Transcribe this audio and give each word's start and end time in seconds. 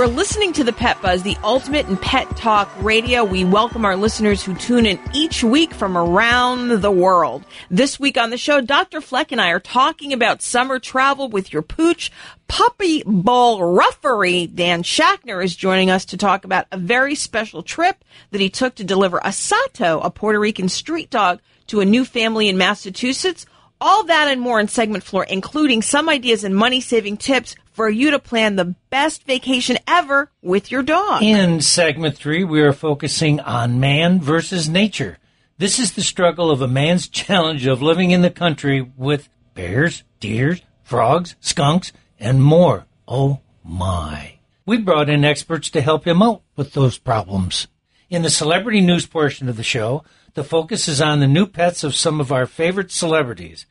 are 0.00 0.06
listening 0.06 0.52
to 0.54 0.64
the 0.64 0.72
Pet 0.72 1.02
Buzz, 1.02 1.22
the 1.22 1.36
ultimate 1.42 1.88
in 1.88 1.96
pet 1.96 2.36
talk 2.36 2.70
radio. 2.78 3.24
We 3.24 3.44
welcome 3.44 3.84
our 3.84 3.96
listeners 3.96 4.42
who 4.42 4.54
tune 4.54 4.86
in 4.86 4.98
each 5.12 5.44
week 5.44 5.74
from 5.74 5.98
around 5.98 6.80
the 6.80 6.90
world. 6.90 7.44
This 7.68 8.00
week 8.00 8.16
on 8.16 8.30
the 8.30 8.38
show, 8.38 8.60
Dr. 8.60 9.00
Fleck 9.00 9.32
and 9.32 9.40
I 9.40 9.50
are 9.50 9.60
talking 9.60 10.12
about 10.12 10.40
summer 10.40 10.78
travel 10.78 11.28
with 11.28 11.52
your 11.52 11.62
pooch, 11.62 12.12
Puppy 12.48 13.02
Bowl 13.04 13.74
Rufferee. 13.74 14.46
Dan 14.46 14.82
Schachner 14.82 15.44
is 15.44 15.56
joining 15.56 15.90
us 15.90 16.04
to 16.06 16.16
talk 16.16 16.44
about 16.44 16.66
a 16.70 16.78
very 16.78 17.14
special 17.14 17.62
trip 17.62 18.04
that 18.30 18.40
he 18.40 18.48
took 18.48 18.76
to 18.76 18.84
deliver 18.84 19.20
a 19.22 19.32
Sato, 19.32 20.00
a 20.00 20.10
Puerto 20.10 20.38
Rican 20.38 20.68
street 20.68 21.10
dog, 21.10 21.40
to 21.66 21.80
a 21.80 21.84
new 21.84 22.04
family 22.04 22.48
in 22.48 22.56
Massachusetts. 22.56 23.46
All 23.80 24.04
that 24.04 24.28
and 24.28 24.40
more 24.40 24.60
in 24.60 24.68
segment 24.68 25.02
floor, 25.02 25.24
including 25.24 25.82
some 25.82 26.08
ideas 26.08 26.44
and 26.44 26.54
money 26.54 26.80
saving 26.80 27.16
tips 27.16 27.56
for 27.72 27.88
you 27.88 28.10
to 28.10 28.18
plan 28.18 28.56
the 28.56 28.74
best 28.90 29.24
vacation 29.24 29.78
ever 29.86 30.30
with 30.42 30.70
your 30.70 30.82
dog. 30.82 31.22
In 31.22 31.60
segment 31.60 32.16
three, 32.16 32.44
we 32.44 32.60
are 32.60 32.72
focusing 32.72 33.40
on 33.40 33.80
man 33.80 34.20
versus 34.20 34.68
nature. 34.68 35.18
This 35.58 35.78
is 35.78 35.92
the 35.92 36.02
struggle 36.02 36.50
of 36.50 36.60
a 36.60 36.68
man's 36.68 37.08
challenge 37.08 37.66
of 37.66 37.82
living 37.82 38.10
in 38.10 38.22
the 38.22 38.30
country 38.30 38.80
with 38.96 39.28
bears, 39.54 40.02
deer, 40.20 40.58
frogs, 40.82 41.36
skunks, 41.40 41.92
and 42.18 42.42
more. 42.42 42.86
Oh 43.08 43.40
my. 43.64 44.38
We 44.64 44.78
brought 44.78 45.08
in 45.08 45.24
experts 45.24 45.70
to 45.70 45.80
help 45.80 46.06
him 46.06 46.22
out 46.22 46.42
with 46.56 46.72
those 46.72 46.98
problems. 46.98 47.66
In 48.08 48.22
the 48.22 48.30
celebrity 48.30 48.80
news 48.80 49.06
portion 49.06 49.48
of 49.48 49.56
the 49.56 49.62
show, 49.62 50.04
the 50.34 50.44
focus 50.44 50.88
is 50.88 51.00
on 51.00 51.20
the 51.20 51.26
new 51.26 51.46
pets 51.46 51.82
of 51.82 51.94
some 51.94 52.20
of 52.20 52.30
our 52.30 52.46
favorite 52.46 52.90
celebrities. 52.90 53.66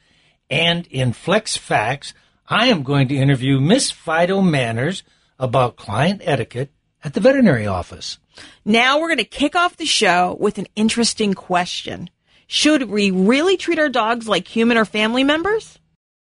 And 0.49 0.85
in 0.87 1.13
Fleck's 1.13 1.57
Facts, 1.57 2.13
I 2.51 2.67
am 2.67 2.83
going 2.83 3.07
to 3.07 3.15
interview 3.15 3.61
Miss 3.61 3.91
Fido 3.91 4.41
Manners 4.41 5.03
about 5.39 5.77
client 5.77 6.21
etiquette 6.25 6.69
at 7.01 7.13
the 7.13 7.21
veterinary 7.21 7.65
office. 7.65 8.19
Now 8.65 8.99
we're 8.99 9.07
going 9.07 9.19
to 9.19 9.23
kick 9.23 9.55
off 9.55 9.77
the 9.77 9.85
show 9.85 10.35
with 10.37 10.57
an 10.57 10.67
interesting 10.75 11.33
question. 11.33 12.09
Should 12.47 12.89
we 12.89 13.09
really 13.09 13.55
treat 13.55 13.79
our 13.79 13.87
dogs 13.87 14.27
like 14.27 14.49
human 14.49 14.75
or 14.75 14.83
family 14.83 15.23
members? 15.23 15.79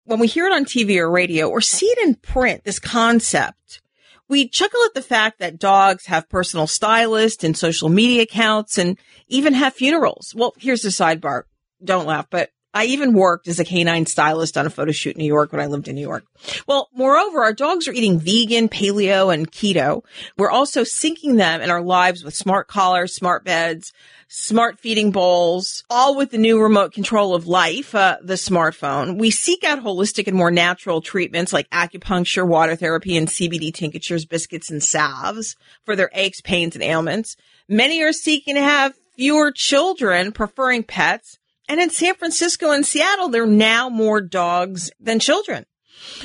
When 0.05 0.19
we 0.19 0.27
hear 0.27 0.47
it 0.47 0.53
on 0.53 0.63
TV 0.63 0.95
or 0.95 1.11
radio 1.11 1.49
or 1.49 1.59
see 1.59 1.88
it 1.88 2.07
in 2.07 2.16
print, 2.16 2.63
this 2.63 2.79
concept, 2.79 3.81
we 4.29 4.47
chuckle 4.47 4.79
at 4.85 4.94
the 4.94 5.01
fact 5.01 5.39
that 5.39 5.59
dogs 5.59 6.05
have 6.05 6.29
personal 6.29 6.67
stylists 6.67 7.44
and 7.44 7.57
social 7.57 7.89
media 7.89 8.21
accounts 8.21 8.77
and 8.77 8.97
even 9.27 9.53
have 9.55 9.73
funerals. 9.73 10.33
Well, 10.33 10.53
here's 10.57 10.83
the 10.83 10.89
sidebar. 10.89 11.44
Don't 11.83 12.07
laugh, 12.07 12.27
but 12.29 12.49
I 12.73 12.85
even 12.85 13.13
worked 13.13 13.47
as 13.47 13.59
a 13.59 13.66
canine 13.66 14.05
stylist 14.05 14.57
on 14.57 14.66
a 14.66 14.69
photo 14.69 14.91
shoot 14.91 15.16
in 15.16 15.19
New 15.19 15.27
York 15.27 15.52
when 15.52 15.61
I 15.61 15.67
lived 15.67 15.88
in 15.88 15.95
New 15.95 16.02
York. 16.02 16.25
Well, 16.67 16.89
moreover, 16.95 17.43
our 17.43 17.53
dogs 17.53 17.88
are 17.88 17.93
eating 17.93 18.19
vegan, 18.19 18.67
paleo, 18.67 19.33
and 19.33 19.52
keto. 19.52 20.03
We're 20.38 20.49
also 20.49 20.81
syncing 20.81 21.38
them 21.38 21.61
in 21.61 21.69
our 21.69 21.81
lives 21.81 22.23
with 22.23 22.33
smart 22.33 22.67
collars, 22.67 23.13
smart 23.13 23.44
beds, 23.44 23.94
smart 24.28 24.79
feeding 24.79 25.12
bowls, 25.12 25.83
all 25.91 26.16
with 26.16 26.31
the 26.31 26.39
new 26.39 26.59
remote 26.59 26.94
control 26.94 27.35
of 27.35 27.45
life, 27.45 27.94
uh, 27.94 28.17
the 28.23 28.33
smartphone. 28.33 29.19
We 29.19 29.29
seek 29.29 29.63
out 29.63 29.83
holistic 29.83 30.28
and 30.28 30.35
more 30.35 30.50
natural 30.50 31.01
treatments 31.01 31.53
like 31.53 31.69
acupuncture, 31.69 32.47
water 32.47 32.75
therapy, 32.75 33.16
and 33.16 33.28
CBD 33.28 33.72
tinctures, 33.72 34.25
biscuits, 34.25 34.72
and 34.72 34.81
salves 34.81 35.56
for 35.85 35.95
their 35.95 36.09
aches, 36.13 36.41
pains, 36.41 36.75
and 36.75 36.83
ailments. 36.83 37.38
Many 37.69 38.01
are 38.01 38.13
seeking 38.13 38.56
to 38.56 38.62
have 38.62 38.94
fewer 39.16 39.51
children, 39.51 40.31
preferring 40.31 40.81
pets. 40.83 41.38
And 41.73 41.81
in 41.81 41.89
San 41.89 42.13
Francisco 42.13 42.69
and 42.69 42.85
Seattle, 42.85 43.29
there 43.29 43.45
are 43.45 43.47
now 43.47 43.89
more 43.89 44.22
dogs 44.22 44.91
than 45.00 45.17
children. 45.17 45.66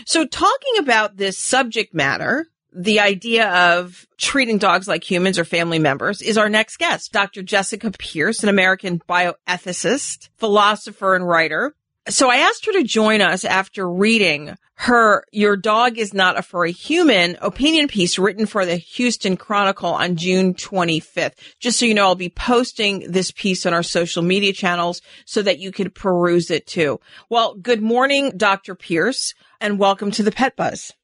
So 0.05 0.27
talking 0.27 0.75
about 0.79 1.17
this 1.17 1.39
subject 1.39 1.95
matter, 1.95 2.49
the 2.71 3.01
idea 3.01 3.49
of 3.49 4.07
treating 4.19 4.59
dogs 4.59 4.87
like 4.87 5.11
humans 5.11 5.39
or 5.39 5.47
family 5.47 5.79
members 5.79 6.21
is 6.21 6.37
our 6.37 6.51
next 6.51 6.77
guest, 6.77 7.15
Dr. 7.15 7.43
Jessica 7.43 7.91
Pierce, 7.93 8.43
an 8.43 8.51
American 8.51 9.01
bioethicist, 9.09 10.29
philosopher, 10.37 11.15
and 11.15 11.27
writer. 11.27 11.75
So 12.11 12.29
I 12.29 12.37
asked 12.37 12.67
her 12.67 12.73
to 12.73 12.85
join 12.85 13.23
us 13.23 13.47
after 13.47 13.91
reading 13.91 14.55
her 14.81 15.25
Your 15.33 15.57
Dog 15.57 15.99
is 15.99 16.15
Not 16.15 16.39
a 16.39 16.43
Furry 16.43 16.71
Human 16.71 17.37
opinion 17.41 17.89
piece 17.89 18.17
written 18.17 18.47
for 18.47 18.65
the 18.65 18.77
Houston 18.77 19.37
Chronicle 19.37 19.91
on 19.91 20.15
June 20.15 20.55
25th. 20.55 21.33
Just 21.59 21.81
so 21.81 21.85
you 21.85 21.95
know, 21.95 22.05
I'll 22.05 22.15
be 22.15 22.29
posting 22.29 23.11
this 23.11 23.33
piece 23.33 23.67
on 23.67 23.75
our 23.75 23.83
social 23.83 24.23
media 24.23 24.53
channels 24.53 25.03
so 25.25 25.43
that 25.43 25.59
you 25.59 25.73
can 25.73 25.91
peruse 25.91 26.53
it 26.53 26.69
too. 26.69 27.01
Well, 27.29 27.55
good 27.55 27.83
morning, 27.83 28.37
Dr. 28.37 28.77
Pierce, 28.77 29.35
and 29.61 29.81
welcome 29.81 30.13
to 30.13 30.23
the 30.23 30.31
Pet 30.31 30.55
Buzz. 30.55 30.95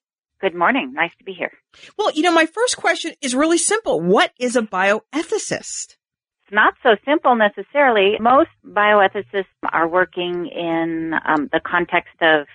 Good 0.41 0.55
morning. 0.55 0.93
Nice 0.95 1.13
to 1.19 1.25
be 1.25 1.33
here. 1.33 1.51
Well, 1.99 2.13
you 2.13 2.23
know, 2.23 2.33
my 2.33 2.47
first 2.47 2.77
question 2.77 3.15
is 3.23 3.35
really 3.35 3.59
simple. 3.59 4.01
What 4.01 4.31
is 4.39 4.55
a 4.55 4.63
bioethicist? 4.63 5.97
It's 6.45 6.53
not 6.53 6.75
so 6.85 6.91
simple 7.05 7.35
necessarily. 7.35 8.19
Most 8.21 8.51
bioethicists 8.65 9.47
are 9.73 9.89
working 9.89 10.47
in 10.47 11.15
um, 11.27 11.49
the 11.53 11.61
context 11.65 12.15
of 12.21 12.47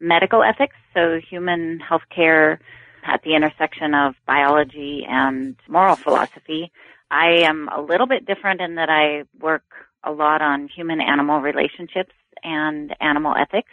medical 0.00 0.42
ethics, 0.42 0.76
so 0.94 1.20
human 1.28 1.80
healthcare 1.80 2.58
at 3.04 3.22
the 3.22 3.34
intersection 3.34 3.94
of 3.94 4.14
biology 4.26 5.06
and 5.08 5.56
moral 5.68 5.96
philosophy. 5.96 6.72
I 7.10 7.42
am 7.44 7.68
a 7.68 7.80
little 7.80 8.06
bit 8.06 8.26
different 8.26 8.60
in 8.60 8.74
that 8.76 8.88
I 8.90 9.24
work 9.40 9.64
a 10.04 10.10
lot 10.10 10.42
on 10.42 10.68
human 10.74 11.00
animal 11.00 11.40
relationships 11.40 12.12
and 12.42 12.94
animal 13.00 13.34
ethics. 13.38 13.70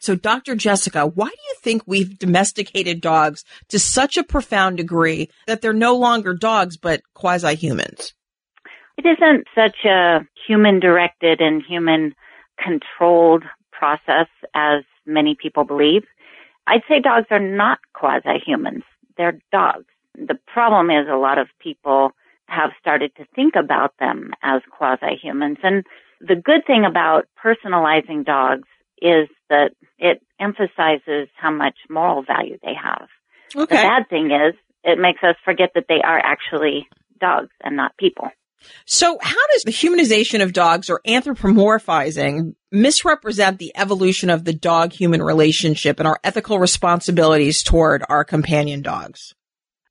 So, 0.00 0.14
Dr. 0.14 0.54
Jessica, 0.54 1.06
why 1.06 1.26
do 1.26 1.42
you 1.48 1.54
think 1.60 1.82
we've 1.86 2.18
domesticated 2.18 3.00
dogs 3.00 3.44
to 3.68 3.80
such 3.80 4.16
a 4.16 4.22
profound 4.22 4.76
degree 4.76 5.28
that 5.48 5.60
they're 5.60 5.72
no 5.72 5.96
longer 5.96 6.34
dogs 6.34 6.76
but 6.76 7.02
quasi 7.14 7.56
humans? 7.56 8.14
It 8.96 9.06
isn't 9.06 9.46
such 9.54 9.84
a 9.84 10.20
human 10.46 10.78
directed 10.78 11.40
and 11.40 11.62
human 11.66 12.14
controlled 12.62 13.44
process 13.72 14.28
as 14.54 14.84
many 15.08 15.34
people 15.34 15.64
believe. 15.64 16.04
I'd 16.66 16.82
say 16.88 17.00
dogs 17.00 17.26
are 17.30 17.40
not 17.40 17.78
quasi 17.94 18.38
humans. 18.44 18.84
They're 19.16 19.40
dogs. 19.50 19.86
The 20.14 20.38
problem 20.46 20.90
is 20.90 21.08
a 21.10 21.16
lot 21.16 21.38
of 21.38 21.48
people 21.60 22.12
have 22.46 22.70
started 22.80 23.14
to 23.16 23.24
think 23.34 23.54
about 23.56 23.94
them 23.98 24.32
as 24.42 24.62
quasi 24.70 25.16
humans. 25.20 25.58
And 25.62 25.84
the 26.20 26.36
good 26.36 26.66
thing 26.66 26.84
about 26.84 27.26
personalizing 27.42 28.24
dogs 28.24 28.68
is 29.00 29.28
that 29.48 29.72
it 29.98 30.20
emphasizes 30.40 31.28
how 31.36 31.50
much 31.50 31.76
moral 31.88 32.22
value 32.22 32.58
they 32.62 32.74
have. 32.74 33.08
Okay. 33.54 33.76
The 33.76 33.82
bad 33.82 34.08
thing 34.08 34.30
is 34.30 34.54
it 34.84 34.98
makes 34.98 35.22
us 35.22 35.36
forget 35.44 35.70
that 35.74 35.86
they 35.88 36.00
are 36.02 36.18
actually 36.18 36.88
dogs 37.20 37.50
and 37.62 37.76
not 37.76 37.96
people. 37.96 38.28
So, 38.86 39.18
how 39.20 39.46
does 39.52 39.64
the 39.64 39.72
humanization 39.72 40.42
of 40.42 40.52
dogs 40.52 40.90
or 40.90 41.00
anthropomorphizing 41.06 42.54
misrepresent 42.70 43.58
the 43.58 43.72
evolution 43.76 44.30
of 44.30 44.44
the 44.44 44.52
dog 44.52 44.92
human 44.92 45.22
relationship 45.22 45.98
and 45.98 46.08
our 46.08 46.18
ethical 46.24 46.58
responsibilities 46.58 47.62
toward 47.62 48.04
our 48.08 48.24
companion 48.24 48.82
dogs? 48.82 49.34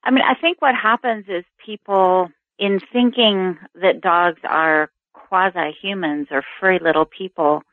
I 0.03 0.11
mean, 0.11 0.23
I 0.23 0.39
think 0.39 0.61
what 0.61 0.75
happens 0.75 1.25
is 1.27 1.43
people, 1.65 2.29
in 2.59 2.79
thinking 2.91 3.57
that 3.81 4.01
dogs 4.01 4.39
are 4.43 4.89
quasi 5.13 5.75
humans 5.81 6.27
or 6.31 6.43
furry 6.59 6.79
little 6.79 7.05
people, 7.05 7.63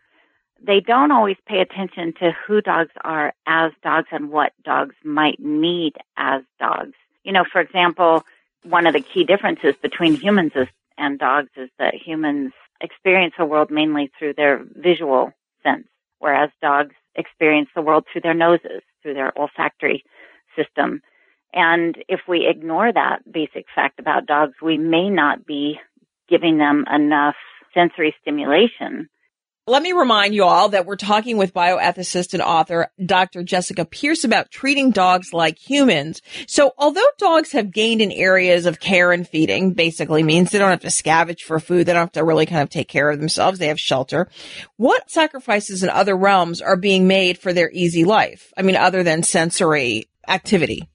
they 0.63 0.81
don't 0.81 1.13
always 1.13 1.37
pay 1.47 1.61
attention 1.61 2.15
to 2.21 2.33
who 2.47 2.61
dogs 2.61 2.91
are 3.03 3.35
as 3.47 3.73
dogs 3.83 4.09
and 4.11 4.31
what 4.31 4.53
dogs 4.65 4.95
might 5.05 5.39
need 5.39 5.95
as 6.17 6.43
dogs. 6.59 6.95
You 7.23 7.33
know, 7.33 7.45
for 7.51 7.61
example, 7.61 8.25
one 8.63 8.87
of 8.87 8.95
the 8.95 9.01
key 9.01 9.25
differences 9.25 9.75
between 9.81 10.15
humans 10.17 10.53
is, 10.55 10.69
and 10.99 11.19
dogs 11.19 11.51
is 11.57 11.71
that 11.79 11.95
humans 11.95 12.53
experience 12.81 13.35
the 13.39 13.45
world 13.45 13.71
mainly 13.71 14.11
through 14.19 14.35
their 14.35 14.65
visual 14.77 15.33
sense, 15.63 15.87
whereas 16.19 16.51
dogs 16.61 16.95
experience 17.15 17.69
the 17.75 17.83
world 17.83 18.05
through 18.11 18.23
their 18.23 18.35
noses, 18.35 18.83
through 19.03 19.15
their 19.15 19.33
olfactory 19.39 20.05
system. 20.57 21.01
And 21.53 21.97
if 22.09 22.21
we 22.29 22.47
ignore 22.49 22.93
that 22.93 23.21
basic 23.31 23.67
fact 23.75 24.01
about 24.01 24.27
dogs, 24.27 24.55
we 24.61 24.77
may 24.77 25.09
not 25.09 25.47
be 25.47 25.79
giving 26.29 26.59
them 26.59 26.85
enough 26.93 27.37
sensory 27.73 28.15
stimulation 28.21 29.09
Let 29.67 29.83
me 29.83 29.93
remind 29.93 30.35
you 30.35 30.45
all 30.45 30.69
that 30.69 30.85
we're 30.85 30.97
talking 30.97 31.39
with 31.39 31.55
bioethicist 31.55 32.35
and 32.35 32.43
author 32.43 32.89
Dr. 33.03 33.43
Jessica 33.43 33.87
Pierce 33.87 34.23
about 34.23 34.51
treating 34.51 34.91
dogs 34.91 35.33
like 35.33 35.59
humans. 35.59 36.21
So 36.47 36.75
although 36.77 37.01
dogs 37.17 37.53
have 37.53 37.71
gained 37.71 38.03
in 38.03 38.13
areas 38.13 38.67
of 38.67 38.79
care 38.79 39.11
and 39.11 39.27
feeding, 39.27 39.73
basically 39.73 40.23
means 40.23 40.51
they 40.51 40.59
don't 40.59 40.69
have 40.69 40.81
to 40.81 40.89
scavenge 40.89 41.41
for 41.41 41.59
food. 41.59 41.87
They 41.87 41.95
don't 41.95 42.03
have 42.03 42.13
to 42.13 42.25
really 42.25 42.45
kind 42.45 42.61
of 42.61 42.69
take 42.69 42.89
care 42.89 43.09
of 43.09 43.19
themselves. 43.19 43.59
They 43.59 43.69
have 43.69 43.81
shelter. 43.81 44.29
What 44.77 45.11
sacrifices 45.11 45.83
in 45.83 45.89
other 45.89 46.15
realms 46.15 46.61
are 46.61 46.77
being 46.77 47.09
made 47.09 47.39
for 47.39 47.55
their 47.55 47.71
easy 47.73 48.05
life? 48.05 48.53
I 48.59 48.61
mean, 48.61 48.77
other 48.77 49.03
than 49.03 49.23
sensory 49.23 50.09
activity. 50.29 50.91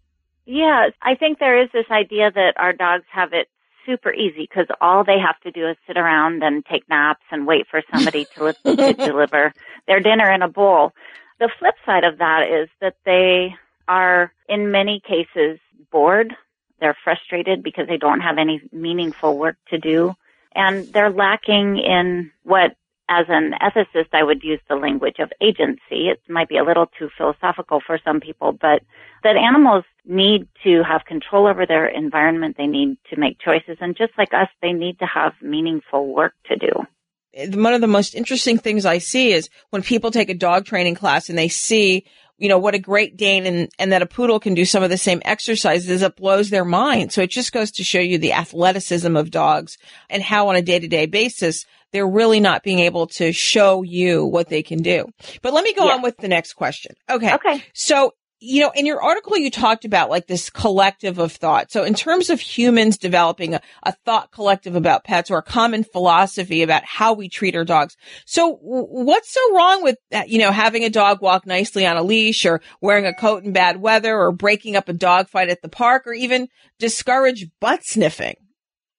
Yeah, 0.46 0.90
I 1.02 1.16
think 1.16 1.40
there 1.40 1.60
is 1.60 1.70
this 1.74 1.86
idea 1.90 2.30
that 2.32 2.54
our 2.58 2.74
dogs 2.74 3.06
have 3.12 3.34
it 3.34 3.48
super 3.90 4.14
easy 4.14 4.42
because 4.42 4.68
all 4.80 5.04
they 5.04 5.18
have 5.20 5.40
to 5.42 5.52
do 5.52 5.68
is 5.68 5.76
sit 5.88 5.98
around 5.98 6.44
and 6.44 6.64
take 6.66 6.88
naps 6.90 7.24
and 7.32 7.48
wait 7.48 7.66
for 7.70 7.82
somebody 7.92 8.26
to, 8.36 8.54
to 8.64 8.94
deliver 8.94 9.52
their 9.88 10.00
dinner 10.00 10.32
in 10.32 10.44
a 10.44 10.48
bowl. 10.48 10.94
The 11.40 11.50
flip 11.58 11.76
side 11.86 12.04
of 12.04 12.20
that 12.20 12.48
is 12.48 12.70
that 12.82 12.96
they 13.06 13.56
are 13.88 14.32
in 14.48 14.72
many 14.72 15.02
cases 15.02 15.60
bored. 15.92 16.36
They're 16.80 16.98
frustrated 17.04 17.64
because 17.64 17.88
they 17.88 17.98
don't 17.98 18.22
have 18.22 18.38
any 18.38 18.62
meaningful 18.72 19.38
work 19.38 19.56
to 19.70 19.80
do 19.80 20.16
and 20.56 20.88
they're 20.94 21.12
lacking 21.12 21.78
in 21.78 22.32
what 22.44 22.76
as 23.10 23.26
an 23.28 23.54
ethicist, 23.62 24.10
I 24.14 24.24
would 24.24 24.44
use 24.44 24.60
the 24.70 24.76
language 24.76 25.16
of 25.20 25.32
agency. 25.42 26.10
It 26.10 26.22
might 26.30 26.48
be 26.48 26.58
a 26.58 26.64
little 26.64 26.86
too 26.98 27.10
philosophical 27.18 27.82
for 27.86 28.00
some 28.06 28.20
people, 28.20 28.52
but 28.54 28.84
that 29.24 29.36
animals 29.36 29.84
need 30.06 30.48
to 30.64 30.84
have 30.88 31.06
control 31.06 31.48
over 31.48 31.66
their 31.66 31.88
environment. 31.88 32.56
They 32.58 32.68
need 32.68 32.98
to 33.10 33.20
make 33.20 33.40
choices. 33.40 33.78
And 33.82 33.98
just 33.98 34.14
like 34.18 34.34
us, 34.34 34.48
they 34.62 34.74
need 34.74 35.00
to 35.00 35.06
have 35.06 35.34
meaningful 35.42 36.14
work 36.14 36.34
to 36.46 36.56
do. 36.56 37.58
One 37.60 37.74
of 37.74 37.82
the 37.82 37.88
most 37.88 38.16
interesting 38.16 38.58
things 38.58 38.86
I 38.86 39.00
see 39.00 39.34
is 39.34 39.50
when 39.72 39.82
people 39.82 40.12
take 40.12 40.30
a 40.30 40.36
dog 40.36 40.66
training 40.66 40.96
class 40.96 41.30
and 41.30 41.38
they 41.38 41.50
see 41.50 42.06
you 42.40 42.50
know, 42.50 42.58
what 42.58 42.74
a 42.74 42.80
great 42.80 43.18
Dane 43.18 43.46
and, 43.46 43.70
and 43.78 43.92
that 43.92 44.02
a 44.02 44.06
poodle 44.06 44.40
can 44.40 44.54
do 44.54 44.66
some 44.66 44.82
of 44.82 44.90
the 44.90 44.98
same 44.98 45.22
exercises, 45.26 46.02
it 46.02 46.16
blows 46.16 46.50
their 46.50 46.66
mind. 46.66 47.12
So 47.12 47.22
it 47.22 47.30
just 47.30 47.52
goes 47.52 47.72
to 47.72 47.84
show 47.84 48.00
you 48.00 48.18
the 48.18 48.34
athleticism 48.34 49.16
of 49.16 49.30
dogs 49.30 49.78
and 50.10 50.24
how 50.24 50.48
on 50.48 50.56
a 50.56 50.62
day 50.62 50.80
to 50.80 50.88
day 50.88 51.06
basis, 51.06 51.66
they're 51.92 52.08
really 52.08 52.40
not 52.40 52.64
being 52.64 52.80
able 52.80 53.08
to 53.08 53.32
show 53.32 53.84
you 53.84 54.26
what 54.26 54.50
they 54.50 54.64
can 54.64 54.82
do. 54.82 55.12
But 55.42 55.54
let 55.54 55.64
me 55.64 55.74
go 55.74 55.90
on 55.90 56.02
with 56.02 56.18
the 56.18 56.28
next 56.28 56.54
question. 56.54 56.96
Okay. 57.10 57.34
Okay. 57.34 57.64
So 57.74 58.14
you 58.40 58.62
know, 58.62 58.72
in 58.74 58.86
your 58.86 59.02
article, 59.02 59.38
you 59.38 59.52
talked 59.52 59.86
about 59.86 60.10
like 60.10 60.28
this 60.28 60.50
collective 60.50 61.20
of 61.20 61.34
thought. 61.34 61.72
So 61.72 61.84
in 61.84 61.94
terms 61.94 62.30
of 62.30 62.40
humans 62.40 62.98
developing 62.98 63.56
a, 63.56 63.62
a, 63.84 63.92
thought 64.06 64.32
collective 64.32 64.76
about 64.76 65.04
pets 65.04 65.30
or 65.30 65.40
a 65.40 65.44
common 65.44 65.84
philosophy 65.84 66.64
about 66.64 66.86
how 66.86 67.14
we 67.14 67.28
treat 67.28 67.56
our 67.56 67.66
dogs. 67.66 67.98
So 68.26 68.58
what's 68.62 69.34
so 69.34 69.56
wrong 69.56 69.84
with, 69.84 69.98
you 70.28 70.40
know, 70.40 70.52
having 70.52 70.86
a 70.86 70.90
dog 70.90 71.22
walk 71.22 71.46
nicely 71.46 71.86
on 71.86 71.98
a 71.98 72.04
leash 72.04 72.46
or 72.46 72.62
wearing 72.82 73.06
a 73.06 73.14
coat 73.14 73.44
in 73.44 73.52
bad 73.52 73.82
weather 73.82 74.18
or 74.18 74.32
breaking 74.32 74.76
up 74.76 74.88
a 74.88 74.94
dog 74.94 75.28
fight 75.28 75.50
at 75.50 75.62
the 75.62 75.70
park 75.70 76.08
or 76.08 76.14
even 76.14 76.48
discourage 76.80 77.48
butt 77.60 77.84
sniffing? 77.84 78.36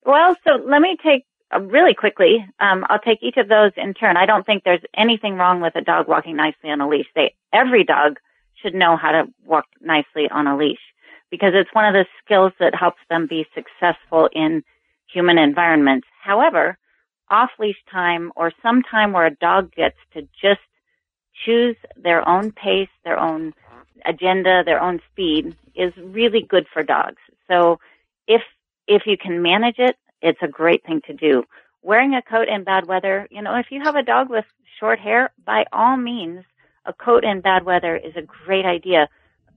Well, 0.04 0.36
so 0.44 0.62
let 0.66 0.80
me 0.80 0.96
take 1.02 1.24
uh, 1.54 1.60
really 1.60 1.94
quickly. 1.94 2.44
Um, 2.58 2.84
I'll 2.88 2.98
take 2.98 3.22
each 3.22 3.36
of 3.36 3.48
those 3.48 3.72
in 3.76 3.94
turn. 3.94 4.16
I 4.16 4.26
don't 4.26 4.44
think 4.44 4.64
there's 4.64 4.82
anything 4.96 5.34
wrong 5.34 5.60
with 5.60 5.74
a 5.76 5.82
dog 5.82 6.08
walking 6.08 6.36
nicely 6.36 6.70
on 6.70 6.80
a 6.80 6.88
leash. 6.88 7.06
They, 7.14 7.34
every 7.52 7.84
dog 7.84 8.18
should 8.62 8.74
know 8.74 8.96
how 8.96 9.12
to 9.12 9.24
walk 9.44 9.66
nicely 9.80 10.28
on 10.30 10.46
a 10.46 10.56
leash 10.56 10.80
because 11.30 11.52
it's 11.54 11.72
one 11.72 11.84
of 11.84 11.94
the 11.94 12.06
skills 12.24 12.52
that 12.58 12.74
helps 12.74 13.00
them 13.08 13.26
be 13.26 13.46
successful 13.54 14.28
in 14.32 14.62
human 15.12 15.38
environments. 15.38 16.06
However, 16.22 16.76
off 17.30 17.50
leash 17.58 17.82
time 17.90 18.32
or 18.36 18.52
some 18.62 18.82
time 18.82 19.12
where 19.12 19.26
a 19.26 19.34
dog 19.34 19.72
gets 19.72 19.96
to 20.14 20.22
just 20.40 20.60
choose 21.44 21.76
their 21.96 22.28
own 22.28 22.52
pace, 22.52 22.88
their 23.04 23.18
own 23.18 23.54
agenda, 24.04 24.62
their 24.64 24.82
own 24.82 25.00
speed 25.10 25.56
is 25.74 25.92
really 25.96 26.42
good 26.42 26.66
for 26.72 26.82
dogs. 26.82 27.20
So 27.48 27.78
if, 28.26 28.42
if 28.86 29.02
you 29.06 29.16
can 29.16 29.42
manage 29.42 29.78
it, 29.78 29.96
it's 30.22 30.42
a 30.42 30.48
great 30.48 30.84
thing 30.84 31.00
to 31.06 31.14
do. 31.14 31.44
Wearing 31.82 32.14
a 32.14 32.22
coat 32.22 32.48
in 32.48 32.64
bad 32.64 32.86
weather, 32.86 33.26
you 33.30 33.40
know, 33.40 33.56
if 33.56 33.66
you 33.70 33.80
have 33.82 33.96
a 33.96 34.02
dog 34.02 34.28
with 34.28 34.44
short 34.78 34.98
hair, 34.98 35.30
by 35.44 35.64
all 35.72 35.96
means, 35.96 36.44
a 36.86 36.92
coat 36.92 37.24
in 37.24 37.40
bad 37.40 37.64
weather 37.64 37.96
is 37.96 38.14
a 38.16 38.22
great 38.22 38.64
idea. 38.64 39.08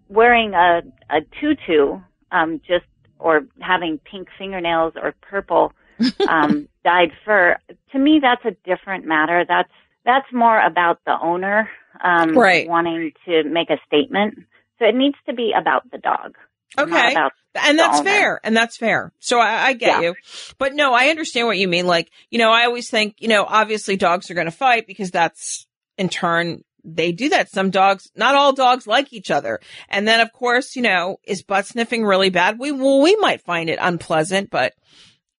Wearing 0.09 0.53
a, 0.53 0.81
a 1.09 1.21
tutu, 1.39 1.99
um, 2.31 2.61
just, 2.67 2.85
or 3.19 3.41
having 3.59 3.99
pink 3.99 4.27
fingernails 4.37 4.93
or 5.01 5.15
purple, 5.21 5.73
um, 6.29 6.67
dyed 6.83 7.11
fur, 7.25 7.57
to 7.91 7.99
me, 7.99 8.19
that's 8.21 8.43
a 8.45 8.57
different 8.67 9.05
matter. 9.05 9.45
That's, 9.47 9.71
that's 10.05 10.27
more 10.33 10.59
about 10.59 10.99
the 11.05 11.15
owner, 11.21 11.69
um, 12.03 12.37
right. 12.37 12.67
wanting 12.67 13.13
to 13.25 13.43
make 13.43 13.69
a 13.69 13.77
statement. 13.87 14.39
So 14.79 14.85
it 14.85 14.95
needs 14.95 15.15
to 15.27 15.33
be 15.33 15.53
about 15.57 15.89
the 15.91 15.97
dog. 15.97 16.35
Okay. 16.77 17.15
And 17.55 17.77
that's 17.77 18.01
fair. 18.01 18.39
And 18.43 18.57
that's 18.57 18.77
fair. 18.77 19.13
So 19.19 19.39
I, 19.39 19.67
I 19.67 19.73
get 19.73 20.01
yeah. 20.01 20.09
you. 20.09 20.15
But 20.57 20.73
no, 20.73 20.93
I 20.93 21.07
understand 21.07 21.47
what 21.47 21.57
you 21.57 21.67
mean. 21.67 21.85
Like, 21.85 22.09
you 22.31 22.39
know, 22.39 22.51
I 22.51 22.65
always 22.65 22.89
think, 22.89 23.17
you 23.19 23.27
know, 23.27 23.45
obviously 23.47 23.95
dogs 23.95 24.31
are 24.31 24.33
going 24.33 24.45
to 24.45 24.51
fight 24.51 24.87
because 24.87 25.11
that's 25.11 25.67
in 25.97 26.09
turn 26.09 26.63
they 26.83 27.11
do 27.11 27.29
that. 27.29 27.49
Some 27.49 27.69
dogs, 27.69 28.11
not 28.15 28.35
all 28.35 28.53
dogs 28.53 28.87
like 28.87 29.13
each 29.13 29.31
other. 29.31 29.59
And 29.89 30.07
then 30.07 30.19
of 30.19 30.31
course, 30.33 30.75
you 30.75 30.81
know, 30.81 31.17
is 31.23 31.43
butt 31.43 31.65
sniffing 31.65 32.03
really 32.03 32.29
bad? 32.29 32.59
We, 32.59 32.71
well, 32.71 33.01
we 33.01 33.15
might 33.17 33.41
find 33.41 33.69
it 33.69 33.79
unpleasant, 33.81 34.49
but 34.49 34.73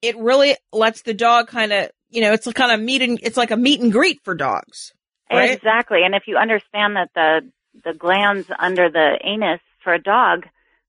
it 0.02 0.16
really 0.18 0.56
lets 0.72 1.02
the 1.02 1.14
dog 1.14 1.48
kind 1.48 1.72
of, 1.72 1.90
you 2.10 2.20
know, 2.20 2.32
it's 2.32 2.50
kind 2.52 2.72
of 2.72 2.80
meet 2.80 3.02
and, 3.02 3.18
it's 3.22 3.36
like 3.36 3.50
a 3.50 3.56
meet 3.56 3.80
and 3.80 3.92
greet 3.92 4.22
for 4.22 4.34
dogs. 4.34 4.92
Right? 5.32 5.50
Exactly. 5.50 6.00
And 6.04 6.14
if 6.14 6.24
you 6.26 6.36
understand 6.36 6.96
that 6.96 7.10
the, 7.14 7.50
the 7.84 7.94
glands 7.94 8.46
under 8.58 8.90
the 8.90 9.18
anus 9.24 9.60
for 9.82 9.94
a 9.94 10.00
dog, 10.00 10.46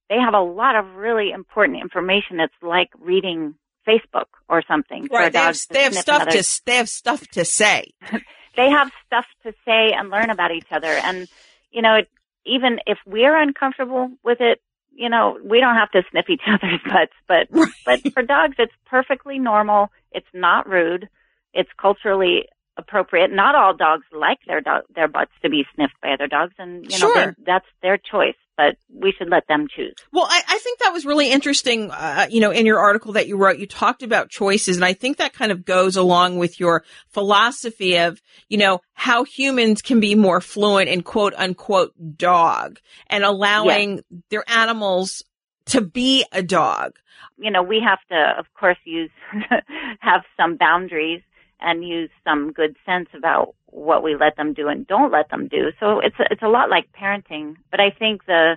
they 0.09 0.17
have 0.17 0.33
a 0.33 0.41
lot 0.41 0.75
of 0.75 0.95
really 0.95 1.31
important 1.31 1.81
information. 1.81 2.39
It's 2.39 2.53
like 2.61 2.89
reading 2.99 3.55
Facebook 3.87 4.25
or 4.49 4.61
something. 4.67 5.07
Right. 5.11 5.31
They 5.31 5.39
have, 5.39 5.57
they 5.69 5.83
have 5.83 5.95
stuff 5.95 6.23
another. 6.23 6.43
to, 6.43 6.61
they 6.65 6.75
have 6.75 6.89
stuff 6.89 7.27
to 7.29 7.45
say. 7.45 7.91
they 8.55 8.69
have 8.69 8.91
stuff 9.05 9.25
to 9.43 9.53
say 9.65 9.93
and 9.93 10.09
learn 10.09 10.29
about 10.29 10.51
each 10.51 10.71
other. 10.71 10.87
And, 10.87 11.27
you 11.71 11.81
know, 11.81 11.95
it, 11.95 12.09
even 12.45 12.79
if 12.85 12.97
we're 13.05 13.35
uncomfortable 13.35 14.11
with 14.23 14.41
it, 14.41 14.61
you 14.93 15.09
know, 15.09 15.37
we 15.43 15.59
don't 15.59 15.75
have 15.75 15.91
to 15.91 16.03
sniff 16.11 16.29
each 16.29 16.41
other's 16.47 16.81
butts, 16.85 17.13
but, 17.27 17.47
right. 17.49 17.71
but 17.85 18.13
for 18.13 18.23
dogs, 18.23 18.55
it's 18.57 18.73
perfectly 18.85 19.39
normal. 19.39 19.91
It's 20.11 20.27
not 20.33 20.67
rude. 20.69 21.09
It's 21.53 21.69
culturally 21.79 22.45
appropriate. 22.77 23.31
Not 23.31 23.55
all 23.55 23.73
dogs 23.73 24.05
like 24.11 24.39
their 24.47 24.61
dog, 24.61 24.83
their 24.93 25.07
butts 25.07 25.31
to 25.41 25.49
be 25.49 25.65
sniffed 25.75 25.99
by 26.01 26.11
other 26.11 26.27
dogs, 26.27 26.53
and 26.57 26.83
you 26.83 26.99
know 26.99 27.13
sure. 27.13 27.35
that's 27.45 27.65
their 27.81 27.97
choice. 27.97 28.35
But 28.57 28.77
we 28.89 29.13
should 29.17 29.29
let 29.29 29.47
them 29.47 29.67
choose. 29.73 29.93
Well, 30.13 30.27
I, 30.29 30.41
I 30.47 30.57
think 30.59 30.79
that 30.79 30.93
was 30.93 31.05
really 31.05 31.29
interesting. 31.29 31.91
Uh, 31.91 32.27
you 32.29 32.39
know, 32.39 32.51
in 32.51 32.65
your 32.65 32.79
article 32.79 33.13
that 33.13 33.27
you 33.27 33.35
wrote, 33.35 33.59
you 33.59 33.67
talked 33.67 34.01
about 34.01 34.29
choices, 34.29 34.77
and 34.77 34.85
I 34.85 34.93
think 34.93 35.17
that 35.17 35.33
kind 35.33 35.51
of 35.51 35.65
goes 35.65 35.97
along 35.97 36.37
with 36.37 36.59
your 36.59 36.83
philosophy 37.09 37.97
of, 37.97 38.21
you 38.47 38.57
know, 38.57 38.79
how 38.93 39.25
humans 39.25 39.81
can 39.81 39.99
be 39.99 40.15
more 40.15 40.39
fluent 40.39 40.87
in 40.87 41.03
quote 41.03 41.33
unquote 41.35 41.93
dog 42.15 42.79
and 43.07 43.25
allowing 43.25 43.95
yes. 43.95 44.03
their 44.29 44.43
animals 44.47 45.23
to 45.67 45.81
be 45.81 46.25
a 46.31 46.41
dog. 46.41 46.93
You 47.37 47.51
know, 47.51 47.63
we 47.63 47.81
have 47.85 47.99
to, 48.09 48.39
of 48.39 48.45
course, 48.53 48.77
use 48.85 49.11
have 49.99 50.21
some 50.37 50.55
boundaries 50.55 51.21
and 51.59 51.83
use 51.83 52.09
some 52.23 52.51
good 52.51 52.75
sense 52.85 53.09
about 53.15 53.55
what 53.75 54.03
we 54.03 54.15
let 54.15 54.37
them 54.37 54.53
do 54.53 54.69
and 54.69 54.87
don't 54.87 55.11
let 55.11 55.29
them 55.29 55.47
do. 55.47 55.71
So 55.79 55.99
it's 55.99 56.15
it's 56.31 56.41
a 56.41 56.47
lot 56.47 56.69
like 56.69 56.85
parenting, 56.99 57.55
but 57.71 57.79
I 57.79 57.91
think 57.91 58.25
the 58.25 58.55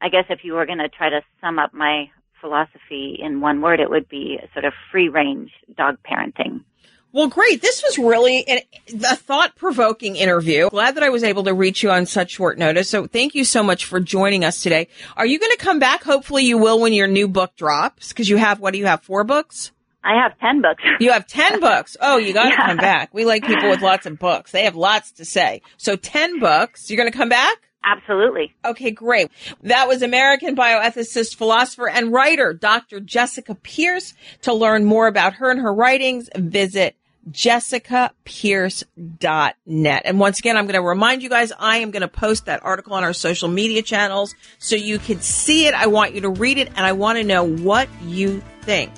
I 0.00 0.08
guess 0.08 0.24
if 0.30 0.40
you 0.44 0.54
were 0.54 0.66
going 0.66 0.78
to 0.78 0.88
try 0.88 1.10
to 1.10 1.20
sum 1.40 1.58
up 1.58 1.74
my 1.74 2.10
philosophy 2.40 3.18
in 3.20 3.40
one 3.40 3.60
word, 3.60 3.80
it 3.80 3.90
would 3.90 4.08
be 4.08 4.38
sort 4.52 4.64
of 4.64 4.72
free 4.90 5.08
range 5.08 5.50
dog 5.76 5.98
parenting. 6.08 6.64
Well, 7.12 7.28
great. 7.28 7.60
This 7.60 7.82
was 7.82 7.98
really 7.98 8.46
an, 8.48 8.60
a 9.04 9.16
thought 9.16 9.54
provoking 9.54 10.16
interview. 10.16 10.70
Glad 10.70 10.94
that 10.94 11.02
I 11.02 11.10
was 11.10 11.22
able 11.22 11.44
to 11.44 11.52
reach 11.52 11.82
you 11.82 11.90
on 11.90 12.06
such 12.06 12.30
short 12.30 12.56
notice. 12.56 12.88
So 12.88 13.06
thank 13.06 13.34
you 13.34 13.44
so 13.44 13.62
much 13.62 13.84
for 13.84 14.00
joining 14.00 14.44
us 14.44 14.62
today. 14.62 14.88
Are 15.14 15.26
you 15.26 15.38
going 15.38 15.52
to 15.52 15.58
come 15.58 15.78
back? 15.78 16.04
Hopefully 16.04 16.44
you 16.44 16.56
will 16.56 16.80
when 16.80 16.94
your 16.94 17.08
new 17.08 17.28
book 17.28 17.54
drops 17.54 18.08
because 18.08 18.30
you 18.30 18.38
have, 18.38 18.60
what 18.60 18.72
do 18.72 18.78
you 18.78 18.86
have? 18.86 19.02
Four 19.02 19.24
books? 19.24 19.72
I 20.04 20.22
have 20.22 20.38
10 20.38 20.62
books. 20.62 20.82
you 21.00 21.10
have 21.12 21.26
10 21.26 21.60
books. 21.60 21.96
Oh, 22.00 22.16
you 22.16 22.32
got 22.32 22.44
to 22.44 22.50
yeah. 22.50 22.66
come 22.66 22.76
back. 22.76 23.12
We 23.14 23.24
like 23.24 23.44
people 23.44 23.68
with 23.70 23.82
lots 23.82 24.06
of 24.06 24.18
books. 24.18 24.52
They 24.52 24.64
have 24.64 24.76
lots 24.76 25.12
to 25.12 25.24
say. 25.24 25.62
So 25.76 25.96
10 25.96 26.40
books. 26.40 26.90
You're 26.90 26.96
going 26.96 27.10
to 27.10 27.16
come 27.16 27.28
back? 27.28 27.58
Absolutely. 27.84 28.54
Okay, 28.64 28.92
great. 28.92 29.30
That 29.62 29.88
was 29.88 30.02
American 30.02 30.54
bioethicist, 30.54 31.34
philosopher, 31.36 31.88
and 31.88 32.12
writer, 32.12 32.52
Dr. 32.52 33.00
Jessica 33.00 33.56
Pierce. 33.56 34.14
To 34.42 34.52
learn 34.52 34.84
more 34.84 35.08
about 35.08 35.34
her 35.34 35.50
and 35.50 35.60
her 35.60 35.74
writings, 35.74 36.28
visit 36.34 36.94
jessicapierce.net. 37.30 40.02
And 40.04 40.20
once 40.20 40.40
again, 40.40 40.56
I'm 40.56 40.66
going 40.66 40.74
to 40.74 40.82
remind 40.82 41.22
you 41.22 41.28
guys, 41.28 41.52
I 41.56 41.76
am 41.78 41.92
going 41.92 42.02
to 42.02 42.08
post 42.08 42.46
that 42.46 42.64
article 42.64 42.94
on 42.94 43.04
our 43.04 43.12
social 43.12 43.48
media 43.48 43.82
channels 43.82 44.34
so 44.58 44.74
you 44.76 44.98
can 44.98 45.20
see 45.20 45.66
it. 45.66 45.74
I 45.74 45.86
want 45.86 46.14
you 46.14 46.22
to 46.22 46.30
read 46.30 46.58
it 46.58 46.68
and 46.68 46.86
I 46.86 46.92
want 46.92 47.18
to 47.18 47.24
know 47.24 47.44
what 47.44 47.88
you 48.04 48.42
think 48.62 48.90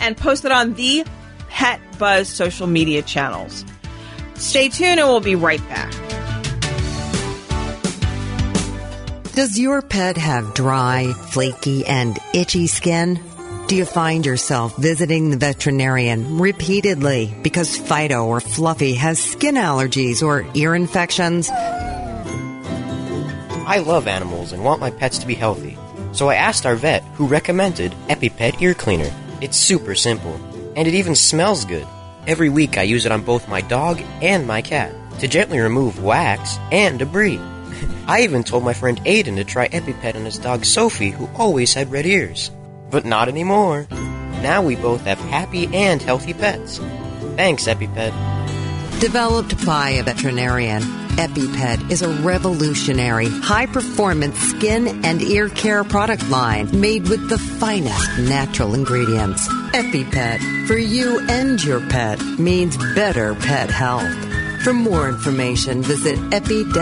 and 0.00 0.16
post 0.16 0.44
it 0.44 0.52
on 0.52 0.74
the 0.74 1.04
Pet 1.48 1.80
Buzz 1.98 2.28
social 2.28 2.66
media 2.66 3.02
channels. 3.02 3.64
Stay 4.34 4.68
tuned 4.68 5.00
and 5.00 5.08
we'll 5.08 5.20
be 5.20 5.36
right 5.36 5.66
back. 5.68 5.92
Does 9.34 9.58
your 9.58 9.82
pet 9.82 10.16
have 10.16 10.54
dry, 10.54 11.12
flaky, 11.12 11.84
and 11.86 12.18
itchy 12.32 12.68
skin? 12.68 13.18
Do 13.66 13.74
you 13.74 13.84
find 13.84 14.24
yourself 14.24 14.76
visiting 14.76 15.30
the 15.30 15.36
veterinarian 15.36 16.38
repeatedly 16.38 17.34
because 17.42 17.76
Fido 17.76 18.26
or 18.26 18.40
Fluffy 18.40 18.94
has 18.94 19.18
skin 19.18 19.56
allergies 19.56 20.22
or 20.22 20.46
ear 20.54 20.74
infections? 20.74 21.50
I 23.66 23.82
love 23.84 24.06
animals 24.06 24.52
and 24.52 24.62
want 24.62 24.80
my 24.80 24.90
pets 24.90 25.18
to 25.18 25.26
be 25.26 25.34
healthy. 25.34 25.78
So 26.12 26.28
I 26.28 26.36
asked 26.36 26.66
our 26.66 26.76
vet 26.76 27.02
who 27.14 27.26
recommended 27.26 27.92
EpiPet 28.08 28.60
Ear 28.60 28.74
Cleaner. 28.74 29.10
It's 29.44 29.58
super 29.58 29.94
simple, 29.94 30.40
and 30.74 30.88
it 30.88 30.94
even 30.94 31.14
smells 31.14 31.66
good. 31.66 31.86
Every 32.26 32.48
week 32.48 32.78
I 32.78 32.84
use 32.84 33.04
it 33.04 33.12
on 33.12 33.20
both 33.20 33.46
my 33.46 33.60
dog 33.60 34.00
and 34.22 34.46
my 34.46 34.62
cat 34.62 34.94
to 35.18 35.28
gently 35.28 35.58
remove 35.58 36.02
wax 36.02 36.56
and 36.72 36.98
debris. 36.98 37.38
I 38.06 38.22
even 38.22 38.42
told 38.42 38.64
my 38.64 38.72
friend 38.72 38.98
Aiden 39.04 39.36
to 39.36 39.44
try 39.44 39.68
EpiPet 39.68 40.16
on 40.16 40.24
his 40.24 40.38
dog 40.38 40.64
Sophie, 40.64 41.10
who 41.10 41.28
always 41.36 41.74
had 41.74 41.92
red 41.92 42.06
ears. 42.06 42.50
But 42.90 43.04
not 43.04 43.28
anymore. 43.28 43.86
Now 43.90 44.62
we 44.62 44.76
both 44.76 45.02
have 45.02 45.18
happy 45.18 45.66
and 45.74 46.00
healthy 46.00 46.32
pets. 46.32 46.78
Thanks, 47.36 47.66
EpiPet. 47.66 48.98
Developed 48.98 49.66
by 49.66 49.90
a 49.90 50.04
veterinarian, 50.04 50.80
EpiPet 51.16 51.90
is 51.90 52.02
a 52.02 52.08
revolutionary, 52.22 53.28
high 53.28 53.66
performance 53.66 54.38
skin 54.38 55.04
and 55.04 55.22
ear 55.22 55.48
care 55.48 55.84
product 55.84 56.28
line 56.28 56.68
made 56.78 57.08
with 57.08 57.28
the 57.28 57.38
finest 57.38 58.18
natural 58.18 58.74
ingredients. 58.74 59.46
EpiPet, 59.72 60.66
for 60.66 60.76
you 60.76 61.20
and 61.28 61.62
your 61.62 61.80
pet, 61.88 62.20
means 62.38 62.76
better 62.94 63.34
pet 63.34 63.70
health. 63.70 64.12
For 64.64 64.72
more 64.72 65.08
information, 65.08 65.82
visit 65.82 66.18
epi-pet.com. 66.32 66.74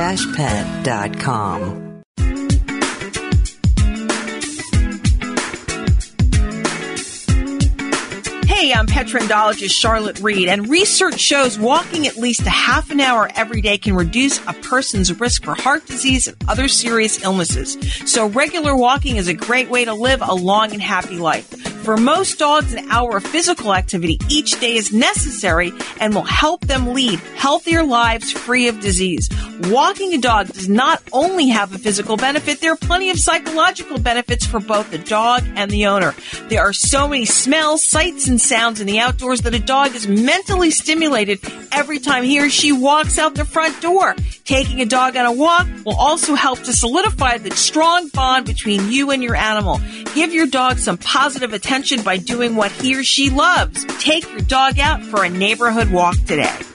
Hey, 9.03 9.67
Charlotte 9.69 10.21
Reed, 10.21 10.49
and 10.49 10.69
research 10.69 11.19
shows 11.19 11.59
walking 11.59 12.07
at 12.07 12.17
least 12.17 12.43
a 12.43 12.51
half 12.51 12.91
an 12.91 13.01
hour 13.01 13.29
every 13.35 13.61
day 13.61 13.77
can 13.77 13.95
reduce 13.95 14.39
a 14.47 14.53
person's 14.53 15.19
risk 15.19 15.45
for 15.45 15.55
heart 15.55 15.87
disease 15.87 16.29
and 16.29 16.37
other 16.47 16.69
serious 16.69 17.23
illnesses. 17.25 17.77
So 18.07 18.29
regular 18.29 18.77
walking 18.77 19.17
is 19.17 19.27
a 19.27 19.35
great 19.35 19.69
way 19.69 19.85
to 19.85 19.93
live 19.93 20.23
a 20.23 20.35
long 20.35 20.73
and 20.73 20.81
happy 20.81 21.17
life. 21.17 21.72
For 21.83 21.97
most 21.97 22.39
dogs, 22.39 22.73
an 22.75 22.89
hour 22.93 23.17
of 23.17 23.25
physical 23.25 23.75
activity 23.75 24.17
each 24.29 24.61
day 24.61 24.77
is 24.77 24.93
necessary 24.93 25.73
and 25.99 26.15
will 26.15 26.23
help 26.23 26.61
them 26.61 26.95
lead 26.95 27.19
healthier 27.35 27.83
lives 27.83 28.31
free 28.31 28.69
of 28.69 28.79
disease. 28.79 29.29
Walking 29.65 30.15
a 30.15 30.19
dog 30.19 30.47
does 30.47 30.69
not 30.69 31.03
only 31.13 31.49
have 31.49 31.75
a 31.75 31.79
physical 31.79 32.17
benefit, 32.17 32.61
there 32.61 32.73
are 32.73 32.77
plenty 32.77 33.11
of 33.11 33.19
psychological 33.19 33.99
benefits 33.99 34.47
for 34.47 34.61
both 34.61 34.93
the 34.93 34.99
dog 34.99 35.43
and 35.57 35.73
the 35.73 35.87
owner. 35.87 36.15
There 36.49 36.61
are 36.61 36.73
so 36.73 37.09
many 37.09 37.25
smells, 37.25 37.85
sights, 37.85 38.29
and 38.29 38.41
sounds 38.41 38.81
in 38.81 38.87
the 38.87 39.01
outdoors 39.01 39.41
that 39.41 39.55
a 39.55 39.59
dog 39.59 39.97
is 39.97 40.07
mentally 40.07 40.71
stimulated 40.71 41.41
every 41.73 41.99
time 41.99 42.23
he 42.23 42.41
or 42.41 42.49
she 42.49 42.71
walks 42.71 43.19
out 43.19 43.35
the 43.35 43.45
front 43.45 43.81
door. 43.83 44.15
Taking 44.45 44.81
a 44.81 44.87
dog 44.87 45.17
on 45.17 45.27
a 45.27 45.33
walk 45.33 45.67
will 45.85 45.97
also 45.97 46.35
help 46.35 46.61
to 46.61 46.73
solidify 46.73 47.39
the 47.39 47.51
strong 47.53 48.09
bond 48.09 48.47
between 48.47 48.91
you 48.93 49.11
and 49.11 49.23
your 49.23 49.35
animal. 49.35 49.81
Give 50.15 50.33
your 50.33 50.47
dog 50.47 50.79
some 50.79 50.99
positive 50.99 51.53
attention 51.53 51.72
by 52.05 52.19
doing 52.19 52.55
what 52.55 52.71
he 52.71 52.95
or 52.95 53.03
she 53.03 53.31
loves. 53.31 53.87
Take 53.99 54.29
your 54.31 54.43
dog 54.43 54.79
out 54.79 55.03
for 55.03 55.25
a 55.25 55.31
neighborhood 55.31 55.91
walk 55.91 56.17
today. 56.27 56.72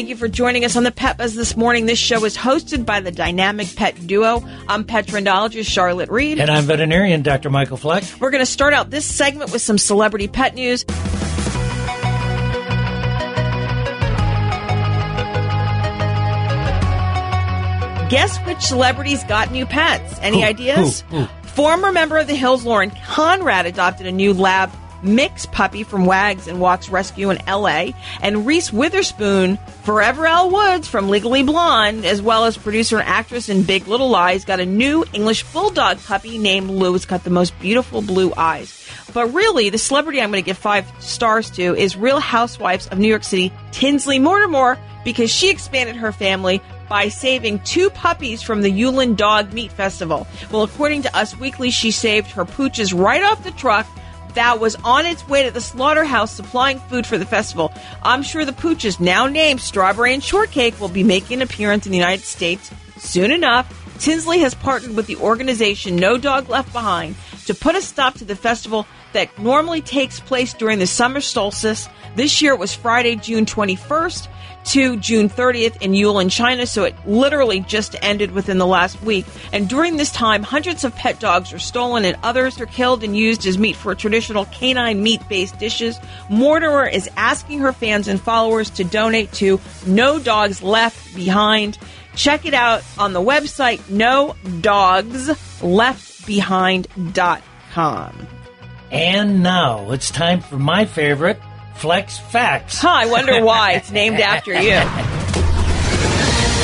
Thank 0.00 0.08
you 0.08 0.16
for 0.16 0.28
joining 0.28 0.64
us 0.64 0.76
on 0.76 0.82
the 0.82 0.90
Pet 0.90 1.18
Buzz 1.18 1.34
this 1.34 1.58
morning. 1.58 1.84
This 1.84 1.98
show 1.98 2.24
is 2.24 2.34
hosted 2.34 2.86
by 2.86 3.00
the 3.00 3.12
dynamic 3.12 3.76
pet 3.76 4.06
duo. 4.06 4.42
I'm 4.66 4.82
petrendologist 4.82 5.70
Charlotte 5.70 6.08
Reed. 6.08 6.40
And 6.40 6.50
I'm 6.50 6.64
veterinarian 6.64 7.20
Dr. 7.20 7.50
Michael 7.50 7.76
Fleck. 7.76 8.02
We're 8.18 8.30
going 8.30 8.40
to 8.40 8.50
start 8.50 8.72
out 8.72 8.88
this 8.88 9.04
segment 9.04 9.52
with 9.52 9.60
some 9.60 9.76
celebrity 9.76 10.26
pet 10.26 10.54
news. 10.54 10.84
Guess 18.08 18.38
which 18.46 18.62
celebrities 18.62 19.22
got 19.24 19.52
new 19.52 19.66
pets? 19.66 20.18
Any 20.22 20.42
ideas? 20.44 21.04
Former 21.42 21.92
member 21.92 22.16
of 22.16 22.26
the 22.26 22.36
Hills, 22.36 22.64
Lauren 22.64 22.90
Conrad, 23.04 23.66
adopted 23.66 24.06
a 24.06 24.12
new 24.12 24.32
lab 24.32 24.70
mix 25.02 25.46
puppy 25.46 25.82
from 25.82 26.06
Wags 26.06 26.46
and 26.46 26.60
Walks 26.60 26.88
Rescue 26.88 27.30
in 27.30 27.38
LA, 27.46 27.90
and 28.20 28.46
Reese 28.46 28.72
Witherspoon, 28.72 29.58
Forever 29.82 30.26
Elle 30.26 30.50
Woods 30.50 30.88
from 30.88 31.08
Legally 31.08 31.42
Blonde, 31.42 32.04
as 32.04 32.22
well 32.22 32.44
as 32.44 32.56
producer 32.56 32.98
and 32.98 33.08
actress 33.08 33.48
in 33.48 33.62
Big 33.62 33.88
Little 33.88 34.08
Lies, 34.08 34.44
got 34.44 34.60
a 34.60 34.66
new 34.66 35.04
English 35.12 35.44
bulldog 35.52 35.98
puppy 36.04 36.38
named 36.38 36.70
Lou. 36.70 36.94
It's 36.94 37.06
got 37.06 37.24
the 37.24 37.30
most 37.30 37.58
beautiful 37.60 38.02
blue 38.02 38.32
eyes. 38.36 38.76
But 39.12 39.28
really, 39.28 39.70
the 39.70 39.78
celebrity 39.78 40.20
I'm 40.20 40.30
going 40.30 40.42
to 40.42 40.46
give 40.46 40.58
five 40.58 40.90
stars 41.00 41.50
to 41.52 41.74
is 41.74 41.96
Real 41.96 42.20
Housewives 42.20 42.86
of 42.88 42.98
New 42.98 43.08
York 43.08 43.24
City, 43.24 43.52
Tinsley 43.72 44.18
Mortimer, 44.18 44.78
because 45.04 45.30
she 45.30 45.50
expanded 45.50 45.96
her 45.96 46.12
family 46.12 46.60
by 46.88 47.08
saving 47.08 47.60
two 47.60 47.88
puppies 47.90 48.42
from 48.42 48.62
the 48.62 48.70
Yulin 48.70 49.16
Dog 49.16 49.52
Meat 49.52 49.72
Festival. 49.72 50.26
Well, 50.50 50.62
according 50.62 51.02
to 51.02 51.16
Us 51.16 51.36
Weekly, 51.38 51.70
she 51.70 51.90
saved 51.90 52.30
her 52.32 52.44
pooches 52.44 52.92
right 52.92 53.22
off 53.22 53.44
the 53.44 53.52
truck 53.52 53.86
that 54.34 54.60
was 54.60 54.76
on 54.76 55.06
its 55.06 55.26
way 55.28 55.44
to 55.44 55.50
the 55.50 55.60
slaughterhouse 55.60 56.34
supplying 56.34 56.78
food 56.78 57.06
for 57.06 57.18
the 57.18 57.26
festival. 57.26 57.72
I'm 58.02 58.22
sure 58.22 58.44
the 58.44 58.52
pooches, 58.52 59.00
now 59.00 59.26
named 59.26 59.60
Strawberry 59.60 60.14
and 60.14 60.22
Shortcake, 60.22 60.80
will 60.80 60.88
be 60.88 61.02
making 61.02 61.38
an 61.38 61.42
appearance 61.42 61.86
in 61.86 61.92
the 61.92 61.98
United 61.98 62.24
States 62.24 62.70
soon 62.98 63.30
enough. 63.30 63.76
Tinsley 63.98 64.38
has 64.40 64.54
partnered 64.54 64.96
with 64.96 65.06
the 65.06 65.16
organization 65.16 65.96
No 65.96 66.16
Dog 66.16 66.48
Left 66.48 66.72
Behind 66.72 67.14
to 67.46 67.54
put 67.54 67.74
a 67.74 67.82
stop 67.82 68.14
to 68.14 68.24
the 68.24 68.36
festival 68.36 68.86
that 69.12 69.38
normally 69.38 69.82
takes 69.82 70.20
place 70.20 70.54
during 70.54 70.78
the 70.78 70.86
summer 70.86 71.20
solstice. 71.20 71.88
This 72.16 72.40
year 72.40 72.54
it 72.54 72.58
was 72.58 72.74
Friday, 72.74 73.16
June 73.16 73.44
21st 73.44 74.28
to 74.66 74.96
June 74.98 75.28
30th 75.28 75.80
in 75.80 75.92
Yulin, 75.92 76.30
China, 76.30 76.66
so 76.66 76.84
it 76.84 76.94
literally 77.06 77.60
just 77.60 77.96
ended 78.02 78.32
within 78.32 78.58
the 78.58 78.66
last 78.66 79.02
week. 79.02 79.24
And 79.52 79.68
during 79.68 79.96
this 79.96 80.12
time, 80.12 80.42
hundreds 80.42 80.84
of 80.84 80.94
pet 80.94 81.18
dogs 81.18 81.52
are 81.52 81.58
stolen 81.58 82.04
and 82.04 82.16
others 82.22 82.60
are 82.60 82.66
killed 82.66 83.02
and 83.02 83.16
used 83.16 83.46
as 83.46 83.58
meat 83.58 83.76
for 83.76 83.94
traditional 83.94 84.44
canine 84.46 85.02
meat 85.02 85.22
based 85.28 85.58
dishes. 85.58 85.98
Mortimer 86.28 86.86
is 86.86 87.08
asking 87.16 87.60
her 87.60 87.72
fans 87.72 88.08
and 88.08 88.20
followers 88.20 88.70
to 88.70 88.84
donate 88.84 89.32
to 89.32 89.60
No 89.86 90.18
Dogs 90.18 90.62
Left 90.62 91.14
Behind. 91.14 91.78
Check 92.14 92.44
it 92.44 92.54
out 92.54 92.82
on 92.98 93.12
the 93.12 93.20
website 93.20 93.88
no 93.88 94.34
dogs 94.60 95.62
left 95.62 96.26
behind.com. 96.26 98.26
And 98.90 99.42
now 99.42 99.92
it's 99.92 100.10
time 100.10 100.40
for 100.40 100.58
my 100.58 100.84
favorite, 100.84 101.40
Fleck's 101.80 102.18
Facts. 102.18 102.78
Huh, 102.78 102.90
I 102.90 103.06
wonder 103.06 103.42
why 103.42 103.72
it's 103.72 103.90
named 103.90 104.20
after 104.20 104.52
you. 104.52 104.76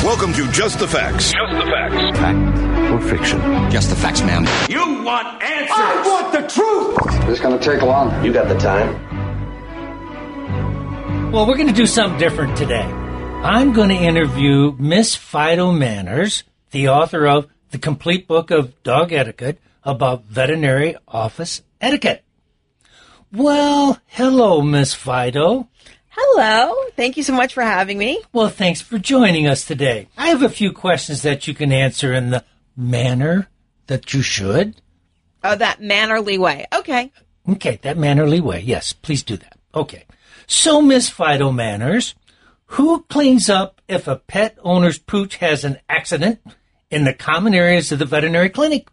Welcome 0.05 0.31
to 0.33 0.47
Just 0.51 0.77
the 0.77 0.87
Facts. 0.87 1.31
Just 1.31 1.53
the 1.53 1.65
facts. 1.71 2.19
Fact 2.19 2.91
or 2.91 3.01
fiction? 3.01 3.39
Just 3.71 3.89
the 3.89 3.95
facts, 3.95 4.21
ma'am. 4.21 4.45
You 4.69 5.03
want 5.03 5.41
answers. 5.41 5.71
I 5.75 6.03
want 6.05 6.31
the 6.33 6.47
truth. 6.47 7.25
This 7.25 7.39
is 7.39 7.39
going 7.39 7.57
to 7.57 7.65
take 7.65 7.81
long. 7.81 8.23
You 8.23 8.31
got 8.31 8.47
the 8.47 8.59
time? 8.59 8.93
Well, 11.31 11.47
we're 11.47 11.57
going 11.57 11.69
to 11.69 11.73
do 11.73 11.87
something 11.87 12.19
different 12.19 12.55
today. 12.55 12.83
I'm 12.83 13.73
going 13.73 13.89
to 13.89 13.95
interview 13.95 14.75
Miss 14.77 15.15
Fido 15.15 15.71
Manners, 15.71 16.43
the 16.69 16.89
author 16.89 17.25
of 17.25 17.47
The 17.71 17.79
Complete 17.79 18.27
Book 18.27 18.51
of 18.51 18.83
Dog 18.83 19.11
Etiquette 19.11 19.57
about 19.83 20.25
veterinary 20.25 20.95
office 21.07 21.63
etiquette. 21.81 22.23
Well, 23.31 23.99
hello, 24.05 24.61
Miss 24.61 24.93
Fido. 24.93 25.67
Hello. 26.09 26.73
Thank 26.95 27.17
you 27.17 27.23
so 27.23 27.33
much 27.33 27.53
for 27.53 27.61
having 27.61 27.97
me. 27.97 28.21
Well, 28.31 28.47
thanks 28.47 28.81
for 28.81 28.97
joining 28.97 29.47
us 29.47 29.65
today. 29.65 30.07
I 30.17 30.27
have 30.29 30.43
a 30.43 30.49
few 30.49 30.71
questions 30.71 31.23
that 31.23 31.45
you 31.45 31.53
can 31.53 31.73
answer 31.73 32.13
in 32.13 32.29
the 32.29 32.45
manner 32.77 33.49
that 33.87 34.13
you 34.13 34.21
should. 34.21 34.81
Oh, 35.43 35.55
that 35.55 35.81
mannerly 35.81 36.37
way. 36.37 36.67
Okay. 36.73 37.11
Okay, 37.49 37.79
that 37.81 37.97
mannerly 37.97 38.39
way. 38.39 38.61
Yes, 38.61 38.93
please 38.93 39.23
do 39.23 39.35
that. 39.35 39.59
Okay. 39.75 40.05
So, 40.47 40.81
Miss 40.81 41.09
Fido 41.09 41.51
Manners, 41.51 42.15
who 42.67 43.03
cleans 43.09 43.49
up 43.49 43.81
if 43.89 44.07
a 44.07 44.15
pet 44.15 44.57
owner's 44.63 44.97
pooch 44.97 45.35
has 45.37 45.65
an 45.65 45.79
accident 45.89 46.39
in 46.89 47.03
the 47.03 47.13
common 47.13 47.53
areas 47.53 47.91
of 47.91 47.99
the 47.99 48.05
veterinary 48.05 48.49
clinic? 48.49 48.87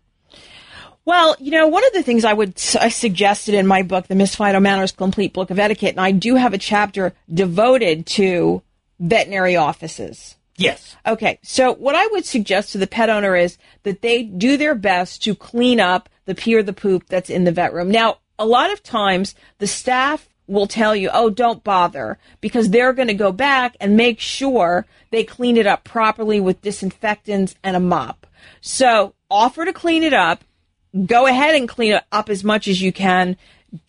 Well, 1.06 1.36
you 1.38 1.50
know, 1.50 1.68
one 1.68 1.86
of 1.86 1.92
the 1.92 2.02
things 2.02 2.24
I 2.24 2.32
would 2.32 2.54
I 2.80 2.88
suggested 2.88 3.54
in 3.54 3.66
my 3.66 3.82
book, 3.82 4.06
The 4.06 4.14
Miss 4.14 4.34
Fido 4.34 4.58
Manners 4.60 4.92
Complete 4.92 5.34
Book 5.34 5.50
of 5.50 5.58
Etiquette, 5.58 5.90
and 5.90 6.00
I 6.00 6.12
do 6.12 6.36
have 6.36 6.54
a 6.54 6.58
chapter 6.58 7.12
devoted 7.32 8.06
to 8.06 8.62
veterinary 8.98 9.56
offices. 9.56 10.36
Yes. 10.56 10.96
Okay, 11.04 11.40
so 11.42 11.74
what 11.74 11.94
I 11.94 12.06
would 12.08 12.24
suggest 12.24 12.72
to 12.72 12.78
the 12.78 12.86
pet 12.86 13.10
owner 13.10 13.36
is 13.36 13.58
that 13.82 14.02
they 14.02 14.22
do 14.22 14.56
their 14.56 14.74
best 14.74 15.22
to 15.24 15.34
clean 15.34 15.80
up 15.80 16.08
the 16.24 16.34
pee 16.34 16.54
or 16.54 16.62
the 16.62 16.72
poop 16.72 17.06
that's 17.08 17.28
in 17.28 17.44
the 17.44 17.52
vet 17.52 17.74
room. 17.74 17.90
Now, 17.90 18.18
a 18.38 18.46
lot 18.46 18.72
of 18.72 18.82
times 18.82 19.34
the 19.58 19.66
staff 19.66 20.28
will 20.46 20.66
tell 20.66 20.94
you, 20.94 21.10
oh, 21.12 21.30
don't 21.30 21.64
bother, 21.64 22.18
because 22.40 22.70
they're 22.70 22.92
going 22.92 23.08
to 23.08 23.14
go 23.14 23.32
back 23.32 23.76
and 23.80 23.96
make 23.96 24.20
sure 24.20 24.86
they 25.10 25.24
clean 25.24 25.56
it 25.56 25.66
up 25.66 25.84
properly 25.84 26.40
with 26.40 26.62
disinfectants 26.62 27.54
and 27.62 27.76
a 27.76 27.80
mop. 27.80 28.26
So 28.60 29.14
offer 29.30 29.64
to 29.64 29.72
clean 29.72 30.02
it 30.02 30.12
up. 30.12 30.44
Go 31.06 31.26
ahead 31.26 31.54
and 31.54 31.68
clean 31.68 31.92
it 31.92 32.04
up 32.12 32.28
as 32.28 32.44
much 32.44 32.68
as 32.68 32.80
you 32.80 32.92
can. 32.92 33.36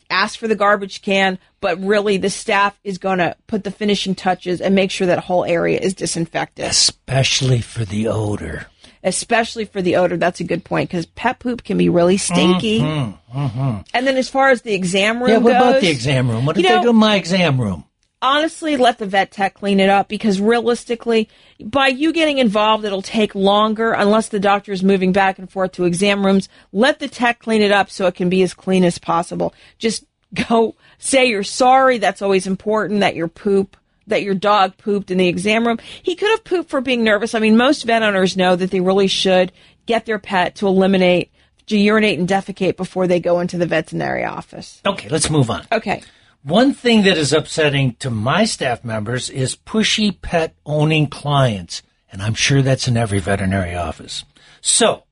Ask 0.10 0.40
for 0.40 0.48
the 0.48 0.56
garbage 0.56 1.02
can, 1.02 1.40
but 1.62 1.80
really 1.80 2.18
the 2.18 2.30
staff 2.30 2.80
is 2.84 2.98
going 2.98 3.18
to 3.18 3.36
put 3.48 3.64
the 3.64 3.72
finishing 3.72 4.16
touches 4.16 4.62
and 4.62 4.76
make 4.76 4.92
sure 4.92 5.08
that 5.08 5.20
whole 5.20 5.44
area 5.46 5.80
is 5.80 5.94
disinfected. 5.94 6.66
Especially 6.66 7.60
for 7.60 7.86
the 7.86 8.08
odor. 8.08 8.68
Especially 9.04 9.66
for 9.66 9.82
the 9.82 9.96
odor. 9.98 10.18
That's 10.18 10.40
a 10.40 10.44
good 10.44 10.64
point 10.64 10.90
because 10.90 11.06
pet 11.06 11.40
poop 11.40 11.64
can 11.64 11.78
be 11.78 11.90
really 11.90 12.18
stinky. 12.18 12.80
Mm-hmm, 12.80 13.38
mm-hmm. 13.40 13.82
And 13.94 14.08
then 14.08 14.18
as 14.18 14.30
far 14.30 14.50
as 14.50 14.62
the 14.64 14.74
exam 14.74 15.20
room 15.20 15.30
Yeah, 15.30 15.38
what 15.38 15.54
goes, 15.54 15.62
about 15.62 15.82
the 15.82 15.90
exam 15.90 16.30
room? 16.30 16.46
What 16.46 16.56
you 16.56 16.64
did 16.64 16.72
they 16.72 16.76
know- 16.78 16.84
do 16.84 16.90
in 16.92 16.96
my 16.96 17.16
exam 17.16 17.60
room? 17.60 17.84
Honestly 18.25 18.75
let 18.75 18.98
the 18.98 19.05
vet 19.05 19.32
tech 19.32 19.53
clean 19.53 19.79
it 19.79 19.89
up 19.89 20.08
because 20.08 20.41
realistically 20.41 21.29
by 21.63 21.88
you 21.88 22.12
getting 22.12 22.39
involved 22.39 22.84
it'll 22.84 23.01
take 23.01 23.36
longer 23.36 23.91
unless 23.94 24.29
the 24.29 24.39
doctor 24.39 24.72
is 24.72 24.84
moving 24.84 25.12
back 25.12 25.38
and 25.38 25.51
forth 25.51 25.74
to 25.74 25.86
exam 25.86 26.25
rooms. 26.25 26.50
Let 26.74 27.00
the 27.00 27.08
tech 27.08 27.39
clean 27.39 27.62
it 27.62 27.72
up 27.72 27.91
so 27.91 28.08
it 28.08 28.15
can 28.15 28.29
be 28.29 28.41
as 28.41 28.55
clean 28.55 28.84
as 28.84 28.98
possible. 28.98 29.53
Just 29.77 30.05
go 30.50 30.75
say 30.98 31.27
you're 31.27 31.44
sorry. 31.44 32.00
That's 32.00 32.24
always 32.24 32.48
important 32.48 33.01
that 33.01 33.15
your 33.15 33.27
poop 33.27 33.77
that 34.08 34.24
your 34.24 34.36
dog 34.36 34.77
pooped 34.77 35.10
in 35.10 35.17
the 35.17 35.27
exam 35.27 35.65
room. 35.65 35.79
He 36.03 36.15
could 36.15 36.29
have 36.29 36.44
pooped 36.44 36.70
for 36.70 36.82
being 36.82 37.03
nervous. 37.03 37.36
I 37.36 37.39
mean 37.39 37.58
most 37.58 37.84
vet 37.84 38.01
owners 38.01 38.36
know 38.36 38.55
that 38.55 38.72
they 38.72 38.82
really 38.82 39.08
should 39.08 39.51
get 39.86 40.05
their 40.08 40.20
pet 40.20 40.55
to 40.55 40.67
eliminate 40.67 41.32
to 41.67 41.77
urinate 41.77 42.20
and 42.20 42.27
defecate 42.27 42.75
before 42.75 43.08
they 43.08 43.20
go 43.20 43.39
into 43.39 43.58
the 43.58 43.65
veterinary 43.65 44.24
office. 44.24 44.82
Okay, 44.86 45.10
let's 45.10 45.29
move 45.29 45.51
on. 45.51 45.65
okay 45.72 46.01
One 46.46 46.75
thing 46.75 47.02
that 47.06 47.18
is 47.18 47.34
upsetting 47.34 47.96
to 47.96 48.12
my 48.12 48.46
staff 48.46 48.84
members 48.86 49.32
is 49.32 49.56
pushy 49.56 50.22
pet 50.22 50.54
owning 50.64 51.08
clients, 51.08 51.82
and 52.12 52.22
I'm 52.22 52.36
sure 52.36 52.62
that's 52.62 52.88
in 52.88 52.98
every 52.98 53.18
veterinary 53.18 53.74
office. 53.74 54.25
So, 54.62 55.06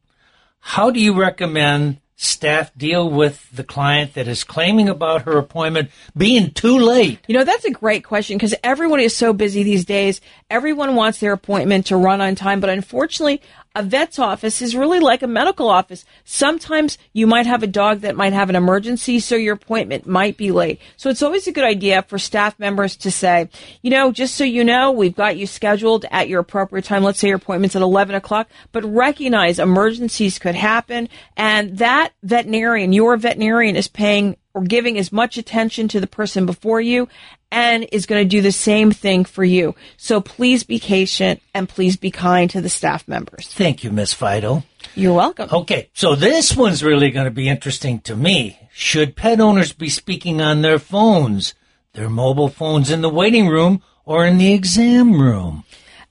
how 0.59 0.91
do 0.91 0.99
you 0.99 1.19
recommend 1.19 2.01
staff 2.17 2.71
deal 2.77 3.09
with 3.09 3.49
the 3.51 3.63
client 3.63 4.13
that 4.13 4.27
is 4.27 4.43
claiming 4.43 4.87
about 4.87 5.23
her 5.23 5.39
appointment 5.39 5.89
being 6.15 6.51
too 6.51 6.77
late? 6.77 7.17
You 7.27 7.35
know, 7.35 7.43
that's 7.43 7.65
a 7.65 7.71
great 7.71 8.03
question 8.03 8.37
because 8.37 8.53
everyone 8.63 8.99
is 8.99 9.17
so 9.17 9.33
busy 9.33 9.63
these 9.63 9.85
days. 9.85 10.21
Everyone 10.51 10.93
wants 10.93 11.19
their 11.19 11.33
appointment 11.33 11.87
to 11.87 11.97
run 11.97 12.21
on 12.21 12.35
time, 12.35 12.59
but 12.59 12.69
unfortunately, 12.69 13.41
a 13.75 13.81
vet's 13.81 14.19
office 14.19 14.61
is 14.61 14.75
really 14.75 14.99
like 14.99 15.23
a 15.23 15.27
medical 15.27 15.67
office. 15.67 16.05
Sometimes 16.23 16.97
you 17.11 17.25
might 17.25 17.47
have 17.47 17.63
a 17.63 17.67
dog 17.67 18.01
that 18.01 18.15
might 18.15 18.33
have 18.33 18.49
an 18.49 18.55
emergency, 18.55 19.19
so 19.19 19.35
your 19.35 19.55
appointment 19.55 20.05
might 20.05 20.37
be 20.37 20.51
late. 20.51 20.79
So 20.95 21.09
it's 21.09 21.23
always 21.23 21.47
a 21.47 21.51
good 21.51 21.63
idea 21.63 22.03
for 22.03 22.19
staff 22.19 22.59
members 22.59 22.95
to 22.97 23.09
say, 23.09 23.49
you 23.81 23.89
know, 23.89 24.11
just 24.11 24.35
so 24.35 24.43
you 24.43 24.63
know, 24.63 24.91
we've 24.91 25.15
got 25.15 25.37
you 25.37 25.47
scheduled 25.47 26.05
at 26.11 26.29
your 26.29 26.41
appropriate 26.41 26.85
time. 26.85 27.03
Let's 27.03 27.19
say 27.19 27.29
your 27.29 27.37
appointment's 27.37 27.75
at 27.75 27.81
11 27.81 28.13
o'clock, 28.13 28.47
but 28.71 28.83
recognize 28.83 29.57
emergencies 29.57 30.37
could 30.37 30.55
happen 30.55 31.09
and 31.35 31.77
that 31.79 32.13
veterinarian, 32.21 32.93
your 32.93 33.17
veterinarian 33.17 33.75
is 33.75 33.87
paying 33.87 34.37
or 34.53 34.61
giving 34.63 34.97
as 34.97 35.11
much 35.11 35.37
attention 35.37 35.87
to 35.87 35.99
the 35.99 36.07
person 36.07 36.45
before 36.45 36.79
you 36.79 37.07
and 37.51 37.87
is 37.91 38.05
going 38.05 38.23
to 38.23 38.29
do 38.29 38.41
the 38.41 38.51
same 38.51 38.91
thing 38.91 39.25
for 39.25 39.43
you. 39.43 39.75
So 39.97 40.21
please 40.21 40.63
be 40.63 40.79
patient 40.79 41.41
and 41.53 41.67
please 41.67 41.97
be 41.97 42.11
kind 42.11 42.49
to 42.51 42.61
the 42.61 42.69
staff 42.69 43.07
members. 43.07 43.47
Thank 43.47 43.83
you, 43.83 43.91
Miss 43.91 44.13
Fido. 44.13 44.63
You're 44.95 45.13
welcome. 45.13 45.49
Okay, 45.51 45.89
so 45.93 46.15
this 46.15 46.55
one's 46.55 46.83
really 46.83 47.09
going 47.09 47.25
to 47.25 47.31
be 47.31 47.49
interesting 47.49 47.99
to 48.01 48.15
me. 48.15 48.59
Should 48.73 49.15
pet 49.15 49.39
owners 49.39 49.73
be 49.73 49.89
speaking 49.89 50.41
on 50.41 50.61
their 50.61 50.79
phones, 50.79 51.53
their 51.93 52.09
mobile 52.09 52.49
phones 52.49 52.91
in 52.91 53.01
the 53.01 53.09
waiting 53.09 53.47
room 53.47 53.81
or 54.05 54.25
in 54.25 54.37
the 54.37 54.53
exam 54.53 55.19
room? 55.19 55.63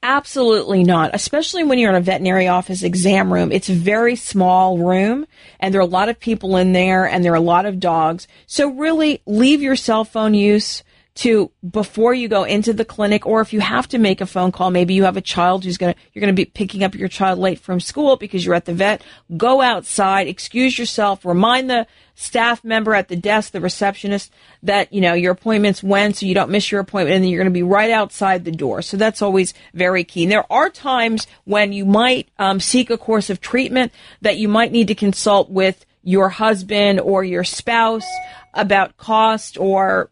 Absolutely 0.05 0.83
not, 0.83 1.13
especially 1.15 1.63
when 1.63 1.79
you're 1.79 1.91
in 1.91 1.97
a 1.97 2.01
veterinary 2.01 2.49
office 2.49 2.83
exam 2.83 3.33
room. 3.33 3.53
It's 3.53 3.69
a 3.69 3.75
very 3.75 4.17
small 4.17 4.79
room 4.79 5.27
and 5.61 5.73
there 5.73 5.81
are 5.81 5.85
a 5.85 5.87
lot 5.87 6.09
of 6.09 6.19
people 6.19 6.57
in 6.57 6.73
there 6.73 7.07
and 7.07 7.25
there 7.25 7.33
are 7.33 7.37
a 7.37 7.41
lot 7.41 7.67
of 7.67 7.79
dogs. 7.79 8.27
So 8.49 8.69
really 8.69 9.23
leave 9.27 9.63
your 9.63 9.77
cell 9.77 10.05
phone 10.05 10.35
use 10.35 10.83
to 11.15 11.51
before 11.69 12.15
you 12.15 12.27
go 12.27 12.45
into 12.45 12.73
the 12.73 12.87
clinic 12.87 13.27
or 13.27 13.43
if 13.43 13.53
you 13.53 13.61
have 13.61 13.87
to 13.89 13.99
make 13.99 14.21
a 14.23 14.27
phone 14.27 14.51
call, 14.51 14.71
maybe 14.71 14.95
you 14.95 15.05
have 15.05 15.19
a 15.19 15.23
child 15.23 15.65
who's 15.65 15.77
going 15.77 15.93
to, 15.93 16.01
you're 16.13 16.21
going 16.21 16.35
to 16.35 16.41
be 16.41 16.47
picking 16.47 16.83
up 16.83 16.95
your 16.95 17.09
child 17.09 17.39
late 17.39 17.59
from 17.59 17.81
school 17.81 18.17
because 18.17 18.45
you're 18.45 18.55
at 18.55 18.65
the 18.65 18.73
vet, 18.73 19.03
go 19.37 19.61
outside, 19.61 20.27
excuse 20.27 20.79
yourself, 20.79 21.25
remind 21.25 21.69
the 21.69 21.87
staff 22.15 22.65
member 22.65 22.95
at 22.95 23.09
the 23.09 23.17
desk, 23.17 23.53
the 23.53 23.61
receptionist 23.61 24.33
that, 24.63 24.91
you 24.93 25.03
know, 25.03 25.13
your 25.13 25.33
appointment's 25.33 25.83
when 25.83 26.15
so 26.15 26.25
you 26.25 26.35
don't 26.35 26.51
miss 26.51 26.73
your 26.73 26.81
appointment 26.81 27.15
and 27.15 27.25
then 27.25 27.31
you're 27.31 27.41
going 27.41 27.45
to 27.45 27.51
be 27.53 27.63
right 27.63 27.91
outside 27.91 28.45
the 28.45 28.51
door. 28.51 28.81
So 28.81 28.97
that's 28.97 29.21
always 29.21 29.53
very 29.75 30.05
key. 30.05 30.23
And 30.23 30.33
there 30.33 30.51
are 30.51 30.71
times 30.71 31.27
when 31.45 31.75
you 31.75 31.85
might 31.85 32.31
um, 32.39 32.59
seek 32.59 32.89
a 32.89 32.97
course 32.97 33.29
of 33.29 33.41
treatment 33.41 33.93
that 34.23 34.39
you 34.39 34.49
might 34.49 34.73
need 34.73 34.89
to 34.89 34.95
consult 34.95 35.51
with 35.51 35.85
your 36.03 36.31
husband 36.31 37.01
or 37.01 37.23
your 37.23 37.45
spouse 37.45 38.07
about 38.55 38.97
cost 38.97 39.59
or 39.59 40.11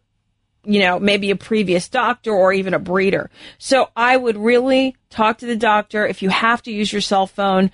you 0.63 0.79
know, 0.79 0.99
maybe 0.99 1.31
a 1.31 1.35
previous 1.35 1.89
doctor 1.89 2.31
or 2.31 2.53
even 2.53 2.73
a 2.73 2.79
breeder. 2.79 3.29
So 3.57 3.89
I 3.95 4.15
would 4.15 4.37
really 4.37 4.95
talk 5.09 5.39
to 5.39 5.45
the 5.45 5.55
doctor 5.55 6.05
if 6.05 6.21
you 6.21 6.29
have 6.29 6.61
to 6.63 6.71
use 6.71 6.91
your 6.91 7.01
cell 7.01 7.27
phone, 7.27 7.71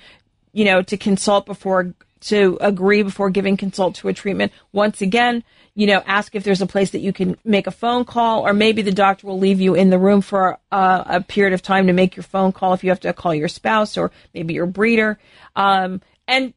you 0.54 0.66
know, 0.66 0.82
to 0.84 0.98
consult 0.98 1.46
before 1.46 1.94
to 2.20 2.58
agree 2.62 3.04
before 3.04 3.30
giving 3.30 3.58
consult 3.58 3.96
to 3.96 4.08
a 4.08 4.14
treatment. 4.14 4.52
Once 4.72 5.02
again, 5.02 5.44
you 5.76 5.86
know, 5.86 6.02
ask 6.08 6.34
if 6.34 6.44
there's 6.44 6.62
a 6.62 6.66
place 6.66 6.92
that 6.92 7.00
you 7.00 7.14
can 7.14 7.38
make 7.44 7.68
a 7.68 7.72
phone 7.72 8.04
call, 8.04 8.42
or 8.42 8.54
maybe 8.54 8.82
the 8.82 8.92
doctor 8.92 9.28
will 9.28 9.38
leave 9.38 9.62
you 9.62 9.76
in 9.76 9.92
the 9.92 10.00
room 10.00 10.22
for 10.22 10.58
uh, 10.72 11.04
a 11.06 11.22
period 11.22 11.54
of 11.54 11.62
time 11.62 11.86
to 11.88 11.94
make 11.94 12.16
your 12.16 12.24
phone 12.24 12.52
call 12.52 12.74
if 12.74 12.84
you 12.84 12.90
have 12.90 13.00
to 13.02 13.14
call 13.14 13.36
your 13.36 13.48
spouse 13.48 13.98
or 13.98 14.12
maybe 14.34 14.56
your 14.56 14.66
breeder. 14.66 15.20
Um, 15.56 16.02
and 16.28 16.54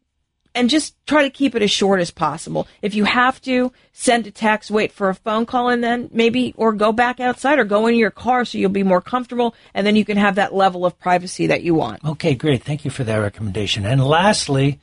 and 0.54 0.70
just 0.70 0.94
try 1.06 1.22
to 1.22 1.30
keep 1.30 1.54
it 1.54 1.62
as 1.62 1.70
short 1.70 2.00
as 2.00 2.10
possible. 2.10 2.66
If 2.82 2.94
you 2.94 3.04
have 3.04 3.40
to, 3.42 3.72
send 3.92 4.26
a 4.26 4.30
text, 4.30 4.70
wait 4.70 4.92
for 4.92 5.08
a 5.08 5.14
phone 5.14 5.46
call, 5.46 5.68
and 5.68 5.82
then 5.82 6.08
maybe, 6.12 6.54
or 6.56 6.72
go 6.72 6.92
back 6.92 7.20
outside 7.20 7.58
or 7.58 7.64
go 7.64 7.86
in 7.86 7.94
your 7.94 8.10
car 8.10 8.44
so 8.44 8.58
you'll 8.58 8.70
be 8.70 8.82
more 8.82 9.00
comfortable, 9.00 9.54
and 9.74 9.86
then 9.86 9.96
you 9.96 10.04
can 10.04 10.16
have 10.16 10.36
that 10.36 10.54
level 10.54 10.84
of 10.86 10.98
privacy 10.98 11.46
that 11.48 11.62
you 11.62 11.74
want. 11.74 12.04
Okay, 12.04 12.34
great. 12.34 12.62
Thank 12.62 12.84
you 12.84 12.90
for 12.90 13.04
that 13.04 13.16
recommendation. 13.16 13.84
And 13.84 14.04
lastly, 14.04 14.80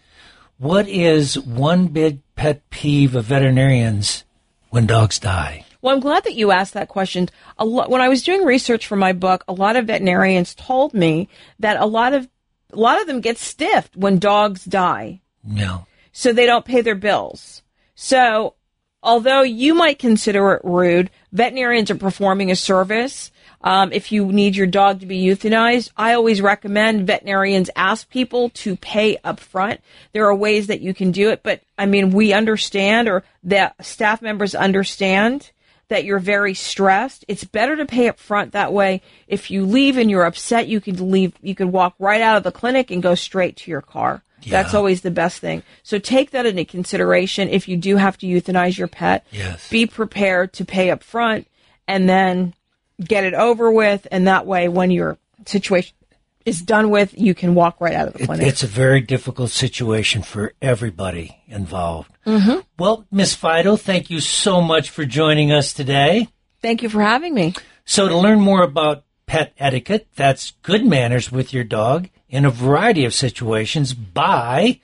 what 0.58 0.88
is 0.88 1.38
one 1.40 1.88
big 1.88 2.20
pet 2.36 2.70
peeve 2.70 3.16
of 3.16 3.26
veterinarians 3.26 4.24
when 4.70 4.86
dogs 4.86 5.20
die? 5.20 5.66
Well, 5.82 5.94
I'm 5.94 6.02
glad 6.02 6.24
that 6.24 6.36
you 6.36 6.52
asked 6.52 6.74
that 6.74 6.90
question. 6.90 7.30
When 7.60 8.02
I 8.02 8.10
was 8.10 8.24
doing 8.24 8.44
research 8.44 8.88
for 8.88 8.96
my 8.96 9.14
book, 9.14 9.44
a 9.48 9.54
lot 9.54 9.76
of 9.76 9.86
veterinarians 9.86 10.56
told 10.56 10.94
me 10.94 11.30
that 11.60 11.80
a 11.80 11.86
lot 11.86 12.14
of 12.14 12.28
a 12.74 12.76
lot 12.76 13.00
of 13.00 13.08
them 13.08 13.22
get 13.22 13.38
stiffed 13.38 13.96
when 13.96 14.20
dogs 14.20 14.66
die. 14.66 15.22
No. 15.48 15.88
so 16.12 16.34
they 16.34 16.46
don't 16.46 16.66
pay 16.66 16.82
their 16.82 16.96
bills. 16.96 17.64
So, 17.96 18.56
although 19.02 19.42
you 19.42 19.74
might 19.74 19.98
consider 19.98 20.52
it 20.54 20.62
rude, 20.64 21.10
veterinarians 21.32 21.90
are 21.90 21.96
performing 21.96 22.52
a 22.52 22.56
service. 22.56 23.32
Um, 23.62 23.92
if 23.92 24.12
you 24.12 24.32
need 24.32 24.56
your 24.56 24.68
dog 24.68 25.00
to 25.00 25.08
be 25.08 25.26
euthanized, 25.26 25.90
I 25.98 26.14
always 26.14 26.42
recommend 26.42 27.08
veterinarians 27.08 27.72
ask 27.76 28.08
people 28.10 28.50
to 28.50 28.76
pay 28.76 29.18
up 29.24 29.40
front. 29.40 29.82
There 30.14 30.28
are 30.28 30.36
ways 30.36 30.68
that 30.68 30.82
you 30.82 30.94
can 30.94 31.12
do 31.12 31.32
it, 31.32 31.42
but 31.42 31.62
I 31.78 31.88
mean, 31.88 32.12
we 32.12 32.34
understand 32.34 33.10
or 33.10 33.24
that 33.44 33.84
staff 33.84 34.22
members 34.22 34.54
understand 34.54 35.52
that 35.88 36.04
you're 36.04 36.20
very 36.20 36.54
stressed. 36.54 37.26
It's 37.28 37.46
better 37.46 37.78
to 37.78 37.86
pay 37.86 38.10
up 38.10 38.20
front 38.20 38.52
that 38.52 38.74
way. 38.74 39.02
If 39.28 39.50
you 39.50 39.66
leave 39.66 39.98
and 39.98 40.12
you're 40.12 40.26
upset, 40.26 40.68
you 40.68 40.82
can 40.82 41.12
leave, 41.12 41.34
you 41.42 41.56
can 41.56 41.72
walk 41.72 41.96
right 41.98 42.22
out 42.22 42.38
of 42.38 42.44
the 42.44 42.52
clinic 42.52 42.92
and 42.92 43.02
go 43.02 43.16
straight 43.16 43.58
to 43.58 43.72
your 43.72 43.82
car. 43.82 44.24
That's 44.46 44.74
always 44.74 45.02
the 45.02 45.12
best 45.12 45.40
thing. 45.40 45.64
So 45.84 46.00
take 46.00 46.32
that 46.32 46.46
into 46.46 46.66
consideration 46.66 47.50
if 47.50 47.68
you 47.68 47.78
do 47.78 47.98
have 47.98 48.18
to 48.20 48.28
euthanize 48.28 48.78
your 48.78 48.88
pet. 48.88 49.26
Yes. 49.32 49.70
Be 49.70 49.86
prepared 49.86 50.54
to 50.54 50.66
pay 50.66 50.90
up 50.92 51.04
front 51.04 51.48
and 51.88 52.08
then 52.08 52.54
get 53.04 53.24
it 53.24 53.34
over 53.34 53.72
with. 53.72 54.08
And 54.12 54.28
that 54.28 54.46
way, 54.46 54.68
when 54.68 54.92
your 54.92 55.18
situation 55.46 55.94
is 56.46 56.62
done 56.62 56.90
with, 56.90 57.18
you 57.18 57.34
can 57.36 57.56
walk 57.56 57.82
right 57.82 57.94
out 57.94 58.08
of 58.08 58.14
the 58.14 58.26
clinic. 58.26 58.48
it's 58.48 58.64
a 58.64 58.68
very 58.68 59.02
difficult 59.02 59.50
situation 59.50 60.22
for 60.22 60.54
everybody 60.62 61.38
involved. 61.48 62.10
Mhm. 62.26 62.64
Well, 62.80 63.06
Miss 63.12 63.36
Fido, 63.36 63.76
thank 63.76 64.10
you 64.10 64.22
so 64.22 64.62
much 64.62 64.90
for 64.90 65.04
joining 65.04 65.52
us 65.52 65.74
today. 65.74 66.30
Thank 66.62 66.82
you 66.84 66.90
for 66.90 67.02
having 67.02 67.34
me. 67.34 67.54
So, 67.86 68.08
to 68.08 68.18
learn 68.18 68.40
more 68.40 68.64
about 68.64 69.04
pet 69.26 69.54
etiquette, 69.60 70.08
that's 70.16 70.54
good 70.64 70.86
manners 70.86 71.32
with 71.32 71.54
your 71.54 71.64
dog 71.66 72.10
in 72.30 72.46
a 72.46 72.50
variety 72.50 73.06
of 73.06 73.14
situations, 73.14 73.94
buy 73.94 74.80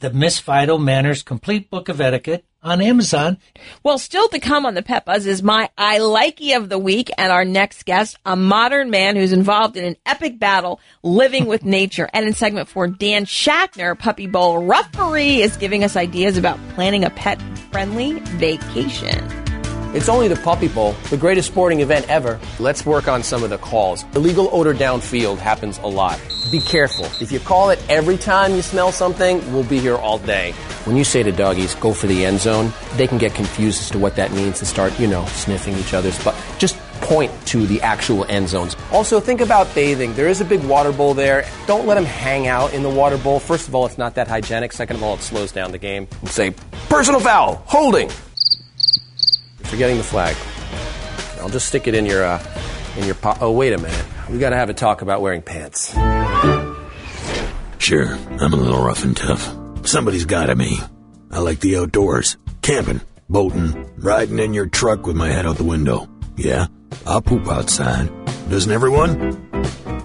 the 0.00 0.12
Miss 0.12 0.38
Fido 0.38 0.78
Manners 0.78 1.22
Complete 1.22 1.70
Book 1.70 1.88
of 1.88 2.00
Etiquette 2.00 2.44
on 2.62 2.80
Amazon. 2.80 3.38
Well, 3.82 3.98
still 3.98 4.28
to 4.28 4.38
come 4.38 4.66
on 4.66 4.74
the 4.74 4.82
Pet 4.82 5.04
Buzz 5.04 5.26
is 5.26 5.42
my 5.42 5.70
I 5.76 5.98
likey 5.98 6.56
of 6.56 6.68
the 6.68 6.78
week 6.78 7.10
and 7.18 7.32
our 7.32 7.44
next 7.44 7.84
guest, 7.84 8.16
a 8.24 8.36
modern 8.36 8.90
man 8.90 9.16
who's 9.16 9.32
involved 9.32 9.76
in 9.76 9.84
an 9.84 9.96
epic 10.06 10.38
battle 10.38 10.80
living 11.02 11.46
with 11.46 11.64
nature. 11.64 12.08
And 12.12 12.26
in 12.26 12.34
segment 12.34 12.68
four, 12.68 12.86
Dan 12.86 13.24
Schachner, 13.24 13.98
Puppy 13.98 14.26
Bowl 14.26 14.64
referee, 14.64 15.42
is 15.42 15.56
giving 15.56 15.82
us 15.84 15.96
ideas 15.96 16.36
about 16.36 16.58
planning 16.70 17.04
a 17.04 17.10
pet 17.10 17.40
friendly 17.70 18.20
vacation. 18.20 19.41
It's 19.94 20.08
only 20.08 20.26
the 20.26 20.36
Puppy 20.36 20.68
Bowl, 20.68 20.92
the 21.10 21.18
greatest 21.18 21.48
sporting 21.48 21.80
event 21.80 22.08
ever. 22.08 22.40
Let's 22.58 22.86
work 22.86 23.08
on 23.08 23.22
some 23.22 23.44
of 23.44 23.50
the 23.50 23.58
calls. 23.58 24.04
Illegal 24.14 24.48
odor 24.50 24.72
downfield 24.72 25.36
happens 25.36 25.76
a 25.78 25.86
lot. 25.86 26.18
Be 26.50 26.60
careful. 26.60 27.04
If 27.20 27.30
you 27.30 27.38
call 27.38 27.68
it 27.68 27.78
every 27.90 28.16
time 28.16 28.54
you 28.54 28.62
smell 28.62 28.90
something, 28.90 29.52
we'll 29.52 29.64
be 29.64 29.80
here 29.80 29.96
all 29.96 30.16
day. 30.18 30.52
When 30.84 30.96
you 30.96 31.04
say 31.04 31.22
to 31.22 31.30
doggies, 31.30 31.74
go 31.74 31.92
for 31.92 32.06
the 32.06 32.24
end 32.24 32.40
zone, 32.40 32.72
they 32.96 33.06
can 33.06 33.18
get 33.18 33.34
confused 33.34 33.82
as 33.82 33.90
to 33.90 33.98
what 33.98 34.16
that 34.16 34.32
means 34.32 34.60
and 34.60 34.66
start, 34.66 34.98
you 34.98 35.06
know, 35.06 35.26
sniffing 35.26 35.76
each 35.76 35.92
other's 35.92 36.22
butt. 36.24 36.34
Just 36.58 36.78
point 37.02 37.30
to 37.48 37.66
the 37.66 37.82
actual 37.82 38.24
end 38.30 38.48
zones. 38.48 38.76
Also, 38.92 39.20
think 39.20 39.42
about 39.42 39.74
bathing. 39.74 40.14
There 40.14 40.28
is 40.28 40.40
a 40.40 40.44
big 40.46 40.64
water 40.64 40.92
bowl 40.92 41.12
there. 41.12 41.46
Don't 41.66 41.86
let 41.86 41.96
them 41.96 42.06
hang 42.06 42.46
out 42.46 42.72
in 42.72 42.82
the 42.82 42.88
water 42.88 43.18
bowl. 43.18 43.40
First 43.40 43.68
of 43.68 43.74
all, 43.74 43.84
it's 43.84 43.98
not 43.98 44.14
that 44.14 44.26
hygienic. 44.26 44.72
Second 44.72 44.96
of 44.96 45.02
all, 45.02 45.16
it 45.16 45.20
slows 45.20 45.52
down 45.52 45.70
the 45.70 45.78
game. 45.78 46.08
And 46.22 46.30
say, 46.30 46.54
personal 46.88 47.20
foul, 47.20 47.56
holding. 47.66 48.08
You're 49.72 49.78
forgetting 49.78 49.96
the 49.96 50.04
flag. 50.04 50.36
I'll 51.40 51.48
just 51.48 51.66
stick 51.66 51.86
it 51.88 51.94
in 51.94 52.04
your, 52.04 52.22
uh, 52.22 52.42
in 52.98 53.06
your 53.06 53.14
po- 53.14 53.38
Oh, 53.40 53.52
wait 53.52 53.72
a 53.72 53.78
minute. 53.78 54.04
We 54.28 54.38
gotta 54.38 54.56
have 54.56 54.68
a 54.68 54.74
talk 54.74 55.00
about 55.00 55.22
wearing 55.22 55.40
pants. 55.40 55.94
Sure, 57.78 58.06
I'm 58.38 58.52
a 58.52 58.56
little 58.56 58.84
rough 58.84 59.02
and 59.02 59.16
tough. 59.16 59.42
Somebody's 59.86 60.26
gotta 60.26 60.54
me. 60.54 60.78
I 61.30 61.38
like 61.38 61.60
the 61.60 61.78
outdoors. 61.78 62.36
Camping, 62.60 63.00
boating, 63.30 63.90
riding 63.96 64.38
in 64.40 64.52
your 64.52 64.66
truck 64.66 65.06
with 65.06 65.16
my 65.16 65.28
head 65.28 65.46
out 65.46 65.56
the 65.56 65.64
window. 65.64 66.06
Yeah, 66.36 66.66
I'll 67.06 67.22
poop 67.22 67.48
outside. 67.48 68.10
Doesn't 68.50 68.70
everyone? 68.70 69.38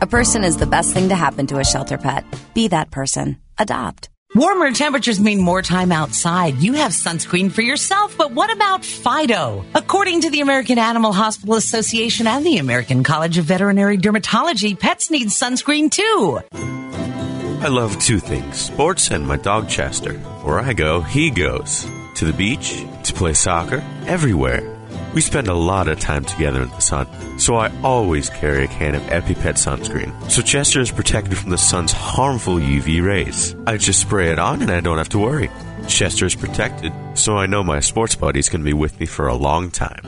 A 0.02 0.08
person 0.08 0.46
is 0.46 0.56
the 0.56 0.66
best 0.66 0.94
thing 0.94 1.10
to 1.10 1.16
happen 1.16 1.46
to 1.48 1.58
a 1.60 1.66
shelter 1.66 1.98
pet. 1.98 2.24
Be 2.54 2.70
that 2.70 2.90
person. 2.90 3.36
Adopt. 3.58 4.08
Warmer 4.36 4.72
temperatures 4.72 5.22
mean 5.22 5.40
more 5.40 5.62
time 5.62 5.92
outside. 5.92 6.58
You 6.58 6.74
have 6.74 6.92
sunscreen 6.92 7.50
for 7.52 7.62
yourself, 7.62 8.16
but 8.18 8.32
what 8.32 8.52
about 8.54 8.84
Fido? 8.84 9.66
According 9.74 10.22
to 10.22 10.30
the 10.30 10.42
American 10.42 10.78
Animal 10.78 11.14
Hospital 11.14 11.56
Association 11.56 12.28
and 12.28 12.46
the 12.46 12.58
American 12.58 13.04
College 13.04 13.38
of 13.38 13.46
Veterinary 13.46 13.98
Dermatology, 13.98 14.78
pets 14.78 15.10
need 15.10 15.30
sunscreen 15.30 15.90
too. 15.90 16.42
I 16.54 17.70
love 17.70 17.98
two 18.00 18.20
things 18.20 18.58
sports 18.58 19.12
and 19.12 19.26
my 19.26 19.38
dog 19.38 19.70
Chester. 19.70 20.14
Where 20.44 20.60
I 20.60 20.74
go, 20.74 21.02
he 21.02 21.32
goes. 21.32 21.88
To 22.16 22.26
the 22.26 22.34
beach, 22.34 22.84
to 23.06 23.14
play 23.14 23.34
soccer, 23.34 23.82
everywhere. 24.06 24.77
We 25.14 25.22
spend 25.22 25.48
a 25.48 25.54
lot 25.54 25.88
of 25.88 26.00
time 26.00 26.26
together 26.26 26.62
in 26.62 26.70
the 26.70 26.80
sun, 26.80 27.08
so 27.40 27.56
I 27.56 27.72
always 27.82 28.30
carry 28.30 28.66
a 28.66 28.68
can 28.68 28.96
of 28.96 29.02
EpiPet 29.04 29.56
sunscreen. 29.56 30.32
So 30.32 30.42
Chester 30.42 30.80
is 30.80 30.92
protected 30.92 31.38
from 31.38 31.50
the 31.50 31.58
sun's 31.58 31.92
harmful 31.92 32.56
UV 32.56 33.04
rays. 33.04 33.56
I 33.66 33.78
just 33.78 34.02
spray 34.02 34.32
it 34.32 34.40
on 34.40 34.62
and 34.62 34.72
I 34.72 34.80
don't 34.80 34.98
have 34.98 35.10
to 35.10 35.20
worry. 35.20 35.50
Chester 35.88 36.26
is 36.26 36.36
protected, 36.36 36.94
so 37.16 37.38
I 37.38 37.46
know 37.46 37.64
my 37.64 37.80
sports 37.80 38.16
buddy's 38.16 38.50
going 38.50 38.62
to 38.62 38.66
be 38.66 38.74
with 38.74 39.00
me 39.00 39.06
for 39.06 39.28
a 39.28 39.36
long 39.36 39.72
time. 39.72 40.02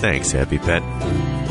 Thanks, 0.00 0.32
EpiPet. 0.32 1.47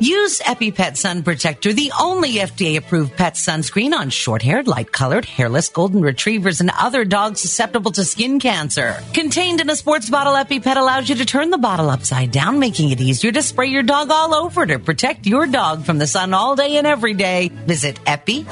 Use 0.00 0.38
EpiPet 0.38 0.96
Sun 0.96 1.24
Protector, 1.24 1.72
the 1.72 1.92
only 2.00 2.34
FDA 2.34 2.76
approved 2.76 3.16
pet 3.16 3.34
sunscreen 3.34 3.92
on 3.92 4.10
short 4.10 4.42
haired, 4.42 4.68
light 4.68 4.92
colored, 4.92 5.24
hairless 5.24 5.68
golden 5.70 6.02
retrievers 6.02 6.60
and 6.60 6.70
other 6.78 7.04
dogs 7.04 7.40
susceptible 7.40 7.90
to 7.90 8.04
skin 8.04 8.38
cancer. 8.38 9.02
Contained 9.12 9.60
in 9.60 9.68
a 9.68 9.74
sports 9.74 10.08
bottle, 10.08 10.34
EpiPet 10.34 10.76
allows 10.76 11.08
you 11.08 11.16
to 11.16 11.24
turn 11.26 11.50
the 11.50 11.58
bottle 11.58 11.90
upside 11.90 12.30
down, 12.30 12.60
making 12.60 12.90
it 12.90 13.00
easier 13.00 13.32
to 13.32 13.42
spray 13.42 13.66
your 13.66 13.82
dog 13.82 14.12
all 14.12 14.34
over 14.34 14.64
to 14.66 14.78
protect 14.78 15.26
your 15.26 15.46
dog 15.46 15.84
from 15.84 15.98
the 15.98 16.06
sun 16.06 16.32
all 16.32 16.54
day 16.54 16.76
and 16.76 16.86
every 16.86 17.14
day. 17.14 17.48
Visit 17.48 17.98
epi-pet.com. 18.06 18.48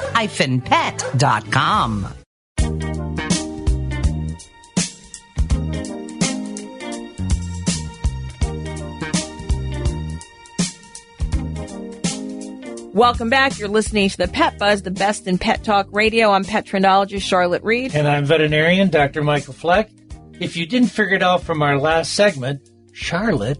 Welcome 12.97 13.29
back. 13.29 13.59
You're 13.59 13.67
listening 13.67 14.09
to 14.09 14.17
the 14.17 14.27
Pet 14.27 14.57
Buzz, 14.57 14.81
the 14.81 14.89
best 14.89 15.27
in 15.27 15.37
pet 15.37 15.63
talk 15.63 15.87
radio. 15.91 16.31
I'm 16.31 16.43
pet 16.43 16.65
trendologist 16.65 17.21
Charlotte 17.21 17.61
Reed. 17.61 17.95
And 17.95 18.07
I'm 18.07 18.25
veterinarian 18.25 18.89
Dr. 18.89 19.21
Michael 19.21 19.53
Fleck. 19.53 19.91
If 20.39 20.57
you 20.57 20.65
didn't 20.65 20.87
figure 20.87 21.17
it 21.17 21.21
out 21.21 21.43
from 21.43 21.61
our 21.61 21.77
last 21.77 22.15
segment, 22.15 22.67
Charlotte 22.93 23.59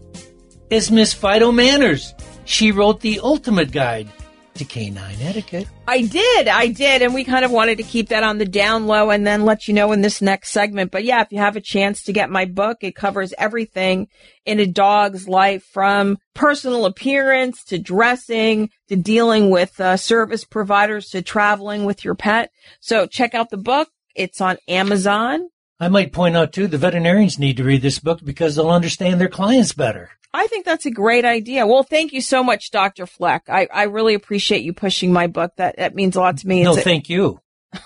is 0.70 0.90
Miss 0.90 1.14
Fido 1.14 1.52
Manners. 1.52 2.14
She 2.46 2.72
wrote 2.72 2.98
the 2.98 3.20
ultimate 3.22 3.70
guide 3.70 4.08
to 4.58 4.64
canine 4.64 5.20
etiquette. 5.20 5.68
I 5.86 6.02
did, 6.02 6.48
I 6.48 6.68
did, 6.68 7.02
and 7.02 7.14
we 7.14 7.24
kind 7.24 7.44
of 7.44 7.50
wanted 7.50 7.78
to 7.78 7.84
keep 7.84 8.08
that 8.10 8.22
on 8.22 8.38
the 8.38 8.44
down 8.44 8.86
low 8.86 9.10
and 9.10 9.26
then 9.26 9.44
let 9.44 9.68
you 9.68 9.74
know 9.74 9.92
in 9.92 10.02
this 10.02 10.20
next 10.20 10.50
segment. 10.50 10.90
But 10.90 11.04
yeah, 11.04 11.22
if 11.22 11.32
you 11.32 11.38
have 11.38 11.56
a 11.56 11.60
chance 11.60 12.02
to 12.04 12.12
get 12.12 12.30
my 12.30 12.44
book, 12.44 12.78
it 12.82 12.94
covers 12.94 13.32
everything 13.38 14.08
in 14.44 14.60
a 14.60 14.66
dog's 14.66 15.28
life 15.28 15.64
from 15.64 16.18
personal 16.34 16.84
appearance 16.86 17.64
to 17.64 17.78
dressing 17.78 18.70
to 18.88 18.96
dealing 18.96 19.50
with 19.50 19.78
uh, 19.80 19.96
service 19.96 20.44
providers 20.44 21.10
to 21.10 21.22
traveling 21.22 21.84
with 21.84 22.04
your 22.04 22.14
pet. 22.14 22.50
So 22.80 23.06
check 23.06 23.34
out 23.34 23.50
the 23.50 23.56
book. 23.56 23.88
It's 24.14 24.40
on 24.40 24.58
Amazon. 24.66 25.48
I 25.80 25.88
might 25.88 26.12
point 26.12 26.36
out 26.36 26.52
too, 26.52 26.66
the 26.66 26.78
veterinarians 26.78 27.38
need 27.38 27.56
to 27.58 27.64
read 27.64 27.82
this 27.82 27.98
book 27.98 28.20
because 28.24 28.56
they'll 28.56 28.70
understand 28.70 29.20
their 29.20 29.28
clients 29.28 29.72
better. 29.72 30.10
I 30.34 30.46
think 30.48 30.64
that's 30.64 30.86
a 30.86 30.90
great 30.90 31.24
idea. 31.24 31.66
Well, 31.66 31.82
thank 31.84 32.12
you 32.12 32.20
so 32.20 32.42
much, 32.44 32.70
Dr. 32.70 33.06
Fleck. 33.06 33.44
I, 33.48 33.66
I 33.72 33.84
really 33.84 34.14
appreciate 34.14 34.62
you 34.62 34.72
pushing 34.72 35.12
my 35.12 35.26
book. 35.26 35.52
That, 35.56 35.76
that 35.78 35.94
means 35.94 36.16
a 36.16 36.20
lot 36.20 36.38
to 36.38 36.48
me. 36.48 36.62
No, 36.64 36.72
It's 36.72 36.80
a- 36.80 36.84
thank 36.84 37.08
you. 37.08 37.40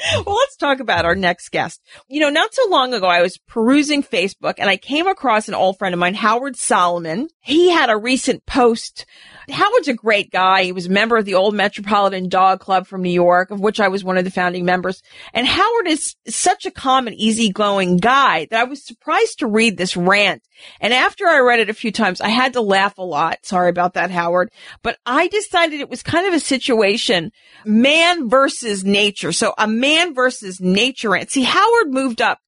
well, 0.26 0.36
let's 0.36 0.56
talk 0.56 0.80
about 0.80 1.04
our 1.04 1.14
next 1.14 1.50
guest. 1.50 1.80
You 2.08 2.20
know, 2.20 2.30
not 2.30 2.54
so 2.54 2.68
long 2.68 2.94
ago, 2.94 3.06
I 3.06 3.22
was 3.22 3.38
perusing 3.38 4.02
Facebook 4.02 4.54
and 4.58 4.70
I 4.70 4.76
came 4.76 5.06
across 5.06 5.48
an 5.48 5.54
old 5.54 5.78
friend 5.78 5.92
of 5.92 5.98
mine, 5.98 6.14
Howard 6.14 6.56
Solomon. 6.56 7.28
He 7.40 7.70
had 7.70 7.90
a 7.90 7.96
recent 7.96 8.46
post. 8.46 9.06
Howard's 9.48 9.88
a 9.88 9.94
great 9.94 10.30
guy. 10.30 10.64
He 10.64 10.72
was 10.72 10.86
a 10.86 10.90
member 10.90 11.16
of 11.16 11.24
the 11.24 11.34
old 11.34 11.54
Metropolitan 11.54 12.28
Dog 12.28 12.60
Club 12.60 12.86
from 12.86 13.02
New 13.02 13.10
York, 13.10 13.50
of 13.50 13.60
which 13.60 13.80
I 13.80 13.88
was 13.88 14.04
one 14.04 14.16
of 14.16 14.24
the 14.24 14.30
founding 14.30 14.64
members. 14.64 15.02
And 15.34 15.46
Howard 15.46 15.88
is 15.88 16.14
such 16.28 16.66
a 16.66 16.70
calm 16.70 17.06
and 17.06 17.16
easygoing 17.16 17.98
guy 17.98 18.46
that 18.50 18.60
I 18.60 18.64
was 18.64 18.84
surprised 18.86 19.40
to 19.40 19.46
read 19.46 19.76
this 19.76 19.96
rant. 19.96 20.42
And 20.80 20.92
after 20.92 21.26
I 21.26 21.40
read 21.40 21.60
it 21.60 21.70
a 21.70 21.74
few 21.74 21.90
times, 21.90 22.20
I 22.20 22.28
had 22.28 22.52
to 22.52 22.60
laugh 22.60 22.98
a 22.98 23.02
lot. 23.02 23.38
Sorry 23.44 23.70
about 23.70 23.94
that, 23.94 24.10
Howard. 24.10 24.50
But 24.82 24.98
I 25.04 25.28
decided 25.28 25.80
it 25.80 25.90
was 25.90 26.02
kind 26.02 26.26
of 26.26 26.34
a 26.34 26.40
situation, 26.40 27.32
man 27.64 28.28
versus 28.28 28.84
nature. 28.84 29.32
So 29.32 29.54
a 29.58 29.66
man 29.66 29.89
versus 30.14 30.60
nature 30.60 31.10
rant. 31.10 31.30
See, 31.30 31.42
Howard 31.42 31.92
moved 31.92 32.20
up 32.20 32.38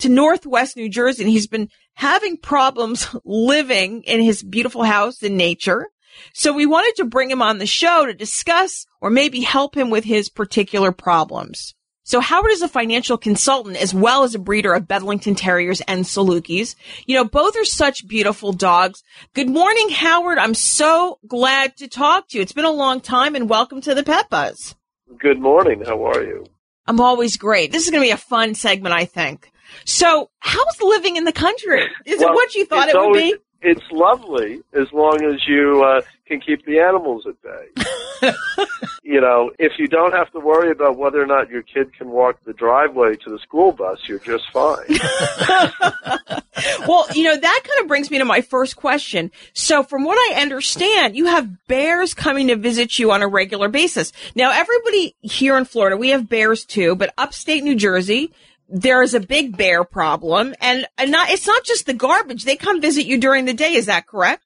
to 0.00 0.08
Northwest 0.08 0.76
New 0.76 0.88
Jersey 0.88 1.22
and 1.22 1.30
he's 1.30 1.46
been 1.46 1.68
having 1.94 2.36
problems 2.36 3.08
living 3.24 4.02
in 4.02 4.22
his 4.22 4.42
beautiful 4.42 4.84
house 4.84 5.22
in 5.22 5.36
nature. 5.36 5.88
So 6.32 6.52
we 6.52 6.66
wanted 6.66 6.94
to 6.96 7.04
bring 7.04 7.30
him 7.30 7.42
on 7.42 7.58
the 7.58 7.66
show 7.66 8.06
to 8.06 8.14
discuss 8.14 8.86
or 9.00 9.10
maybe 9.10 9.40
help 9.40 9.76
him 9.76 9.90
with 9.90 10.04
his 10.04 10.28
particular 10.28 10.92
problems. 10.92 11.74
So 12.06 12.20
Howard 12.20 12.50
is 12.50 12.60
a 12.60 12.68
financial 12.68 13.16
consultant 13.16 13.76
as 13.76 13.94
well 13.94 14.24
as 14.24 14.34
a 14.34 14.38
breeder 14.38 14.74
of 14.74 14.86
Bedlington 14.86 15.34
Terriers 15.34 15.80
and 15.88 16.04
Salukis. 16.04 16.76
You 17.06 17.16
know, 17.16 17.24
both 17.24 17.56
are 17.56 17.64
such 17.64 18.06
beautiful 18.06 18.52
dogs. 18.52 19.02
Good 19.32 19.48
morning, 19.48 19.88
Howard. 19.88 20.36
I'm 20.38 20.54
so 20.54 21.18
glad 21.26 21.78
to 21.78 21.88
talk 21.88 22.28
to 22.28 22.36
you. 22.36 22.42
It's 22.42 22.52
been 22.52 22.66
a 22.66 22.70
long 22.70 23.00
time 23.00 23.34
and 23.34 23.48
welcome 23.48 23.80
to 23.80 23.94
the 23.94 24.26
Buzz. 24.30 24.74
Good 25.18 25.40
morning. 25.40 25.82
How 25.84 26.04
are 26.04 26.22
you? 26.22 26.44
I'm 26.86 27.00
always 27.00 27.36
great. 27.36 27.72
This 27.72 27.84
is 27.84 27.90
going 27.90 28.02
to 28.02 28.06
be 28.06 28.12
a 28.12 28.16
fun 28.16 28.54
segment, 28.54 28.94
I 28.94 29.04
think. 29.04 29.50
So 29.84 30.30
how's 30.38 30.80
living 30.82 31.16
in 31.16 31.24
the 31.24 31.32
country? 31.32 31.82
Is 32.04 32.20
it 32.20 32.28
what 32.28 32.54
you 32.54 32.64
thought 32.66 32.88
it 32.88 32.94
would 32.94 33.02
always- 33.02 33.32
be? 33.32 33.38
It's 33.66 33.80
lovely 33.90 34.60
as 34.74 34.92
long 34.92 35.24
as 35.24 35.40
you 35.48 35.82
uh, 35.82 36.02
can 36.26 36.38
keep 36.38 36.66
the 36.66 36.80
animals 36.80 37.26
at 37.26 37.34
bay. 37.42 38.30
you 39.02 39.22
know, 39.22 39.52
if 39.58 39.72
you 39.78 39.88
don't 39.88 40.12
have 40.12 40.30
to 40.32 40.38
worry 40.38 40.70
about 40.70 40.98
whether 40.98 41.22
or 41.22 41.24
not 41.24 41.48
your 41.48 41.62
kid 41.62 41.94
can 41.96 42.10
walk 42.10 42.36
the 42.44 42.52
driveway 42.52 43.16
to 43.16 43.30
the 43.30 43.38
school 43.38 43.72
bus, 43.72 44.00
you're 44.06 44.18
just 44.18 44.44
fine. 44.52 44.84
well, 46.88 47.06
you 47.14 47.24
know, 47.24 47.36
that 47.36 47.60
kind 47.64 47.80
of 47.80 47.88
brings 47.88 48.10
me 48.10 48.18
to 48.18 48.24
my 48.24 48.40
first 48.40 48.76
question. 48.76 49.30
So 49.52 49.82
from 49.82 50.04
what 50.04 50.16
I 50.16 50.40
understand, 50.40 51.16
you 51.16 51.26
have 51.26 51.66
bears 51.66 52.14
coming 52.14 52.48
to 52.48 52.56
visit 52.56 52.98
you 52.98 53.12
on 53.12 53.22
a 53.22 53.28
regular 53.28 53.68
basis. 53.68 54.12
Now, 54.34 54.52
everybody 54.52 55.16
here 55.20 55.56
in 55.56 55.64
Florida, 55.64 55.96
we 55.96 56.10
have 56.10 56.28
bears 56.28 56.64
too, 56.64 56.96
but 56.96 57.14
upstate 57.18 57.64
New 57.64 57.76
Jersey, 57.76 58.32
there 58.68 59.02
is 59.02 59.14
a 59.14 59.20
big 59.20 59.56
bear 59.56 59.84
problem 59.84 60.54
and, 60.60 60.86
and 60.96 61.10
not, 61.10 61.30
it's 61.30 61.46
not 61.46 61.64
just 61.64 61.86
the 61.86 61.94
garbage. 61.94 62.44
They 62.44 62.56
come 62.56 62.80
visit 62.80 63.06
you 63.06 63.18
during 63.18 63.44
the 63.44 63.54
day. 63.54 63.74
Is 63.74 63.86
that 63.86 64.06
correct? 64.06 64.43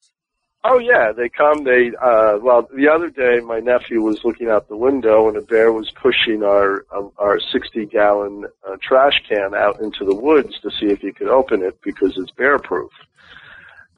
Oh 0.64 0.78
yeah, 0.78 1.12
they 1.12 1.28
come. 1.28 1.62
They 1.62 1.92
uh, 2.02 2.38
well, 2.42 2.68
the 2.74 2.88
other 2.88 3.10
day 3.10 3.40
my 3.40 3.60
nephew 3.60 4.02
was 4.02 4.24
looking 4.24 4.48
out 4.48 4.68
the 4.68 4.76
window 4.76 5.28
and 5.28 5.36
a 5.36 5.40
bear 5.40 5.72
was 5.72 5.90
pushing 5.92 6.42
our 6.42 6.84
um, 6.94 7.12
our 7.16 7.38
sixty 7.38 7.86
gallon 7.86 8.44
uh, 8.68 8.76
trash 8.82 9.22
can 9.28 9.54
out 9.54 9.80
into 9.80 10.04
the 10.04 10.14
woods 10.14 10.58
to 10.62 10.70
see 10.70 10.86
if 10.86 10.98
he 10.98 11.12
could 11.12 11.28
open 11.28 11.62
it 11.62 11.80
because 11.82 12.14
it's 12.16 12.32
bear 12.32 12.58
proof. 12.58 12.90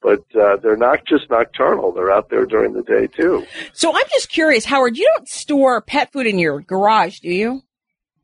But 0.02 0.24
uh, 0.38 0.56
they're 0.56 0.76
not 0.76 1.06
just 1.06 1.30
nocturnal; 1.30 1.92
they're 1.92 2.12
out 2.12 2.28
there 2.28 2.44
during 2.44 2.74
the 2.74 2.82
day 2.82 3.06
too. 3.06 3.46
So 3.72 3.90
I'm 3.94 4.08
just 4.12 4.28
curious, 4.28 4.66
Howard. 4.66 4.98
You 4.98 5.10
don't 5.16 5.28
store 5.28 5.80
pet 5.80 6.12
food 6.12 6.26
in 6.26 6.38
your 6.38 6.60
garage, 6.60 7.20
do 7.20 7.30
you? 7.30 7.62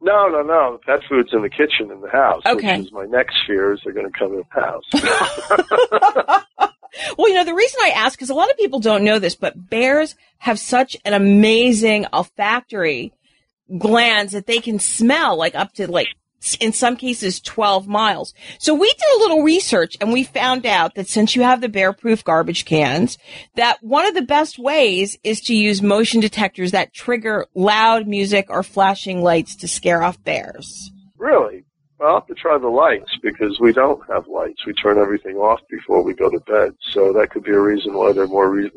No, 0.03 0.29
no, 0.29 0.43
no. 0.43 0.73
The 0.73 0.79
pet 0.85 1.01
food's 1.09 1.33
in 1.33 1.41
the 1.41 1.49
kitchen 1.49 1.91
in 1.91 2.03
the 2.03 2.11
house. 2.11 2.43
Okay. 2.45 2.77
Which 2.77 2.89
is 2.89 2.93
my 2.93 3.07
next 3.07 3.39
fear 3.47 3.73
is 3.73 3.81
they're 3.83 3.95
going 3.95 4.11
to 4.11 4.19
come 4.19 4.35
in 4.35 4.43
the 4.55 4.61
house. 4.61 6.45
Well, 7.17 7.29
you 7.29 7.35
know, 7.35 7.45
the 7.45 7.55
reason 7.55 7.81
I 7.83 7.91
ask 7.91 8.21
is 8.23 8.31
a 8.31 8.35
lot 8.35 8.51
of 8.51 8.57
people 8.57 8.81
don't 8.81 9.05
know 9.05 9.19
this, 9.19 9.35
but 9.35 9.71
bears 9.71 10.15
have 10.39 10.59
such 10.59 10.97
an 11.05 11.15
amazing 11.15 12.07
olfactory 12.13 13.13
glands 13.79 14.33
that 14.33 14.47
they 14.47 14.59
can 14.59 14.79
smell 14.79 15.37
like 15.37 15.55
up 15.55 15.73
to 15.75 15.91
like 15.91 16.09
in 16.61 16.73
some 16.73 16.97
cases 16.97 17.41
12 17.41 17.89
miles. 17.89 18.35
So 18.59 18.75
we 18.75 18.89
did 18.89 19.17
a 19.17 19.19
little 19.19 19.43
research 19.43 19.97
and 20.01 20.13
we 20.13 20.23
found 20.23 20.65
out 20.67 20.95
that 20.95 21.09
since 21.09 21.35
you 21.35 21.43
have 21.43 21.61
the 21.61 21.69
bear 21.69 21.93
proof 21.93 22.23
garbage 22.23 22.65
cans, 22.65 23.19
that 23.57 23.83
one 23.83 24.07
of 24.07 24.15
the 24.15 24.23
best 24.23 24.59
ways 24.59 25.19
is 25.25 25.41
to 25.43 25.55
use 25.55 25.83
motion 25.83 26.21
detectors 26.21 26.73
that 26.73 26.93
trigger 26.93 27.47
loud 27.55 28.07
music 28.07 28.47
or 28.49 28.63
flashing 28.63 29.23
lights 29.23 29.57
to 29.57 29.69
scare 29.69 30.03
off 30.03 30.23
bears. 30.23 30.91
really? 31.17 31.65
Well, 31.99 32.09
I'll 32.09 32.21
have 32.21 32.27
to 32.27 32.35
try 32.35 32.59
the 32.59 32.69
lights 32.69 33.11
because 33.23 33.59
we 33.61 33.73
don't 33.73 34.01
have 34.11 34.27
lights. 34.29 34.67
We 34.67 34.75
turn 34.75 34.99
everything 34.99 35.37
off 35.37 35.61
before 35.71 36.03
we 36.03 36.15
go 36.15 36.31
to 36.31 36.41
bed. 36.41 36.75
So 36.93 37.13
that 37.15 37.31
could 37.31 37.45
be 37.45 37.53
a 37.53 37.61
reason 37.61 37.95
why 37.95 38.13
they're 38.13 38.27
more 38.27 38.51
reason 38.51 38.71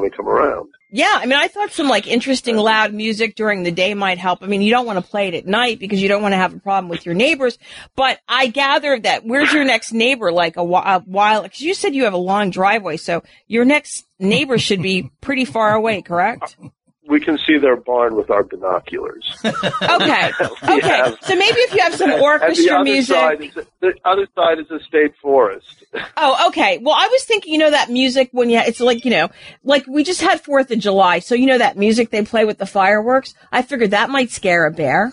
want 0.00 0.10
to 0.10 0.16
come 0.16 0.28
around. 0.28 0.68
Yeah, 0.92 1.12
I 1.14 1.26
mean, 1.26 1.38
I 1.38 1.48
thought 1.48 1.70
some 1.72 1.88
like 1.88 2.06
interesting 2.06 2.56
loud 2.56 2.92
music 2.92 3.36
during 3.36 3.62
the 3.62 3.70
day 3.70 3.94
might 3.94 4.18
help. 4.18 4.42
I 4.42 4.46
mean, 4.46 4.62
you 4.62 4.70
don't 4.70 4.86
want 4.86 5.04
to 5.04 5.08
play 5.08 5.28
it 5.28 5.34
at 5.34 5.46
night 5.46 5.78
because 5.78 6.02
you 6.02 6.08
don't 6.08 6.22
want 6.22 6.32
to 6.32 6.36
have 6.36 6.54
a 6.54 6.58
problem 6.58 6.88
with 6.88 7.06
your 7.06 7.14
neighbors. 7.14 7.58
But 7.94 8.18
I 8.28 8.48
gather 8.48 8.98
that 9.00 9.24
where's 9.24 9.52
your 9.52 9.64
next 9.64 9.92
neighbor? 9.92 10.32
Like 10.32 10.56
a, 10.56 10.60
a 10.60 10.64
while, 10.64 11.42
because 11.42 11.60
you 11.60 11.74
said 11.74 11.94
you 11.94 12.04
have 12.04 12.12
a 12.12 12.18
long 12.18 12.50
driveway, 12.50 12.96
so 12.96 13.22
your 13.46 13.64
next 13.64 14.04
neighbor 14.18 14.58
should 14.58 14.82
be 14.82 15.10
pretty 15.20 15.44
far 15.44 15.74
away, 15.74 16.02
correct? 16.02 16.56
We 17.10 17.20
can 17.20 17.36
see 17.46 17.58
their 17.58 17.76
barn 17.76 18.14
with 18.16 18.30
our 18.30 18.42
binoculars. 18.44 19.26
Okay, 19.44 20.30
okay. 20.62 20.80
have- 20.96 21.18
So 21.22 21.34
maybe 21.34 21.58
if 21.60 21.74
you 21.74 21.80
have 21.82 21.94
some 21.94 22.12
orchestra 22.22 22.82
music. 22.84 23.16
Is, 23.56 23.64
the 23.80 23.92
other 24.04 24.26
side 24.34 24.58
is 24.60 24.70
a 24.70 24.78
state 24.84 25.12
forest. 25.20 25.84
Oh, 26.16 26.46
okay. 26.48 26.78
Well, 26.80 26.94
I 26.96 27.08
was 27.08 27.24
thinking, 27.24 27.52
you 27.52 27.58
know, 27.58 27.70
that 27.70 27.90
music 27.90 28.28
when 28.32 28.48
you, 28.50 28.58
it's 28.58 28.78
like, 28.80 29.04
you 29.04 29.10
know, 29.10 29.28
like 29.64 29.86
we 29.86 30.04
just 30.04 30.20
had 30.20 30.42
4th 30.42 30.70
of 30.70 30.78
July. 30.78 31.18
So, 31.18 31.34
you 31.34 31.46
know, 31.46 31.58
that 31.58 31.76
music 31.76 32.10
they 32.10 32.22
play 32.24 32.44
with 32.44 32.58
the 32.58 32.66
fireworks. 32.66 33.34
I 33.50 33.62
figured 33.62 33.90
that 33.90 34.10
might 34.10 34.30
scare 34.30 34.66
a 34.66 34.70
bear. 34.70 35.12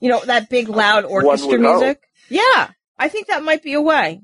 you 0.00 0.08
know, 0.08 0.24
that 0.24 0.48
big 0.48 0.68
loud 0.68 1.04
orchestra 1.04 1.48
would 1.48 1.60
hope. 1.62 1.80
music. 1.80 2.02
Yeah. 2.28 2.70
I 2.98 3.08
think 3.08 3.26
that 3.26 3.42
might 3.42 3.62
be 3.62 3.72
a 3.74 3.80
way. 3.80 4.22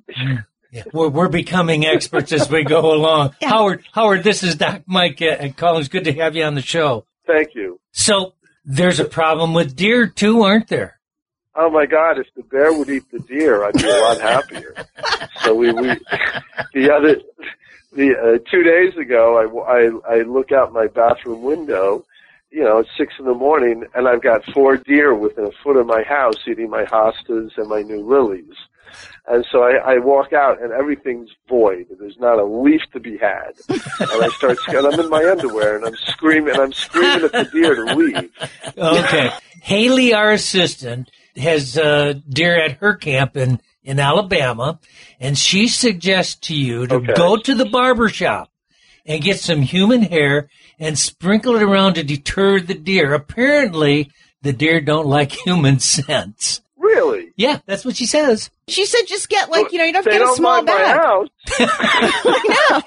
Yeah, 0.72 0.84
we're, 0.94 1.10
we're 1.10 1.28
becoming 1.28 1.84
experts 1.84 2.32
as 2.32 2.48
we 2.50 2.64
go 2.64 2.94
along. 2.94 3.36
Howard, 3.42 3.84
Howard, 3.92 4.24
this 4.24 4.42
is 4.42 4.56
Doc 4.56 4.82
Mike 4.86 5.20
and 5.20 5.54
Collins. 5.54 5.88
Good 5.88 6.04
to 6.04 6.14
have 6.14 6.34
you 6.34 6.44
on 6.44 6.54
the 6.54 6.62
show. 6.62 7.04
Thank 7.26 7.54
you. 7.54 7.78
So 7.92 8.32
there's 8.64 8.98
a 8.98 9.04
problem 9.04 9.52
with 9.52 9.76
deer 9.76 10.06
too, 10.06 10.42
aren't 10.42 10.68
there? 10.68 10.98
Oh 11.54 11.68
my 11.68 11.84
God! 11.84 12.18
If 12.18 12.28
the 12.34 12.42
bear 12.44 12.72
would 12.72 12.88
eat 12.88 13.10
the 13.10 13.18
deer, 13.18 13.62
I'd 13.62 13.74
be 13.74 13.86
a 13.86 14.00
lot 14.00 14.18
happier. 14.22 14.74
so 15.42 15.54
we, 15.54 15.70
we 15.70 15.88
the 16.72 16.90
other 16.90 17.16
the 17.92 18.16
uh, 18.16 18.50
two 18.50 18.62
days 18.62 18.96
ago, 18.96 19.36
I, 19.36 20.10
I 20.10 20.20
I 20.20 20.22
look 20.22 20.50
out 20.52 20.72
my 20.72 20.86
bathroom 20.86 21.42
window. 21.42 22.06
You 22.52 22.64
know, 22.64 22.78
it's 22.78 22.90
six 22.98 23.14
in 23.18 23.24
the 23.24 23.34
morning, 23.34 23.84
and 23.94 24.06
I've 24.06 24.22
got 24.22 24.44
four 24.52 24.76
deer 24.76 25.14
within 25.14 25.46
a 25.46 25.50
foot 25.64 25.76
of 25.78 25.86
my 25.86 26.02
house 26.02 26.34
eating 26.46 26.68
my 26.68 26.84
hostas 26.84 27.50
and 27.56 27.68
my 27.68 27.80
new 27.80 28.06
lilies. 28.06 28.54
And 29.26 29.46
so 29.50 29.62
I, 29.62 29.94
I 29.94 29.98
walk 29.98 30.34
out, 30.34 30.60
and 30.62 30.70
everything's 30.70 31.30
void. 31.48 31.86
There's 31.98 32.18
not 32.18 32.38
a 32.38 32.44
leaf 32.44 32.82
to 32.92 33.00
be 33.00 33.16
had. 33.16 33.52
And 33.68 34.22
I 34.22 34.28
start, 34.36 34.58
and 34.68 34.86
I'm 34.86 35.00
in 35.00 35.08
my 35.08 35.24
underwear, 35.30 35.76
and 35.76 35.86
I'm 35.86 35.96
screaming, 35.96 36.52
and 36.52 36.60
I'm 36.60 36.72
screaming 36.74 37.24
at 37.24 37.32
the 37.32 37.48
deer 37.50 37.74
to 37.74 37.94
leave. 37.96 38.30
Okay. 38.76 39.30
Haley, 39.62 40.12
our 40.12 40.32
assistant, 40.32 41.10
has 41.36 41.78
uh, 41.78 42.14
deer 42.28 42.62
at 42.62 42.72
her 42.78 42.94
camp 42.96 43.34
in, 43.36 43.62
in 43.82 43.98
Alabama, 43.98 44.78
and 45.20 45.38
she 45.38 45.68
suggests 45.68 46.34
to 46.48 46.54
you 46.54 46.86
to 46.86 46.96
Okay. 46.96 47.14
go 47.14 47.38
to 47.38 47.54
the 47.54 47.64
barber 47.64 48.10
shop 48.10 48.50
and 49.06 49.22
get 49.22 49.38
some 49.40 49.62
human 49.62 50.02
hair 50.02 50.50
and 50.82 50.98
sprinkle 50.98 51.56
it 51.56 51.62
around 51.62 51.94
to 51.94 52.02
deter 52.02 52.60
the 52.60 52.74
deer. 52.74 53.14
Apparently, 53.14 54.10
the 54.42 54.52
deer 54.52 54.80
don't 54.80 55.06
like 55.06 55.32
human 55.32 55.78
scents. 55.78 56.60
Really? 56.76 57.32
Yeah, 57.36 57.60
that's 57.64 57.84
what 57.84 57.96
she 57.96 58.06
says. 58.06 58.50
She 58.68 58.84
said 58.84 59.02
just 59.06 59.28
get 59.28 59.50
like, 59.50 59.72
you 59.72 59.78
know, 59.78 59.84
you 59.84 59.92
don't 59.92 60.04
have 60.04 60.12
They 60.12 60.18
to 60.18 60.18
get 60.18 60.22
a 60.24 60.26
don't 60.26 60.36
small 60.36 60.62
bag. 60.64 60.96
house. 60.96 61.28
I 61.58 62.66
know. 62.70 62.82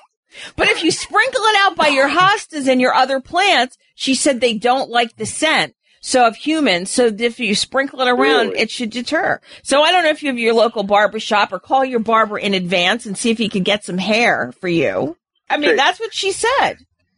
But 0.57 0.67
if 0.69 0.83
you 0.83 0.91
sprinkle 0.91 1.41
it 1.41 1.55
out 1.59 1.75
by 1.77 1.87
your 1.87 2.09
hostas 2.09 2.67
and 2.67 2.81
your 2.81 2.93
other 2.93 3.21
plants, 3.21 3.77
she 3.95 4.13
said 4.15 4.41
they 4.41 4.53
don't 4.57 4.89
like 4.89 5.15
the 5.15 5.25
scent. 5.25 5.73
So 6.01 6.27
of 6.27 6.35
humans, 6.35 6.91
so 6.91 7.07
if 7.17 7.39
you 7.39 7.55
sprinkle 7.55 7.99
it 8.01 8.07
around, 8.07 8.49
Really? 8.49 8.59
it 8.59 8.69
should 8.69 8.91
deter. 8.91 9.41
So 9.63 9.81
I 9.81 9.91
don't 9.91 10.03
know 10.03 10.11
if 10.11 10.21
you 10.21 10.29
have 10.29 10.37
your 10.37 10.53
local 10.53 10.83
barber 10.83 11.19
shop 11.19 11.51
or 11.51 11.59
call 11.59 11.83
your 11.83 11.99
barber 12.01 12.37
in 12.37 12.53
advance 12.53 13.07
and 13.07 13.17
see 13.17 13.31
if 13.31 13.39
he 13.39 13.49
could 13.49 13.63
get 13.63 13.83
some 13.83 13.97
hair 13.97 14.51
for 14.59 14.67
you. 14.67 15.17
I 15.49 15.57
mean, 15.57 15.69
Okay. 15.69 15.77
that's 15.77 15.99
what 15.99 16.13
she 16.13 16.31
said. 16.31 16.75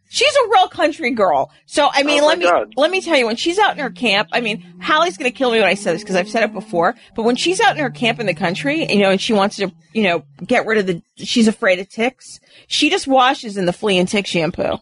She's 0.09 0.33
a 0.35 0.49
real 0.49 0.67
country 0.69 1.11
girl. 1.11 1.51
So 1.65 1.89
I 1.91 2.03
mean, 2.03 2.23
Oh, 2.23 2.27
let 2.27 2.39
me 2.39 2.45
God. 2.45 2.73
let 2.77 2.89
me 2.91 3.01
tell 3.01 3.17
you, 3.17 3.25
when 3.25 3.35
she's 3.35 3.59
out 3.59 3.73
in 3.73 3.79
her 3.79 3.89
camp, 3.89 4.29
I 4.31 4.41
mean, 4.41 4.63
Hallie's 4.79 5.17
going 5.17 5.29
to 5.31 5.37
kill 5.37 5.51
me 5.51 5.59
when 5.59 5.67
I 5.67 5.73
say 5.73 5.91
this 5.93 6.01
because 6.03 6.15
I've 6.15 6.29
said 6.29 6.43
it 6.43 6.53
before. 6.53 6.95
But 7.15 7.23
when 7.23 7.35
she's 7.35 7.59
out 7.59 7.75
in 7.75 7.81
her 7.83 7.89
camp 7.89 8.19
in 8.19 8.25
the 8.25 8.33
country, 8.33 8.85
you 8.91 8.99
know, 8.99 9.09
and 9.11 9.19
she 9.19 9.33
wants 9.33 9.57
to, 9.57 9.71
you 9.93 10.03
know, 10.03 10.23
get 10.45 10.65
rid 10.65 10.77
of 10.77 10.87
the, 10.87 11.01
she's 11.17 11.47
afraid 11.47 11.79
of 11.79 11.89
ticks. 11.89 12.39
She 12.67 12.89
just 12.89 13.07
washes 13.07 13.57
in 13.57 13.65
the 13.65 13.73
flea 13.73 13.97
and 13.99 14.07
tick 14.07 14.27
shampoo, 14.27 14.77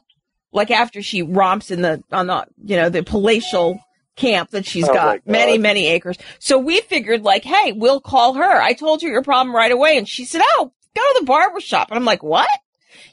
like 0.51 0.69
after 0.71 1.01
she 1.01 1.21
romps 1.23 1.71
in 1.71 1.81
the 1.81 2.03
on 2.11 2.27
the, 2.27 2.45
you 2.63 2.75
know, 2.77 2.89
the 2.89 3.01
palatial 3.03 3.79
camp 4.15 4.51
that 4.51 4.65
she's 4.65 4.87
Oh, 4.87 4.93
got 4.93 5.25
many 5.27 5.57
many 5.57 5.87
acres. 5.87 6.17
So 6.39 6.57
we 6.57 6.81
figured 6.81 7.23
like, 7.23 7.43
hey, 7.43 7.71
we'll 7.73 7.99
call 7.99 8.35
her. 8.35 8.61
I 8.61 8.73
told 8.73 9.01
her 9.01 9.07
your 9.09 9.23
problem 9.23 9.55
right 9.55 9.71
away, 9.71 9.97
and 9.97 10.07
she 10.07 10.23
said, 10.23 10.41
oh, 10.43 10.71
go 10.95 11.01
to 11.01 11.17
the 11.19 11.25
barber 11.25 11.59
shop. 11.59 11.89
And 11.89 11.97
I'm 11.97 12.05
like, 12.05 12.23
what? 12.23 12.47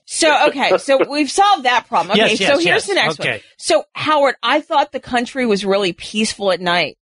So 0.05 0.49
okay, 0.49 0.79
so 0.79 0.99
we've 1.11 1.31
solved 1.31 1.65
that 1.65 1.87
problem. 1.89 2.13
Okay, 2.13 2.31
Yes, 2.31 2.41
yes, 2.41 2.49
so 2.51 2.59
here's 2.59 2.65
yes. 2.65 2.87
the 2.87 2.95
next 2.95 3.19
one. 3.19 3.41
So 3.59 3.85
Howard, 3.95 4.35
I 4.43 4.61
thought 4.61 4.93
the 4.93 5.01
country 5.01 5.47
was 5.47 5.65
really 5.65 5.93
peaceful 5.93 6.53
at 6.53 6.61
night. 6.61 6.99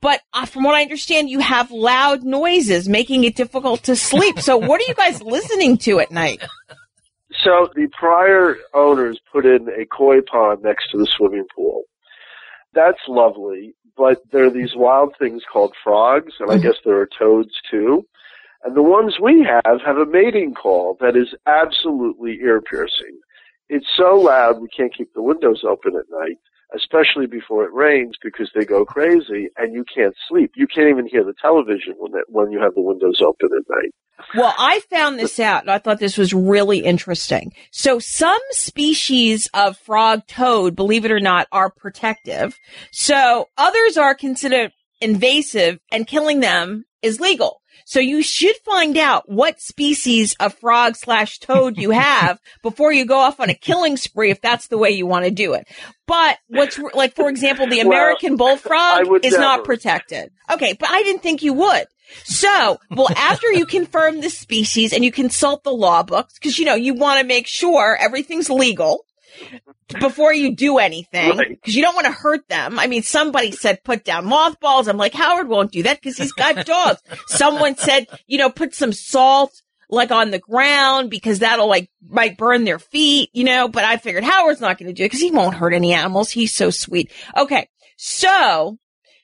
But 0.00 0.20
uh, 0.34 0.46
from 0.46 0.64
what 0.64 0.74
I 0.74 0.82
understand, 0.82 1.30
you 1.30 1.38
have 1.38 1.70
loud 1.70 2.24
noises 2.24 2.88
making 2.88 3.22
it 3.24 3.36
difficult 3.36 3.84
to 3.84 3.94
sleep. 3.94 4.40
So 4.40 4.56
what 4.58 4.80
are 4.80 4.84
you 4.88 4.94
guys 4.94 5.22
listening 5.36 5.78
to 5.78 6.00
at 6.00 6.10
night? 6.10 6.42
So 7.44 7.68
the 7.74 7.88
prior 7.98 8.56
owners 8.74 9.20
put 9.32 9.46
in 9.46 9.68
a 9.68 9.86
koi 9.86 10.20
pond 10.20 10.62
next 10.62 10.90
to 10.90 10.98
the 10.98 11.06
swimming 11.16 11.46
pool. 11.54 11.84
That's 12.74 12.98
lovely, 13.08 13.74
but 13.96 14.22
there 14.32 14.44
are 14.44 14.50
these 14.50 14.74
wild 14.74 15.14
things 15.18 15.42
called 15.50 15.74
frogs, 15.84 16.32
and 16.40 16.50
I 16.50 16.58
guess 16.58 16.74
there 16.84 16.98
are 17.00 17.08
toads 17.18 17.52
too. 17.70 18.04
And 18.64 18.76
the 18.76 18.82
ones 18.82 19.16
we 19.20 19.44
have 19.44 19.80
have 19.84 19.96
a 19.96 20.06
mating 20.06 20.54
call 20.54 20.96
that 21.00 21.16
is 21.16 21.34
absolutely 21.46 22.38
ear 22.42 22.60
piercing. 22.60 23.18
It's 23.68 23.86
so 23.96 24.14
loud 24.14 24.60
we 24.60 24.68
can't 24.68 24.94
keep 24.96 25.12
the 25.14 25.22
windows 25.22 25.64
open 25.66 25.96
at 25.96 26.04
night, 26.10 26.38
especially 26.76 27.26
before 27.26 27.64
it 27.64 27.72
rains 27.72 28.16
because 28.22 28.50
they 28.54 28.64
go 28.64 28.84
crazy 28.84 29.48
and 29.56 29.74
you 29.74 29.84
can't 29.92 30.14
sleep. 30.28 30.52
You 30.54 30.66
can't 30.66 30.88
even 30.88 31.06
hear 31.06 31.24
the 31.24 31.34
television 31.40 31.94
when 31.98 32.12
it, 32.14 32.26
when 32.28 32.52
you 32.52 32.60
have 32.60 32.74
the 32.74 32.82
windows 32.82 33.20
open 33.20 33.48
at 33.56 33.64
night. 33.68 33.92
Well, 34.34 34.54
I 34.56 34.80
found 34.90 35.18
this 35.18 35.40
out 35.40 35.62
and 35.62 35.70
I 35.70 35.78
thought 35.78 35.98
this 35.98 36.18
was 36.18 36.32
really 36.32 36.80
interesting. 36.80 37.54
So 37.70 37.98
some 37.98 38.40
species 38.50 39.48
of 39.54 39.76
frog 39.78 40.26
toad, 40.26 40.76
believe 40.76 41.04
it 41.04 41.10
or 41.10 41.20
not, 41.20 41.48
are 41.50 41.70
protective. 41.70 42.58
So 42.92 43.48
others 43.56 43.96
are 43.96 44.14
considered 44.14 44.72
invasive 45.00 45.80
and 45.90 46.06
killing 46.06 46.40
them 46.40 46.84
is 47.02 47.20
legal. 47.20 47.60
So 47.84 48.00
you 48.00 48.22
should 48.22 48.56
find 48.64 48.96
out 48.96 49.28
what 49.28 49.60
species 49.60 50.34
of 50.38 50.54
frog 50.54 50.96
slash 50.96 51.38
toad 51.38 51.76
you 51.76 51.90
have 51.90 52.38
before 52.62 52.92
you 52.92 53.04
go 53.04 53.18
off 53.18 53.40
on 53.40 53.50
a 53.50 53.54
killing 53.54 53.96
spree 53.96 54.30
if 54.30 54.40
that's 54.40 54.68
the 54.68 54.78
way 54.78 54.90
you 54.90 55.06
want 55.06 55.24
to 55.24 55.30
do 55.30 55.54
it. 55.54 55.66
But 56.06 56.38
what's 56.48 56.78
like, 56.94 57.14
for 57.14 57.28
example, 57.28 57.66
the 57.66 57.80
American 57.80 58.34
I 58.34 58.36
bullfrog 58.36 59.24
is 59.24 59.36
not 59.36 59.64
protected. 59.64 60.30
Okay, 60.50 60.74
but 60.78 60.90
I 60.90 61.02
didn't 61.02 61.22
think 61.22 61.42
you 61.42 61.54
would. 61.54 61.86
So, 62.24 62.78
well, 62.90 63.08
after 63.16 63.50
you 63.50 63.64
confirm 63.64 64.20
the 64.20 64.28
species 64.28 64.92
and 64.92 65.02
you 65.02 65.10
consult 65.10 65.64
the 65.64 65.72
law 65.72 66.02
books, 66.02 66.34
because 66.34 66.58
you 66.58 66.66
know 66.66 66.74
you 66.74 66.94
want 66.94 67.20
to 67.20 67.26
make 67.26 67.46
sure 67.46 67.96
everything's 67.98 68.50
legal 68.50 69.04
before 70.00 70.32
you 70.32 70.54
do 70.54 70.78
anything, 70.78 71.30
because 71.30 71.38
Right. 71.48 71.58
you 71.64 71.82
don't 71.82 71.94
want 71.94 72.06
to 72.06 72.12
hurt 72.12 72.48
them. 72.48 72.78
I 72.78 72.86
mean, 72.86 73.02
somebody 73.02 73.52
said 73.52 73.84
put 73.84 74.04
down 74.04 74.26
mothballs. 74.26 74.88
I'm 74.88 74.96
like, 74.96 75.14
Howard 75.14 75.48
won't 75.48 75.72
do 75.72 75.82
that 75.84 76.00
because 76.00 76.16
he's 76.16 76.32
got 76.32 76.64
dogs. 76.66 77.00
Someone 77.26 77.76
said, 77.76 78.06
you 78.26 78.38
know, 78.38 78.50
put 78.50 78.74
some 78.74 78.92
salt 78.92 79.52
like 79.90 80.10
on 80.10 80.30
the 80.30 80.38
ground 80.38 81.10
because 81.10 81.40
that'll 81.40 81.68
like 81.68 81.90
might 82.08 82.38
burn 82.38 82.64
their 82.64 82.78
feet, 82.78 83.28
you 83.34 83.44
know, 83.44 83.68
but 83.68 83.84
I 83.84 83.98
figured 83.98 84.24
Howard's 84.24 84.60
not 84.60 84.78
going 84.78 84.86
to 84.88 84.94
do 84.94 85.04
it 85.04 85.06
because 85.06 85.20
he 85.20 85.30
won't 85.30 85.54
hurt 85.54 85.74
any 85.74 85.92
animals. 85.92 86.30
He's 86.30 86.54
so 86.54 86.70
sweet. 86.70 87.10
Okay. 87.36 87.68
So 87.98 88.78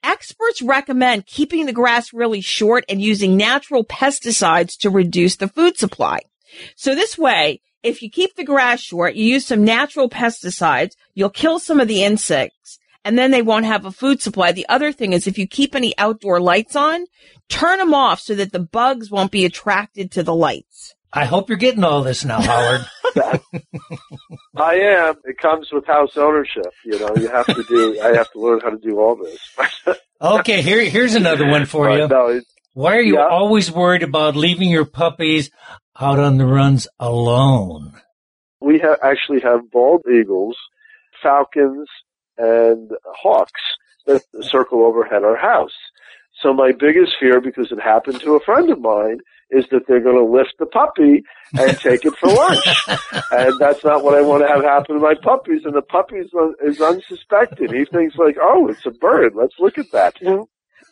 experts 0.04 0.60
recommend 0.62 1.26
keeping 1.26 1.64
the 1.66 1.72
grass 1.72 2.12
really 2.12 2.40
short 2.42 2.84
and 2.88 3.00
using 3.00 3.36
natural 3.36 3.84
pesticides 3.84 4.76
to 4.78 4.90
reduce 4.90 5.36
the 5.36 5.48
food 5.48 5.78
supply. 5.78 6.20
So 6.76 6.94
this 6.94 7.16
way, 7.18 7.60
if 7.88 8.02
you 8.02 8.10
keep 8.10 8.36
the 8.36 8.44
grass 8.44 8.80
short, 8.80 9.14
you 9.14 9.24
use 9.24 9.46
some 9.46 9.64
natural 9.64 10.08
pesticides, 10.08 10.92
you'll 11.14 11.30
kill 11.30 11.58
some 11.58 11.80
of 11.80 11.88
the 11.88 12.04
insects 12.04 12.78
and 13.04 13.18
then 13.18 13.30
they 13.30 13.42
won't 13.42 13.64
have 13.64 13.86
a 13.86 13.90
food 13.90 14.20
supply. 14.20 14.52
The 14.52 14.68
other 14.68 14.92
thing 14.92 15.12
is 15.12 15.26
if 15.26 15.38
you 15.38 15.46
keep 15.46 15.74
any 15.74 15.96
outdoor 15.96 16.40
lights 16.40 16.76
on, 16.76 17.06
turn 17.48 17.78
them 17.78 17.94
off 17.94 18.20
so 18.20 18.34
that 18.34 18.52
the 18.52 18.58
bugs 18.58 19.10
won't 19.10 19.32
be 19.32 19.44
attracted 19.44 20.10
to 20.12 20.22
the 20.22 20.34
lights. 20.34 20.94
I 21.12 21.24
hope 21.24 21.48
you're 21.48 21.56
getting 21.56 21.84
all 21.84 22.02
this 22.02 22.24
now, 22.24 22.40
Howard. 22.40 22.82
I 24.56 24.74
am. 24.74 25.14
It 25.24 25.38
comes 25.38 25.68
with 25.72 25.86
house 25.86 26.18
ownership. 26.18 26.66
You 26.84 26.98
know, 26.98 27.16
you 27.16 27.28
have 27.28 27.46
to 27.46 27.64
do. 27.66 27.98
I 28.02 28.14
have 28.14 28.30
to 28.32 28.40
learn 28.40 28.60
how 28.60 28.70
to 28.70 28.76
do 28.76 29.00
all 29.00 29.16
this. 29.16 29.96
okay, 30.20 30.60
here 30.60 30.84
here's 30.84 31.14
another 31.14 31.48
one 31.48 31.64
for 31.64 31.90
you. 31.90 32.08
No, 32.08 32.38
Why 32.74 32.98
are 32.98 33.00
you 33.00 33.14
yeah. 33.14 33.26
always 33.26 33.72
worried 33.72 34.02
about 34.02 34.36
leaving 34.36 34.68
your 34.68 34.84
puppies 34.84 35.50
out 36.00 36.18
on 36.18 36.38
the 36.38 36.46
runs 36.46 36.86
alone? 36.98 37.92
we 38.60 38.78
ha- 38.78 38.96
actually 39.02 39.40
have 39.40 39.70
bald 39.70 40.02
eagles, 40.12 40.56
falcons, 41.22 41.88
and 42.36 42.90
hawks 43.06 43.60
that 44.06 44.22
circle 44.40 44.84
overhead 44.84 45.24
our 45.24 45.36
house. 45.36 45.74
So 46.42 46.52
my 46.52 46.72
biggest 46.72 47.16
fear, 47.18 47.40
because 47.40 47.72
it 47.72 47.80
happened 47.80 48.20
to 48.20 48.34
a 48.34 48.40
friend 48.40 48.70
of 48.70 48.80
mine, 48.80 49.18
is 49.50 49.64
that 49.70 49.86
they're 49.88 50.00
going 50.00 50.18
to 50.18 50.24
lift 50.24 50.54
the 50.58 50.66
puppy 50.66 51.24
and 51.58 51.76
take 51.78 52.04
it 52.04 52.14
for 52.16 52.28
lunch. 52.28 52.66
and 53.32 53.58
that's 53.58 53.82
not 53.82 54.04
what 54.04 54.14
I 54.14 54.20
want 54.20 54.42
to 54.42 54.48
have 54.48 54.62
happen 54.62 54.96
to 54.96 55.00
my 55.00 55.14
puppies. 55.20 55.62
And 55.64 55.74
the 55.74 55.82
puppy 55.82 56.16
is, 56.16 56.30
un- 56.38 56.54
is 56.62 56.80
unsuspecting. 56.80 57.74
He 57.74 57.84
thinks 57.86 58.16
like, 58.16 58.36
oh, 58.40 58.68
it's 58.68 58.86
a 58.86 58.90
bird. 58.90 59.32
Let's 59.34 59.54
look 59.58 59.78
at 59.78 59.90
that. 59.92 60.16
Mm-hmm. 60.20 60.42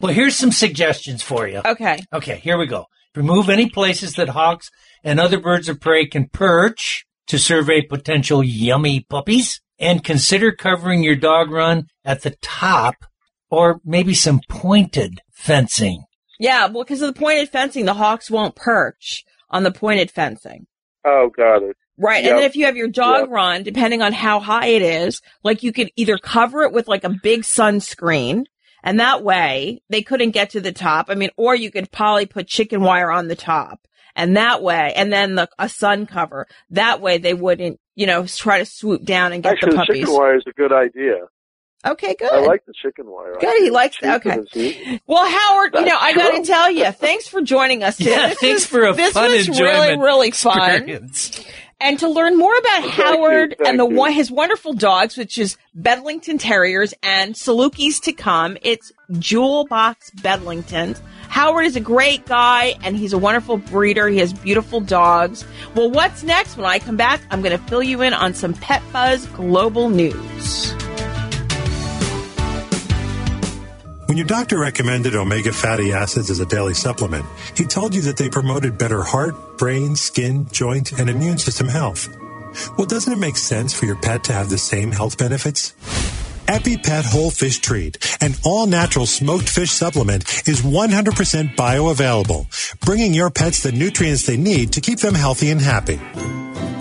Well, 0.00 0.12
here's 0.12 0.36
some 0.36 0.52
suggestions 0.52 1.22
for 1.22 1.46
you. 1.46 1.60
Okay. 1.64 2.04
Okay, 2.12 2.36
here 2.38 2.58
we 2.58 2.66
go. 2.66 2.86
Remove 3.16 3.48
any 3.48 3.68
places 3.70 4.14
that 4.14 4.28
hawks 4.30 4.70
and 5.02 5.18
other 5.18 5.40
birds 5.40 5.68
of 5.68 5.80
prey 5.80 6.06
can 6.06 6.28
perch 6.28 7.06
to 7.28 7.38
survey 7.38 7.82
potential 7.82 8.44
yummy 8.44 9.00
puppies. 9.00 9.60
And 9.78 10.02
consider 10.02 10.52
covering 10.52 11.02
your 11.02 11.16
dog 11.16 11.50
run 11.50 11.88
at 12.02 12.22
the 12.22 12.34
top 12.40 12.94
or 13.50 13.80
maybe 13.84 14.14
some 14.14 14.40
pointed 14.48 15.20
fencing. 15.34 16.04
Yeah, 16.38 16.66
well, 16.66 16.82
because 16.82 17.02
of 17.02 17.12
the 17.12 17.18
pointed 17.18 17.50
fencing, 17.50 17.84
the 17.84 17.92
hawks 17.94 18.30
won't 18.30 18.56
perch 18.56 19.24
on 19.50 19.64
the 19.64 19.70
pointed 19.70 20.10
fencing. 20.10 20.66
Oh, 21.04 21.28
got 21.34 21.62
it. 21.62 21.76
Right. 21.98 22.22
Yep. 22.24 22.30
And 22.30 22.38
then 22.38 22.46
if 22.46 22.56
you 22.56 22.64
have 22.66 22.76
your 22.76 22.88
dog 22.88 23.20
Yep. 23.22 23.30
run, 23.30 23.62
depending 23.62 24.00
on 24.02 24.12
how 24.14 24.40
high 24.40 24.68
it 24.68 24.82
is, 24.82 25.20
like 25.44 25.62
you 25.62 25.72
could 25.72 25.90
either 25.96 26.16
cover 26.18 26.62
it 26.62 26.72
with 26.72 26.88
like 26.88 27.04
a 27.04 27.14
big 27.22 27.42
sunscreen 27.42 28.44
and 28.86 29.00
that 29.00 29.22
way 29.22 29.82
they 29.90 30.00
couldn't 30.00 30.30
get 30.30 30.50
to 30.50 30.60
the 30.62 30.72
top. 30.72 31.06
I 31.10 31.14
mean, 31.14 31.30
or 31.36 31.54
you 31.54 31.70
could 31.70 31.90
probably 31.92 32.24
put 32.24 32.46
chicken 32.46 32.80
wire 32.80 33.10
on 33.10 33.28
the 33.28 33.36
top 33.36 33.80
and 34.14 34.36
that 34.38 34.62
way, 34.62 34.94
and 34.96 35.12
then 35.12 35.34
the, 35.34 35.46
a 35.58 35.68
sun 35.68 36.06
cover. 36.06 36.46
That 36.70 37.02
way 37.02 37.18
they 37.18 37.34
wouldn't, 37.34 37.78
you 37.94 38.06
know, 38.06 38.24
try 38.26 38.60
to 38.60 38.64
swoop 38.64 39.04
down 39.04 39.32
and 39.34 39.42
get 39.42 39.52
Actually, 39.52 39.72
the 39.72 39.76
the 39.76 39.80
puppies. 39.86 40.00
chicken 40.06 40.14
wire 40.14 40.36
is 40.36 40.44
a 40.46 40.52
good 40.52 40.72
idea. 40.72 41.16
Okay, 41.86 42.16
good. 42.18 42.32
I 42.32 42.40
like 42.40 42.64
the 42.66 42.72
chicken 42.82 43.04
wire. 43.06 43.36
Good, 43.38 43.62
he 43.62 43.70
likes 43.70 43.96
that. 44.00 44.26
Okay. 44.26 45.00
Well, 45.06 45.24
Howard, 45.24 45.74
you 45.74 45.80
That's 45.84 45.90
know, 45.92 45.98
I 46.00 46.14
got 46.14 46.30
to 46.36 46.42
tell 46.42 46.70
you, 46.70 46.90
thanks 46.92 47.28
for 47.28 47.42
joining 47.42 47.82
us 47.84 47.96
today. 47.98 48.10
Yeah, 48.12 48.28
This 48.30 48.38
thanks 48.40 48.54
was- 48.62 48.66
for 48.66 48.84
a 48.86 48.92
this 48.94 49.12
fun 49.12 49.30
was 49.30 49.48
really, 49.50 49.96
really 49.98 50.30
fun. 50.32 50.58
experience. 50.72 51.44
And 51.78 51.98
to 51.98 52.08
learn 52.08 52.38
more 52.38 52.56
about 52.56 52.84
you, 52.84 52.90
Howard 52.90 53.54
thank 53.58 53.68
and 53.68 53.78
the 53.78 53.86
you. 53.86 53.94
one 53.94 54.12
his 54.12 54.30
wonderful 54.30 54.72
dogs, 54.72 55.16
which 55.16 55.36
is 55.36 55.58
Bedlington 55.74 56.38
Terriers 56.38 56.94
and 57.02 57.34
Salukis 57.34 58.00
to 58.02 58.12
come, 58.12 58.56
it's 58.62 58.92
Jewel 59.18 59.66
Box 59.66 60.10
Bedlingtons. 60.16 61.00
Howard 61.28 61.66
is 61.66 61.76
a 61.76 61.80
great 61.80 62.24
guy 62.24 62.76
and 62.82 62.96
he's 62.96 63.12
a 63.12 63.18
wonderful 63.18 63.58
breeder. 63.58 64.08
He 64.08 64.18
has 64.18 64.32
beautiful 64.32 64.80
dogs. 64.80 65.44
Well, 65.74 65.90
what's 65.90 66.22
next? 66.22 66.56
When 66.56 66.64
I 66.64 66.78
come 66.78 66.96
back, 66.96 67.20
I'm 67.30 67.42
going 67.42 67.56
to 67.56 67.64
fill 67.66 67.82
you 67.82 68.00
in 68.00 68.14
on 68.14 68.32
some 68.32 68.54
Pet 68.54 68.82
Buzz 68.90 69.26
global 69.26 69.90
news. 69.90 70.72
When 74.06 74.16
your 74.16 74.26
doctor 74.26 74.58
recommended 74.58 75.16
omega 75.16 75.52
fatty 75.52 75.92
acids 75.92 76.30
as 76.30 76.38
a 76.38 76.46
daily 76.46 76.74
supplement, 76.74 77.26
he 77.56 77.64
told 77.64 77.92
you 77.92 78.02
that 78.02 78.16
they 78.16 78.28
promoted 78.28 78.78
better 78.78 79.02
heart, 79.02 79.58
brain, 79.58 79.96
skin, 79.96 80.46
joint, 80.52 80.92
and 80.92 81.10
immune 81.10 81.38
system 81.38 81.66
health. 81.66 82.08
Well, 82.78 82.86
doesn't 82.86 83.12
it 83.12 83.18
make 83.18 83.36
sense 83.36 83.74
for 83.74 83.84
your 83.84 83.96
pet 83.96 84.22
to 84.24 84.32
have 84.32 84.48
the 84.48 84.58
same 84.58 84.92
health 84.92 85.18
benefits? 85.18 85.74
EpiPet 86.46 87.04
Whole 87.04 87.32
Fish 87.32 87.58
Treat, 87.58 87.98
an 88.20 88.34
all 88.44 88.68
natural 88.68 89.06
smoked 89.06 89.48
fish 89.48 89.72
supplement, 89.72 90.22
is 90.46 90.62
100% 90.62 91.56
bioavailable, 91.56 92.78
bringing 92.86 93.12
your 93.12 93.30
pets 93.30 93.64
the 93.64 93.72
nutrients 93.72 94.24
they 94.24 94.36
need 94.36 94.72
to 94.74 94.80
keep 94.80 95.00
them 95.00 95.16
healthy 95.16 95.50
and 95.50 95.60
happy. 95.60 96.00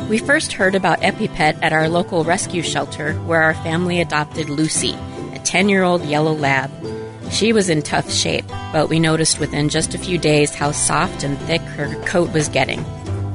We 0.08 0.20
first 0.20 0.54
heard 0.54 0.76
about 0.76 1.02
EpiPet 1.02 1.64
at 1.64 1.74
our 1.74 1.90
local 1.90 2.24
rescue 2.24 2.62
shelter 2.62 3.14
where 3.22 3.42
our 3.42 3.56
family 3.56 4.00
adopted 4.00 4.48
Lucy, 4.48 4.94
a 5.34 5.40
10 5.44 5.70
year 5.70 5.82
old 5.82 6.06
yellow 6.06 6.34
lab. 6.34 6.70
She 7.32 7.54
was 7.54 7.70
in 7.70 7.82
tough 7.82 8.12
shape, 8.12 8.46
but 8.72 8.90
we 8.90 9.00
noticed 9.00 9.40
within 9.40 9.70
just 9.70 9.94
a 9.94 9.98
few 9.98 10.18
days 10.18 10.54
how 10.54 10.72
soft 10.72 11.24
and 11.24 11.38
thick 11.40 11.62
her 11.62 11.94
coat 12.04 12.32
was 12.34 12.48
getting. 12.50 12.86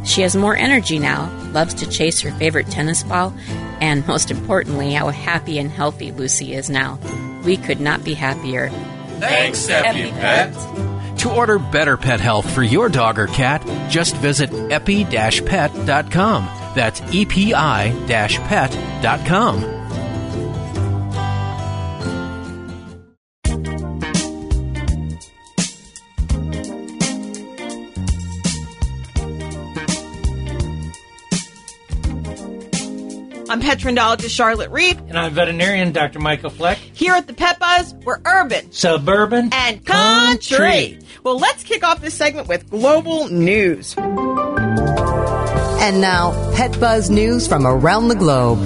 She 0.05 0.23
has 0.23 0.35
more 0.35 0.57
energy 0.57 0.99
now, 0.99 1.31
loves 1.53 1.75
to 1.75 1.89
chase 1.89 2.21
her 2.21 2.31
favorite 2.33 2.69
tennis 2.69 3.03
ball, 3.03 3.35
and 3.81 4.07
most 4.09 4.31
importantly, 4.31 4.93
how 4.93 5.09
happy 5.09 5.59
and 5.59 5.71
healthy 5.71 6.13
Lucy 6.13 6.55
is 6.55 6.71
now. 6.71 6.99
We 7.45 7.57
could 7.57 7.81
not 7.81 8.05
be 8.05 8.15
happier. 8.15 8.71
Thanks, 9.19 9.69
EpiPet. 9.69 11.19
To 11.19 11.31
order 11.31 11.59
better 11.59 11.99
pet 11.99 12.21
health 12.21 12.51
for 12.51 12.63
your 12.63 12.89
dog 12.89 13.19
or 13.19 13.27
cat, 13.27 13.63
just 13.91 14.17
visit 14.17 14.51
epi-pet.com. 14.73 16.45
That's 16.75 17.03
E 17.13 17.23
epi-pet.com. 17.23 18.01
I'm 33.51 33.61
petrendologist 33.61 34.33
Charlotte 34.33 34.71
Reed. 34.71 34.97
And 35.09 35.19
I'm 35.19 35.35
veterinarian 35.35 35.91
Dr. 35.91 36.21
Michael 36.21 36.51
Fleck. 36.51 36.79
Here 36.79 37.15
at 37.15 37.27
the 37.27 37.35
Pet 37.35 37.59
Buzz, 37.59 37.97
we're 38.05 38.21
urban, 38.25 38.71
Suburban, 38.71 39.51
and 39.53 39.85
country. 39.85 41.01
Well, 41.25 41.37
let's 41.37 41.65
kick 41.65 41.83
off 41.83 42.01
this 42.01 42.15
segment 42.15 42.47
with 42.47 42.71
global 42.71 43.27
news. 43.27 43.97
And 43.99 46.01
now, 46.01 46.53
Pet 46.55 46.79
Buzz 46.79 47.11
news 47.11 47.49
from 47.49 47.67
around 47.67 48.07
the 48.07 48.15
globe. 48.15 48.61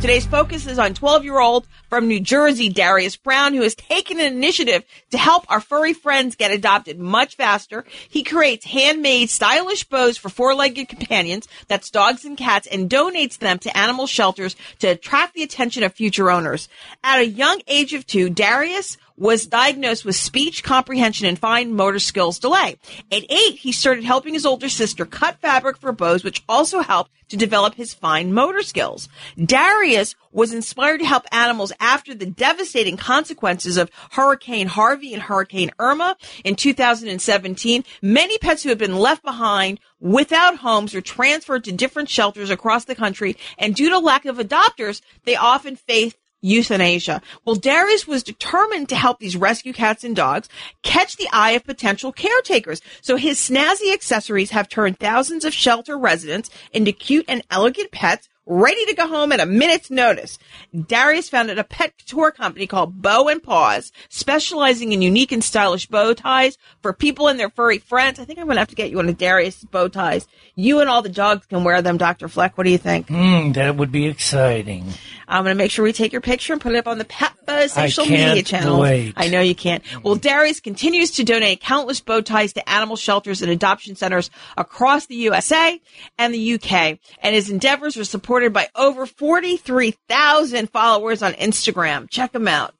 Today's 0.00 0.24
focus 0.24 0.66
is 0.66 0.78
on 0.78 0.94
12 0.94 1.24
year 1.24 1.40
old 1.40 1.68
from 1.94 2.08
New 2.08 2.18
Jersey, 2.18 2.70
Darius 2.70 3.14
Brown, 3.14 3.54
who 3.54 3.62
has 3.62 3.76
taken 3.76 4.18
an 4.18 4.26
initiative 4.26 4.82
to 5.12 5.16
help 5.16 5.48
our 5.48 5.60
furry 5.60 5.92
friends 5.92 6.34
get 6.34 6.50
adopted 6.50 6.98
much 6.98 7.36
faster. 7.36 7.84
He 8.08 8.24
creates 8.24 8.66
handmade 8.66 9.30
stylish 9.30 9.84
bows 9.84 10.18
for 10.18 10.28
four 10.28 10.56
legged 10.56 10.88
companions, 10.88 11.46
that's 11.68 11.90
dogs 11.90 12.24
and 12.24 12.36
cats, 12.36 12.66
and 12.66 12.90
donates 12.90 13.38
them 13.38 13.60
to 13.60 13.76
animal 13.78 14.08
shelters 14.08 14.56
to 14.80 14.88
attract 14.88 15.34
the 15.34 15.44
attention 15.44 15.84
of 15.84 15.94
future 15.94 16.32
owners. 16.32 16.68
At 17.04 17.20
a 17.20 17.26
young 17.28 17.60
age 17.68 17.94
of 17.94 18.08
two, 18.08 18.28
Darius 18.28 18.96
was 19.16 19.46
diagnosed 19.46 20.04
with 20.04 20.16
speech 20.16 20.64
comprehension 20.64 21.26
and 21.26 21.38
fine 21.38 21.72
motor 21.72 22.00
skills 22.00 22.40
delay. 22.40 22.76
At 23.12 23.30
eight, 23.30 23.58
he 23.58 23.70
started 23.70 24.02
helping 24.02 24.34
his 24.34 24.44
older 24.44 24.68
sister 24.68 25.06
cut 25.06 25.38
fabric 25.38 25.76
for 25.76 25.92
bows, 25.92 26.24
which 26.24 26.42
also 26.48 26.80
helped 26.80 27.12
to 27.28 27.36
develop 27.36 27.74
his 27.74 27.94
fine 27.94 28.32
motor 28.32 28.62
skills. 28.62 29.08
Darius 29.42 30.14
was 30.32 30.52
inspired 30.52 30.98
to 30.98 31.06
help 31.06 31.24
animals 31.30 31.72
after 31.84 32.14
the 32.14 32.24
devastating 32.24 32.96
consequences 32.96 33.76
of 33.76 33.90
Hurricane 34.12 34.68
Harvey 34.68 35.12
and 35.12 35.22
Hurricane 35.22 35.70
Irma 35.78 36.16
in 36.42 36.56
2017. 36.56 37.84
Many 38.00 38.38
pets 38.38 38.62
who 38.62 38.70
had 38.70 38.78
been 38.78 38.96
left 38.96 39.22
behind 39.22 39.78
without 40.00 40.56
homes 40.56 40.94
or 40.94 41.02
transferred 41.02 41.62
to 41.64 41.72
different 41.72 42.08
shelters 42.08 42.48
across 42.48 42.86
the 42.86 42.94
country, 42.94 43.36
and 43.58 43.74
due 43.74 43.90
to 43.90 43.98
lack 43.98 44.24
of 44.24 44.38
adopters, 44.38 45.02
they 45.24 45.36
often 45.36 45.76
face 45.76 46.14
euthanasia. 46.40 47.20
Well, 47.44 47.56
Darius 47.56 48.06
was 48.06 48.22
determined 48.22 48.88
to 48.88 48.96
help 48.96 49.18
these 49.18 49.36
rescue 49.36 49.74
cats 49.74 50.04
and 50.04 50.16
dogs 50.16 50.48
catch 50.82 51.16
the 51.16 51.28
eye 51.32 51.52
of 51.52 51.64
potential 51.64 52.12
caretakers. 52.12 52.80
So 53.02 53.16
his 53.16 53.38
snazzy 53.38 53.92
accessories 53.92 54.50
have 54.50 54.70
turned 54.70 54.98
thousands 54.98 55.44
of 55.44 55.52
shelter 55.52 55.98
residents 55.98 56.48
into 56.72 56.92
cute 56.92 57.26
and 57.28 57.42
elegant 57.50 57.92
pets 57.92 58.28
ready 58.46 58.84
to 58.86 58.94
go 58.94 59.06
home 59.06 59.32
at 59.32 59.40
a 59.40 59.46
minute's 59.46 59.90
notice. 59.90 60.38
Darius 60.86 61.28
founded 61.28 61.58
a 61.58 61.64
pet 61.64 61.92
tour 62.06 62.30
company 62.30 62.66
called 62.66 63.00
Beaux 63.00 63.28
and 63.28 63.42
Paws, 63.42 63.92
specializing 64.08 64.92
in 64.92 65.02
unique 65.02 65.32
and 65.32 65.42
stylish 65.42 65.86
bow 65.86 66.14
ties 66.14 66.58
for 66.82 66.92
people 66.92 67.28
and 67.28 67.38
their 67.38 67.50
furry 67.50 67.78
friends. 67.78 68.18
I 68.18 68.24
think 68.24 68.38
I'm 68.38 68.46
going 68.46 68.56
to 68.56 68.60
have 68.60 68.68
to 68.68 68.74
get 68.74 68.90
you 68.90 68.96
one 68.96 69.08
of 69.08 69.18
Darius' 69.18 69.64
bow 69.64 69.88
ties. 69.88 70.26
You 70.54 70.80
and 70.80 70.90
all 70.90 71.02
the 71.02 71.08
dogs 71.08 71.46
can 71.46 71.64
wear 71.64 71.82
them, 71.82 71.96
Dr. 71.96 72.28
Fleck. 72.28 72.58
What 72.58 72.64
do 72.64 72.70
you 72.70 72.78
think? 72.78 73.08
Mm, 73.08 73.54
that 73.54 73.76
would 73.76 73.92
be 73.92 74.06
exciting. 74.06 74.92
I'm 75.28 75.44
going 75.44 75.54
to 75.54 75.58
make 75.62 75.70
sure 75.70 75.84
we 75.84 75.92
take 75.92 76.12
your 76.12 76.20
picture 76.20 76.52
and 76.52 76.60
put 76.62 76.72
it 76.72 76.78
up 76.78 76.88
on 76.88 76.98
the 76.98 77.06
Buzz 77.46 77.72
social 77.72 78.04
I 78.04 78.06
can't 78.06 78.28
media 78.30 78.42
channel. 78.42 78.80
wait. 78.80 79.14
I 79.16 79.28
know 79.28 79.40
you 79.40 79.54
can't. 79.54 79.82
Well, 80.02 80.16
Darius 80.16 80.60
continues 80.60 81.12
to 81.12 81.24
donate 81.24 81.60
countless 81.60 82.00
bow 82.00 82.20
ties 82.20 82.52
to 82.54 82.68
animal 82.68 82.96
shelters 82.96 83.42
and 83.42 83.50
adoption 83.50 83.96
centers 83.96 84.30
across 84.56 85.06
the 85.06 85.16
USA 85.16 85.80
and 86.18 86.32
the 86.32 86.54
UK, 86.54 86.98
and 87.20 87.34
his 87.34 87.50
endeavors 87.50 87.96
are 87.96 88.04
supported 88.04 88.52
by 88.52 88.68
over 88.74 89.06
43,000 89.06 90.70
followers 90.70 91.22
on 91.22 91.32
Instagram. 91.34 92.08
Check 92.10 92.34
him 92.34 92.48
out. 92.48 92.74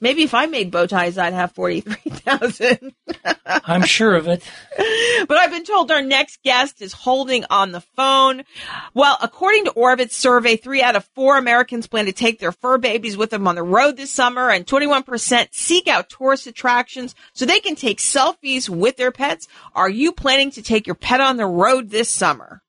Maybe 0.00 0.22
if 0.22 0.32
I 0.32 0.46
made 0.46 0.70
bow 0.70 0.86
ties, 0.86 1.18
I'd 1.18 1.34
have 1.34 1.52
43,000. 1.52 2.94
I'm 3.46 3.82
sure 3.82 4.16
of 4.16 4.28
it. 4.28 4.42
but 5.28 5.36
I've 5.36 5.50
been 5.50 5.64
told 5.64 5.90
our 5.90 6.00
next 6.00 6.42
guest 6.42 6.80
is 6.80 6.92
holding 6.92 7.44
on 7.50 7.72
the 7.72 7.82
phone. 7.82 8.44
Well, 8.94 9.18
according 9.20 9.66
to 9.66 9.72
Orbitz 9.72 10.12
survey, 10.12 10.56
three 10.56 10.82
out 10.82 10.96
of 10.96 11.04
four 11.14 11.36
Americans 11.36 11.86
plan 11.86 12.06
to 12.06 12.12
take 12.12 12.38
their 12.38 12.52
fur 12.52 12.78
babies 12.78 13.16
with 13.16 13.30
them 13.30 13.46
on 13.46 13.56
the 13.56 13.62
road 13.62 13.96
this 13.96 14.10
summer, 14.10 14.48
and 14.48 14.66
21% 14.66 15.48
seek 15.52 15.86
out 15.86 16.08
tourist 16.08 16.46
attractions 16.46 17.14
so 17.34 17.44
they 17.44 17.60
can 17.60 17.74
take 17.74 17.98
selfies 17.98 18.68
with 18.68 18.96
their 18.96 19.12
pets. 19.12 19.48
Are 19.74 19.90
you 19.90 20.12
planning 20.12 20.50
to 20.52 20.62
take 20.62 20.86
your 20.86 20.96
pet 20.96 21.20
on 21.20 21.36
the 21.36 21.46
road 21.46 21.90
this 21.90 22.08
summer? 22.08 22.62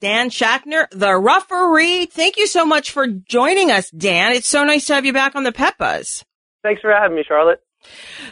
Dan 0.00 0.30
Schachner, 0.30 0.86
the 0.90 1.14
Rufferee. 1.14 2.06
Thank 2.06 2.36
you 2.36 2.46
so 2.46 2.64
much 2.64 2.92
for 2.92 3.06
joining 3.06 3.70
us, 3.70 3.90
Dan. 3.90 4.32
It's 4.32 4.48
so 4.48 4.64
nice 4.64 4.86
to 4.86 4.94
have 4.94 5.04
you 5.04 5.12
back 5.12 5.34
on 5.34 5.42
the 5.42 5.52
Pet 5.52 5.76
Buzz. 5.78 6.24
Thanks 6.66 6.80
for 6.80 6.90
having 6.90 7.16
me, 7.16 7.22
Charlotte. 7.22 7.60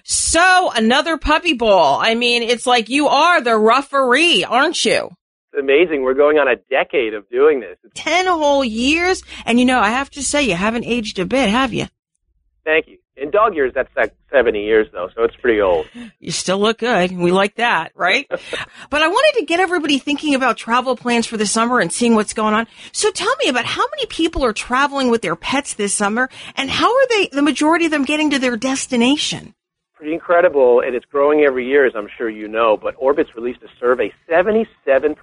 So 0.03 0.73
another 0.75 1.19
puppy 1.19 1.53
bowl. 1.53 1.99
I 2.01 2.17
mean, 2.17 2.43
it's 2.43 2.67
like 2.67 2.89
you 2.89 3.07
are 3.07 3.41
the 3.41 3.57
referee, 3.57 4.43
aren't 4.43 4.85
you? 4.85 5.11
It's 5.53 5.61
amazing. 5.61 6.03
We're 6.03 6.15
going 6.15 6.39
on 6.39 6.49
a 6.49 6.57
decade 6.69 7.15
of 7.15 7.31
doing 7.31 7.61
this. 7.61 7.79
10 7.95 8.27
whole 8.27 8.65
years. 8.65 9.23
And 9.47 9.61
you 9.61 9.67
know, 9.67 9.79
I 9.79 9.91
have 9.91 10.11
to 10.11 10.23
say, 10.25 10.43
you 10.43 10.57
haven't 10.57 10.85
aged 10.85 11.21
a 11.21 11.27
bit, 11.27 11.49
have 11.49 11.73
you? 11.73 11.87
Thank 12.65 12.89
you. 12.89 12.99
In 13.17 13.31
dog 13.31 13.55
years, 13.55 13.71
that's 13.73 13.95
like 13.97 14.13
70 14.35 14.65
years, 14.65 14.89
though, 14.93 15.09
so 15.15 15.23
it's 15.23 15.37
pretty 15.37 15.61
old. 15.61 15.87
You 16.19 16.33
still 16.33 16.59
look 16.59 16.79
good. 16.79 17.13
We 17.13 17.31
like 17.31 17.55
that, 17.55 17.93
right? 17.95 18.27
but 18.91 19.03
I 19.03 19.07
wanted 19.09 19.39
to 19.39 19.47
get 19.47 19.61
everybody 19.61 19.99
thinking 19.99 20.35
about 20.35 20.57
travel 20.57 20.97
plans 20.97 21.27
for 21.27 21.37
the 21.37 21.47
summer 21.47 21.79
and 21.79 21.93
seeing 21.93 22.17
what's 22.17 22.33
going 22.35 22.53
on. 22.55 22.67
So 22.91 23.11
tell 23.13 23.35
me 23.37 23.49
about 23.49 23.65
how 23.65 23.85
many 23.93 24.07
people 24.07 24.45
are 24.45 24.53
traveling 24.53 25.09
with 25.09 25.23
their 25.23 25.37
pets 25.37 25.75
this 25.75 25.95
summer 25.95 26.29
and 26.57 26.69
how 26.69 26.93
are 26.93 27.07
they, 27.09 27.29
the 27.29 27.43
majority 27.43 27.85
of 27.85 27.93
them 27.93 28.05
getting 28.05 28.31
to 28.31 28.39
their 28.41 28.57
destination? 28.57 29.55
Pretty 29.95 30.13
incredible, 30.15 30.81
and 30.81 30.97
it's 30.97 31.07
growing 31.07 31.43
every 31.43 31.67
year, 31.67 31.87
as 31.87 31.93
I'm 31.95 32.09
sure 32.19 32.29
you 32.29 32.49
know. 32.49 32.77
But 32.77 32.97
Orbitz 32.99 33.35
released 33.37 33.63
a 33.63 33.69
survey 33.79 34.13
77% 34.29 35.17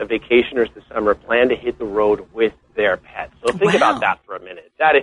of 0.00 0.08
vacationers 0.08 0.72
this 0.74 0.84
summer 0.92 1.14
plan 1.14 1.50
to 1.50 1.54
hit 1.56 1.78
the 1.78 1.84
road 1.84 2.26
with 2.32 2.54
their 2.74 2.96
pets. 2.96 3.34
So 3.44 3.52
think 3.52 3.72
Wow. 3.74 3.76
about 3.76 4.00
that 4.00 4.20
for 4.24 4.34
a 4.34 4.40
minute. 4.40 4.72
That 4.78 4.96
is 4.96 5.02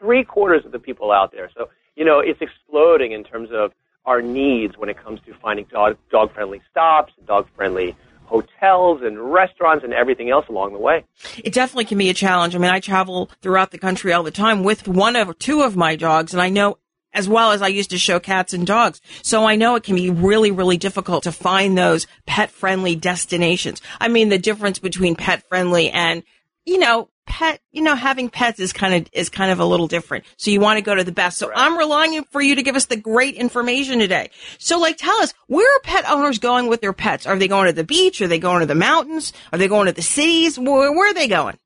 three 0.00 0.24
quarters 0.24 0.64
of 0.66 0.72
the 0.72 0.78
people 0.78 1.12
out 1.12 1.30
there. 1.32 1.50
So, 1.56 1.68
you 2.00 2.06
know, 2.06 2.18
it's 2.18 2.40
exploding 2.40 3.12
in 3.12 3.24
terms 3.24 3.50
of 3.52 3.72
our 4.06 4.22
needs 4.22 4.78
when 4.78 4.88
it 4.88 4.96
comes 4.96 5.20
to 5.26 5.34
finding 5.34 5.66
dog, 5.66 5.98
dog 6.10 6.32
friendly 6.32 6.62
stops, 6.70 7.12
dog 7.26 7.46
friendly 7.54 7.94
hotels 8.24 9.02
and 9.02 9.20
restaurants 9.30 9.84
and 9.84 9.92
everything 9.92 10.30
else 10.30 10.46
along 10.48 10.72
the 10.72 10.78
way. 10.78 11.04
It 11.44 11.52
definitely 11.52 11.84
can 11.84 11.98
be 11.98 12.08
a 12.08 12.14
challenge. 12.14 12.54
I 12.56 12.58
mean, 12.58 12.70
I 12.70 12.80
travel 12.80 13.28
throughout 13.42 13.70
the 13.70 13.76
country 13.76 14.14
all 14.14 14.22
the 14.22 14.30
time 14.30 14.64
with 14.64 14.88
one 14.88 15.14
of 15.14 15.38
two 15.38 15.60
of 15.60 15.76
my 15.76 15.94
dogs, 15.94 16.32
and 16.32 16.40
I 16.40 16.48
know 16.48 16.78
as 17.12 17.28
well 17.28 17.52
as 17.52 17.60
I 17.60 17.68
used 17.68 17.90
to 17.90 17.98
show 17.98 18.18
cats 18.18 18.54
and 18.54 18.66
dogs. 18.66 19.02
So 19.22 19.44
I 19.44 19.56
know 19.56 19.74
it 19.74 19.82
can 19.82 19.96
be 19.96 20.08
really, 20.08 20.50
really 20.50 20.78
difficult 20.78 21.24
to 21.24 21.32
find 21.32 21.76
those 21.76 22.06
pet 22.24 22.50
friendly 22.50 22.96
destinations. 22.96 23.82
I 24.00 24.08
mean, 24.08 24.30
the 24.30 24.38
difference 24.38 24.78
between 24.78 25.16
pet 25.16 25.46
friendly 25.50 25.90
and, 25.90 26.22
you 26.64 26.78
know, 26.78 27.09
pet, 27.30 27.60
you 27.70 27.80
know, 27.80 27.94
having 27.94 28.28
pets 28.28 28.58
is 28.58 28.72
kind 28.72 28.92
of, 28.92 29.08
is 29.12 29.28
kind 29.28 29.52
of 29.52 29.60
a 29.60 29.64
little 29.64 29.86
different. 29.86 30.24
So 30.36 30.50
you 30.50 30.60
want 30.60 30.78
to 30.78 30.82
go 30.82 30.96
to 30.96 31.04
the 31.04 31.12
best. 31.12 31.38
So 31.38 31.52
I'm 31.54 31.78
relying 31.78 32.16
on 32.18 32.24
for 32.24 32.42
you 32.42 32.56
to 32.56 32.62
give 32.62 32.74
us 32.74 32.86
the 32.86 32.96
great 32.96 33.36
information 33.36 34.00
today. 34.00 34.30
So 34.58 34.80
like, 34.80 34.96
tell 34.96 35.16
us, 35.18 35.32
where 35.46 35.76
are 35.76 35.80
pet 35.80 36.04
owners 36.10 36.40
going 36.40 36.66
with 36.66 36.80
their 36.80 36.92
pets? 36.92 37.26
Are 37.26 37.38
they 37.38 37.46
going 37.46 37.68
to 37.68 37.72
the 37.72 37.84
beach? 37.84 38.20
Are 38.20 38.26
they 38.26 38.40
going 38.40 38.60
to 38.60 38.66
the 38.66 38.74
mountains? 38.74 39.32
Are 39.52 39.58
they 39.58 39.68
going 39.68 39.86
to 39.86 39.92
the 39.92 40.02
cities? 40.02 40.58
Where, 40.58 40.92
where 40.92 41.10
are 41.10 41.14
they 41.14 41.28
going? 41.28 41.56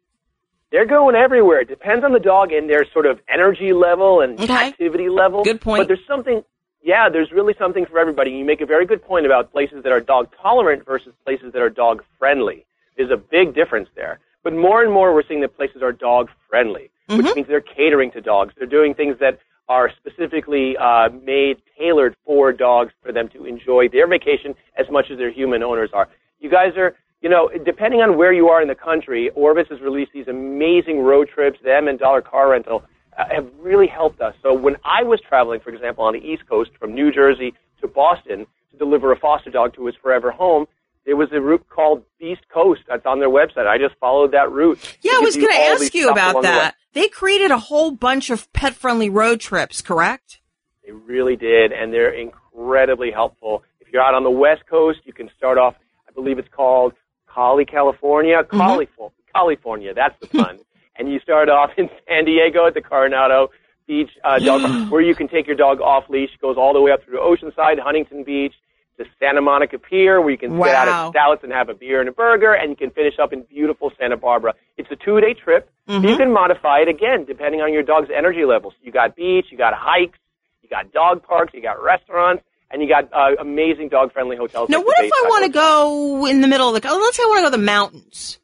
They're 0.70 0.86
going 0.86 1.14
everywhere. 1.14 1.60
It 1.60 1.68
depends 1.68 2.04
on 2.04 2.12
the 2.12 2.20
dog 2.20 2.52
and 2.52 2.68
their 2.68 2.84
sort 2.92 3.06
of 3.06 3.20
energy 3.26 3.72
level 3.72 4.20
and 4.20 4.38
activity 4.38 5.08
level. 5.08 5.44
Good 5.44 5.62
point. 5.62 5.80
But 5.80 5.88
there's 5.88 6.06
something, 6.06 6.42
yeah, 6.82 7.08
there's 7.08 7.32
really 7.32 7.54
something 7.58 7.86
for 7.86 7.98
everybody. 7.98 8.32
You 8.32 8.44
make 8.44 8.60
a 8.60 8.66
very 8.66 8.84
good 8.84 9.02
point 9.02 9.24
about 9.24 9.50
places 9.50 9.82
that 9.84 9.92
are 9.92 10.00
dog 10.00 10.28
tolerant 10.42 10.84
versus 10.84 11.14
places 11.24 11.54
that 11.54 11.62
are 11.62 11.70
dog 11.70 12.04
friendly. 12.18 12.66
There's 12.96 13.10
a 13.10 13.16
big 13.16 13.54
difference 13.54 13.88
there. 13.96 14.20
But 14.44 14.52
more 14.52 14.84
and 14.84 14.92
more, 14.92 15.12
we're 15.14 15.26
seeing 15.26 15.40
that 15.40 15.56
places 15.56 15.82
are 15.82 15.90
dog 15.90 16.28
friendly, 16.48 16.90
which 17.08 17.34
means 17.34 17.48
they're 17.48 17.62
catering 17.62 18.10
to 18.12 18.20
dogs. 18.20 18.52
They're 18.56 18.66
doing 18.68 18.94
things 18.94 19.16
that 19.18 19.38
are 19.68 19.90
specifically 19.96 20.76
uh, 20.76 21.08
made, 21.22 21.56
tailored 21.78 22.14
for 22.26 22.52
dogs 22.52 22.92
for 23.02 23.10
them 23.10 23.28
to 23.30 23.46
enjoy 23.46 23.88
their 23.88 24.06
vacation 24.06 24.54
as 24.78 24.86
much 24.90 25.06
as 25.10 25.16
their 25.16 25.32
human 25.32 25.62
owners 25.62 25.90
are. 25.94 26.08
You 26.40 26.50
guys 26.50 26.76
are, 26.76 26.94
you 27.22 27.30
know, 27.30 27.50
depending 27.64 28.00
on 28.00 28.18
where 28.18 28.34
you 28.34 28.48
are 28.48 28.60
in 28.60 28.68
the 28.68 28.74
country, 28.74 29.30
Orbitz 29.34 29.70
has 29.70 29.80
released 29.80 30.12
these 30.12 30.28
amazing 30.28 31.00
road 31.00 31.28
trips. 31.34 31.58
Them 31.64 31.88
and 31.88 31.98
Dollar 31.98 32.20
Car 32.20 32.50
Rental 32.50 32.84
uh, 33.18 33.24
have 33.34 33.48
really 33.58 33.86
helped 33.86 34.20
us. 34.20 34.34
So 34.42 34.52
when 34.52 34.76
I 34.84 35.02
was 35.02 35.20
traveling, 35.26 35.60
for 35.60 35.70
example, 35.70 36.04
on 36.04 36.12
the 36.12 36.20
East 36.20 36.46
Coast 36.46 36.70
from 36.78 36.94
New 36.94 37.10
Jersey 37.10 37.54
to 37.80 37.88
Boston 37.88 38.46
to 38.72 38.78
deliver 38.78 39.10
a 39.12 39.18
foster 39.18 39.50
dog 39.50 39.74
to 39.76 39.86
his 39.86 39.94
forever 40.02 40.30
home, 40.30 40.66
there 41.06 41.16
was 41.16 41.28
a 41.32 41.40
route 41.40 41.66
called 41.68 42.02
Beast 42.18 42.42
Coast 42.52 42.82
that's 42.88 43.04
on 43.06 43.20
their 43.20 43.28
website. 43.28 43.66
I 43.66 43.78
just 43.78 43.94
followed 44.00 44.32
that 44.32 44.50
route. 44.50 44.78
Yeah, 45.02 45.12
I 45.16 45.20
was 45.20 45.36
going 45.36 45.52
to 45.52 45.58
ask 45.58 45.94
you 45.94 46.10
about 46.10 46.32
along 46.32 46.42
the 46.42 46.48
that. 46.48 46.74
They 46.92 47.08
created 47.08 47.50
a 47.50 47.58
whole 47.58 47.90
bunch 47.90 48.30
of 48.30 48.50
pet 48.52 48.74
friendly 48.74 49.10
road 49.10 49.40
trips, 49.40 49.82
correct? 49.82 50.40
They 50.84 50.92
really 50.92 51.36
did, 51.36 51.72
and 51.72 51.92
they're 51.92 52.12
incredibly 52.12 53.10
helpful. 53.10 53.62
If 53.80 53.92
you're 53.92 54.02
out 54.02 54.14
on 54.14 54.22
the 54.22 54.30
West 54.30 54.66
Coast, 54.68 55.00
you 55.04 55.12
can 55.12 55.30
start 55.36 55.58
off, 55.58 55.74
I 56.08 56.12
believe 56.12 56.38
it's 56.38 56.48
called 56.48 56.92
Cali, 57.32 57.64
California. 57.64 58.42
Cali, 58.44 58.88
California, 59.34 59.92
that's 59.94 60.18
the 60.20 60.26
fun. 60.28 60.58
and 60.96 61.10
you 61.10 61.18
start 61.20 61.48
off 61.48 61.70
in 61.76 61.88
San 62.08 62.24
Diego 62.24 62.66
at 62.66 62.74
the 62.74 62.80
Coronado 62.80 63.50
Beach 63.86 64.10
uh, 64.22 64.38
dog, 64.38 64.90
where 64.90 65.02
you 65.02 65.14
can 65.14 65.28
take 65.28 65.46
your 65.46 65.56
dog 65.56 65.80
off 65.80 66.04
leash. 66.08 66.30
It 66.32 66.40
Goes 66.40 66.56
all 66.56 66.72
the 66.72 66.80
way 66.80 66.92
up 66.92 67.04
through 67.04 67.18
Oceanside, 67.18 67.78
Huntington 67.80 68.24
Beach, 68.24 68.54
to 68.98 69.04
Santa 69.18 69.40
Monica 69.40 69.78
Pier, 69.78 70.20
where 70.20 70.30
you 70.30 70.38
can 70.38 70.50
sit 70.50 70.68
out 70.74 70.86
Wow. 70.86 71.06
at 71.06 71.10
Stella's 71.12 71.38
and 71.42 71.52
have 71.52 71.68
a 71.68 71.74
beer 71.74 72.00
and 72.00 72.08
a 72.08 72.12
burger, 72.12 72.52
and 72.54 72.70
you 72.70 72.76
can 72.76 72.90
finish 72.90 73.14
up 73.20 73.32
in 73.32 73.42
beautiful 73.42 73.90
Santa 73.98 74.16
Barbara. 74.16 74.54
It's 74.76 74.88
a 74.90 74.96
two-day 74.96 75.34
trip. 75.34 75.68
Mm-hmm. 75.88 76.06
You 76.06 76.16
can 76.16 76.32
modify 76.32 76.80
it 76.80 76.88
again 76.88 77.24
depending 77.24 77.60
on 77.60 77.72
your 77.72 77.82
dog's 77.82 78.08
energy 78.16 78.44
levels. 78.44 78.74
You 78.82 78.92
got 78.92 79.16
beach, 79.16 79.46
you 79.50 79.58
got 79.58 79.74
hikes, 79.76 80.18
you 80.62 80.68
got 80.68 80.92
dog 80.92 81.22
parks, 81.24 81.52
you 81.54 81.60
got 81.60 81.82
restaurants, 81.82 82.42
and 82.70 82.80
you 82.82 82.88
got 82.88 83.12
uh, 83.12 83.34
amazing 83.40 83.88
dog-friendly 83.88 84.36
hotels. 84.36 84.68
Now, 84.68 84.78
like 84.78 84.86
what 84.86 85.04
if 85.04 85.12
I 85.12 85.28
want 85.28 85.44
to 85.46 85.50
go 85.50 86.26
in 86.26 86.40
the 86.40 86.48
middle 86.48 86.74
of 86.74 86.80
the, 86.80 86.88
oh, 86.88 86.96
let's 86.98 87.16
say 87.16 87.22
I 87.22 87.26
want 87.26 87.38
to 87.38 87.42
go 87.42 87.50
to 87.50 87.56
the 87.56 87.62
mountains. 87.64 88.38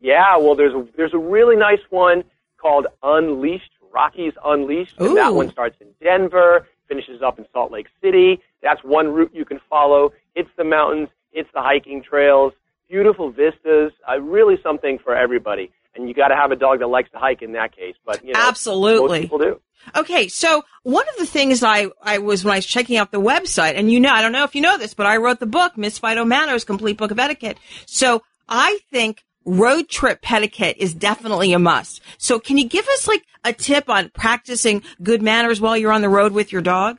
Yeah, 0.00 0.36
well, 0.38 0.54
there's 0.54 0.72
a 0.74 0.86
there's 0.96 1.12
a 1.12 1.18
really 1.18 1.56
nice 1.56 1.80
one 1.90 2.24
called 2.56 2.86
Unleashed, 3.02 3.70
Rockies 3.92 4.32
Unleashed, 4.44 4.94
and 4.98 5.16
that 5.16 5.34
one 5.34 5.50
starts 5.50 5.76
in 5.80 5.88
Denver, 6.02 6.66
finishes 6.90 7.22
up 7.22 7.38
in 7.38 7.46
Salt 7.52 7.70
Lake 7.70 7.86
City. 8.02 8.40
That's 8.62 8.82
one 8.82 9.08
route 9.08 9.30
you 9.32 9.44
can 9.44 9.60
follow. 9.70 10.12
It's 10.34 10.50
the 10.58 10.64
mountains, 10.64 11.08
it's 11.32 11.48
the 11.54 11.62
hiking 11.62 12.02
trails, 12.02 12.52
beautiful 12.88 13.30
vistas. 13.30 13.92
Uh, 14.06 14.20
really 14.20 14.56
something 14.62 14.98
for 15.02 15.14
everybody. 15.14 15.70
And 15.94 16.08
you 16.08 16.14
got 16.14 16.28
to 16.28 16.36
have 16.36 16.50
a 16.50 16.56
dog 16.56 16.80
that 16.80 16.88
likes 16.88 17.10
to 17.12 17.18
hike 17.18 17.42
in 17.42 17.52
that 17.52 17.74
case. 17.74 17.94
But 18.04 18.24
you 18.24 18.32
know, 18.32 18.40
Absolutely. 18.40 19.22
people 19.22 19.38
do. 19.38 19.60
Okay, 19.96 20.28
so 20.28 20.62
one 20.82 21.06
of 21.08 21.16
the 21.16 21.26
things 21.26 21.62
I, 21.62 21.88
I 22.02 22.18
was 22.18 22.44
when 22.44 22.52
I 22.52 22.58
was 22.58 22.66
checking 22.66 22.98
out 22.98 23.12
the 23.12 23.20
website, 23.20 23.76
and 23.76 23.90
you 23.90 23.98
know, 23.98 24.10
I 24.10 24.20
don't 24.20 24.32
know 24.32 24.44
if 24.44 24.54
you 24.54 24.60
know 24.60 24.76
this, 24.76 24.92
but 24.92 25.06
I 25.06 25.16
wrote 25.16 25.40
the 25.40 25.46
book, 25.46 25.78
Miss 25.78 25.98
Fido 25.98 26.24
Manners, 26.24 26.64
Complete 26.64 26.98
Book 26.98 27.10
of 27.10 27.18
Etiquette. 27.18 27.58
So 27.86 28.22
I 28.46 28.78
think 28.90 29.24
road 29.44 29.88
trip 29.88 30.20
etiquette 30.30 30.76
is 30.78 30.94
definitely 30.94 31.52
a 31.52 31.58
must. 31.58 32.00
So 32.18 32.38
can 32.38 32.58
you 32.58 32.68
give 32.68 32.86
us 32.88 33.08
like 33.08 33.24
a 33.44 33.52
tip 33.52 33.88
on 33.88 34.10
practicing 34.10 34.82
good 35.02 35.22
manners 35.22 35.60
while 35.60 35.76
you're 35.76 35.92
on 35.92 36.02
the 36.02 36.08
road 36.08 36.32
with 36.32 36.52
your 36.52 36.62
dog? 36.62 36.98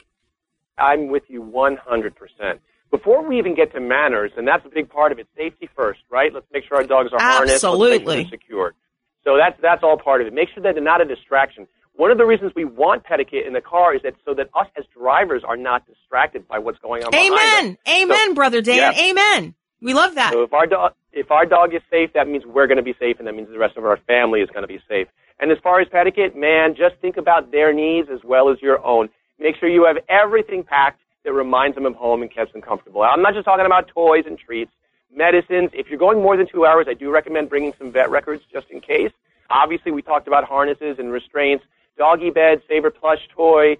I'm 0.77 1.09
with 1.09 1.23
you 1.27 1.43
100%. 1.43 2.59
Before 2.89 3.25
we 3.27 3.37
even 3.37 3.55
get 3.55 3.71
to 3.73 3.79
manners, 3.79 4.31
and 4.35 4.47
that's 4.47 4.65
a 4.65 4.69
big 4.69 4.89
part 4.89 5.11
of 5.11 5.19
it, 5.19 5.27
safety 5.37 5.69
first, 5.75 5.99
right? 6.09 6.33
Let's 6.33 6.47
make 6.51 6.63
sure 6.67 6.77
our 6.77 6.83
dogs 6.83 7.11
are 7.13 7.19
harnessed. 7.19 7.51
Let's 7.51 7.61
sure 7.61 7.69
Absolutely. 7.69 8.27
secured. 8.29 8.75
So 9.23 9.37
that's, 9.37 9.57
that's 9.61 9.83
all 9.83 9.97
part 9.97 10.21
of 10.21 10.27
it. 10.27 10.33
Make 10.33 10.49
sure 10.53 10.63
that 10.63 10.73
they're 10.73 10.83
not 10.83 10.99
a 10.99 11.05
distraction. 11.05 11.67
One 11.93 12.11
of 12.11 12.17
the 12.17 12.25
reasons 12.25 12.51
we 12.55 12.65
want 12.65 13.03
etiquette 13.09 13.45
in 13.45 13.53
the 13.53 13.61
car 13.61 13.95
is 13.95 14.01
that 14.01 14.15
so 14.25 14.33
that 14.33 14.49
us 14.55 14.67
as 14.77 14.85
drivers 14.97 15.43
are 15.45 15.57
not 15.57 15.85
distracted 15.85 16.47
by 16.47 16.57
what's 16.59 16.79
going 16.79 17.03
on. 17.03 17.13
Amen. 17.13 17.77
Amen, 17.87 18.27
So- 18.29 18.33
brother 18.33 18.61
Dan. 18.61 18.93
Yeah. 18.95 19.09
Amen. 19.11 19.55
We 19.81 19.93
love 19.93 20.15
that. 20.15 20.33
So 20.33 20.43
if 20.43 20.53
our 20.53 20.67
dog 20.67 20.93
if 21.13 21.29
our 21.29 21.45
dog 21.45 21.73
is 21.73 21.81
safe, 21.89 22.11
that 22.13 22.27
means 22.27 22.45
we're 22.45 22.67
going 22.67 22.77
to 22.77 22.83
be 22.83 22.95
safe, 22.99 23.17
and 23.19 23.27
that 23.27 23.35
means 23.35 23.49
the 23.49 23.57
rest 23.57 23.77
of 23.77 23.85
our 23.85 23.97
family 24.07 24.39
is 24.39 24.49
going 24.49 24.61
to 24.61 24.67
be 24.67 24.79
safe. 24.87 25.07
And 25.39 25.51
as 25.51 25.57
far 25.61 25.81
as 25.81 25.87
pet 25.89 26.07
etiquette, 26.07 26.37
man, 26.37 26.75
just 26.75 26.95
think 27.01 27.17
about 27.17 27.51
their 27.51 27.73
needs 27.73 28.07
as 28.13 28.19
well 28.23 28.49
as 28.49 28.61
your 28.61 28.83
own. 28.85 29.09
Make 29.39 29.55
sure 29.59 29.67
you 29.67 29.85
have 29.85 29.97
everything 30.07 30.63
packed 30.63 31.01
that 31.25 31.33
reminds 31.33 31.75
them 31.75 31.85
of 31.85 31.95
home 31.95 32.21
and 32.21 32.33
keeps 32.33 32.53
them 32.53 32.61
comfortable. 32.61 33.01
I'm 33.01 33.21
not 33.21 33.33
just 33.33 33.45
talking 33.45 33.65
about 33.65 33.87
toys 33.87 34.23
and 34.25 34.37
treats, 34.37 34.71
medicines. 35.13 35.71
If 35.73 35.87
you're 35.89 35.99
going 35.99 36.21
more 36.21 36.37
than 36.37 36.47
two 36.47 36.65
hours, 36.65 36.85
I 36.89 36.93
do 36.93 37.11
recommend 37.11 37.49
bringing 37.49 37.73
some 37.77 37.91
vet 37.91 38.09
records 38.09 38.43
just 38.51 38.67
in 38.69 38.79
case. 38.79 39.11
Obviously, 39.49 39.91
we 39.91 40.01
talked 40.01 40.27
about 40.27 40.45
harnesses 40.45 40.97
and 40.97 41.11
restraints, 41.11 41.65
doggy 41.97 42.29
beds, 42.29 42.61
favorite 42.69 42.99
plush 42.99 43.19
toy, 43.35 43.75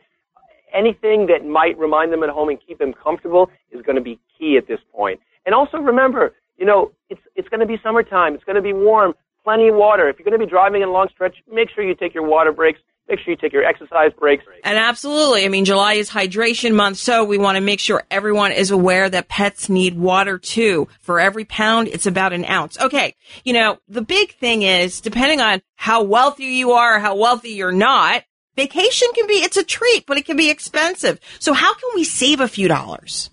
anything 0.74 1.28
that 1.28 1.46
might 1.46 1.78
remind 1.78 2.12
them 2.12 2.24
at 2.24 2.30
home 2.30 2.50
and 2.50 2.60
keep 2.66 2.80
them 2.80 2.94
comfortable 2.94 3.50
is 3.72 3.82
going 3.84 3.96
to 3.96 4.02
be 4.02 4.20
key 4.38 4.58
at 4.58 4.68
this 4.68 4.80
point. 4.94 5.20
And 5.46 5.56
also 5.56 5.78
remember, 5.78 6.34
you 6.58 6.66
know, 6.66 6.92
it's 7.10 7.22
it's 7.36 7.50
going 7.50 7.62
to 7.62 7.66
be 7.66 7.78
summertime. 7.84 8.36
It's 8.36 8.44
going 8.44 8.56
to 8.56 8.62
be 8.62 8.74
warm. 8.74 9.14
Plenty 9.44 9.70
of 9.70 9.76
water. 9.76 10.08
If 10.08 10.20
you're 10.20 10.26
going 10.26 10.40
to 10.40 10.46
be 10.46 10.50
driving 10.50 10.84
in 10.84 10.90
a 10.90 10.92
long 10.92 11.08
stretch, 11.12 11.38
make 11.52 11.70
sure 11.74 11.84
you 11.84 11.96
take 11.96 12.14
your 12.14 12.28
water 12.28 12.52
breaks. 12.52 12.80
Make 13.10 13.20
sure 13.20 13.32
you 13.32 13.38
take 13.38 13.52
your 13.52 13.66
exercise 13.66 14.12
breaks. 14.18 14.46
And 14.64 14.78
absolutely. 14.78 15.44
I 15.44 15.48
mean, 15.48 15.66
July 15.66 15.94
is 15.94 16.10
hydration 16.10 16.76
month, 16.76 16.98
so 16.98 17.26
we 17.26 17.40
want 17.40 17.56
to 17.56 17.62
make 17.62 17.80
sure 17.80 18.04
everyone 18.12 18.52
is 18.52 18.70
aware 18.70 19.10
that 19.10 19.28
pets 19.28 19.68
need 19.68 19.98
water 19.98 20.38
too. 20.38 20.88
For 21.02 21.20
every 21.20 21.44
pound, 21.44 21.88
it's 21.88 22.06
about 22.06 22.32
an 22.32 22.46
ounce. 22.46 22.80
Okay. 22.80 23.16
You 23.44 23.54
know, 23.54 23.80
the 23.90 24.04
big 24.04 24.36
thing 24.36 24.62
is, 24.62 25.02
depending 25.02 25.42
on 25.42 25.62
how 25.76 26.04
wealthy 26.04 26.46
you 26.46 26.74
are, 26.74 27.00
how 27.00 27.16
wealthy 27.16 27.50
you're 27.50 27.72
not, 27.72 28.24
vacation 28.56 29.08
can 29.16 29.28
be, 29.28 29.34
it's 29.34 29.58
a 29.58 29.64
treat, 29.64 30.06
but 30.06 30.18
it 30.18 30.26
can 30.26 30.38
be 30.38 30.52
expensive. 30.52 31.20
So 31.40 31.52
how 31.54 31.74
can 31.74 31.90
we 31.96 32.04
save 32.04 32.40
a 32.40 32.48
few 32.48 32.68
dollars? 32.68 33.32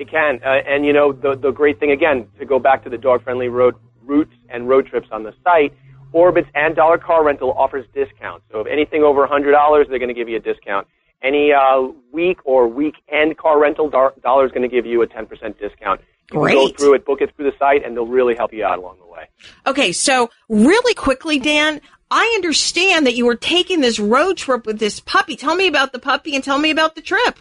It 0.00 0.10
can. 0.10 0.40
Uh, 0.42 0.62
and 0.66 0.86
you 0.86 0.94
know, 0.94 1.12
the, 1.12 1.36
the 1.36 1.50
great 1.50 1.78
thing 1.78 1.90
again, 1.90 2.26
to 2.38 2.46
go 2.46 2.58
back 2.58 2.82
to 2.84 2.90
the 2.90 2.96
dog 2.96 3.22
friendly 3.22 3.48
road 3.48 3.74
routes 4.02 4.32
and 4.48 4.66
road 4.66 4.86
trips 4.86 5.08
on 5.12 5.24
the 5.24 5.34
site, 5.44 5.74
Orbitz 6.14 6.46
and 6.54 6.74
Dollar 6.74 6.96
Car 6.96 7.22
Rental 7.22 7.52
offers 7.52 7.84
discounts. 7.94 8.46
So 8.50 8.60
if 8.60 8.66
anything 8.66 9.02
over 9.02 9.26
$100, 9.26 9.88
they're 9.88 9.98
going 9.98 10.08
to 10.08 10.14
give 10.14 10.28
you 10.28 10.36
a 10.36 10.40
discount. 10.40 10.88
Any 11.22 11.52
uh, 11.52 11.88
week 12.12 12.38
or 12.46 12.66
weekend 12.66 13.36
car 13.36 13.60
rental, 13.60 13.90
Dollar 13.90 14.46
is 14.46 14.52
going 14.52 14.62
to 14.62 14.74
give 14.74 14.86
you 14.86 15.02
a 15.02 15.06
10% 15.06 15.28
discount. 15.58 16.00
You 16.32 16.40
Great. 16.40 16.54
go 16.54 16.68
through 16.68 16.94
it, 16.94 17.04
book 17.04 17.20
it 17.20 17.36
through 17.36 17.50
the 17.50 17.56
site, 17.58 17.84
and 17.84 17.94
they'll 17.94 18.06
really 18.06 18.34
help 18.34 18.54
you 18.54 18.64
out 18.64 18.78
along 18.78 19.00
the 19.00 19.06
way. 19.06 19.28
Okay, 19.66 19.92
so 19.92 20.30
really 20.48 20.94
quickly, 20.94 21.38
Dan, 21.38 21.82
I 22.10 22.24
understand 22.36 23.06
that 23.06 23.16
you 23.16 23.26
were 23.26 23.36
taking 23.36 23.82
this 23.82 23.98
road 24.00 24.38
trip 24.38 24.64
with 24.64 24.78
this 24.78 24.98
puppy. 24.98 25.36
Tell 25.36 25.54
me 25.54 25.66
about 25.66 25.92
the 25.92 25.98
puppy 25.98 26.34
and 26.34 26.42
tell 26.42 26.58
me 26.58 26.70
about 26.70 26.94
the 26.94 27.02
trip. 27.02 27.38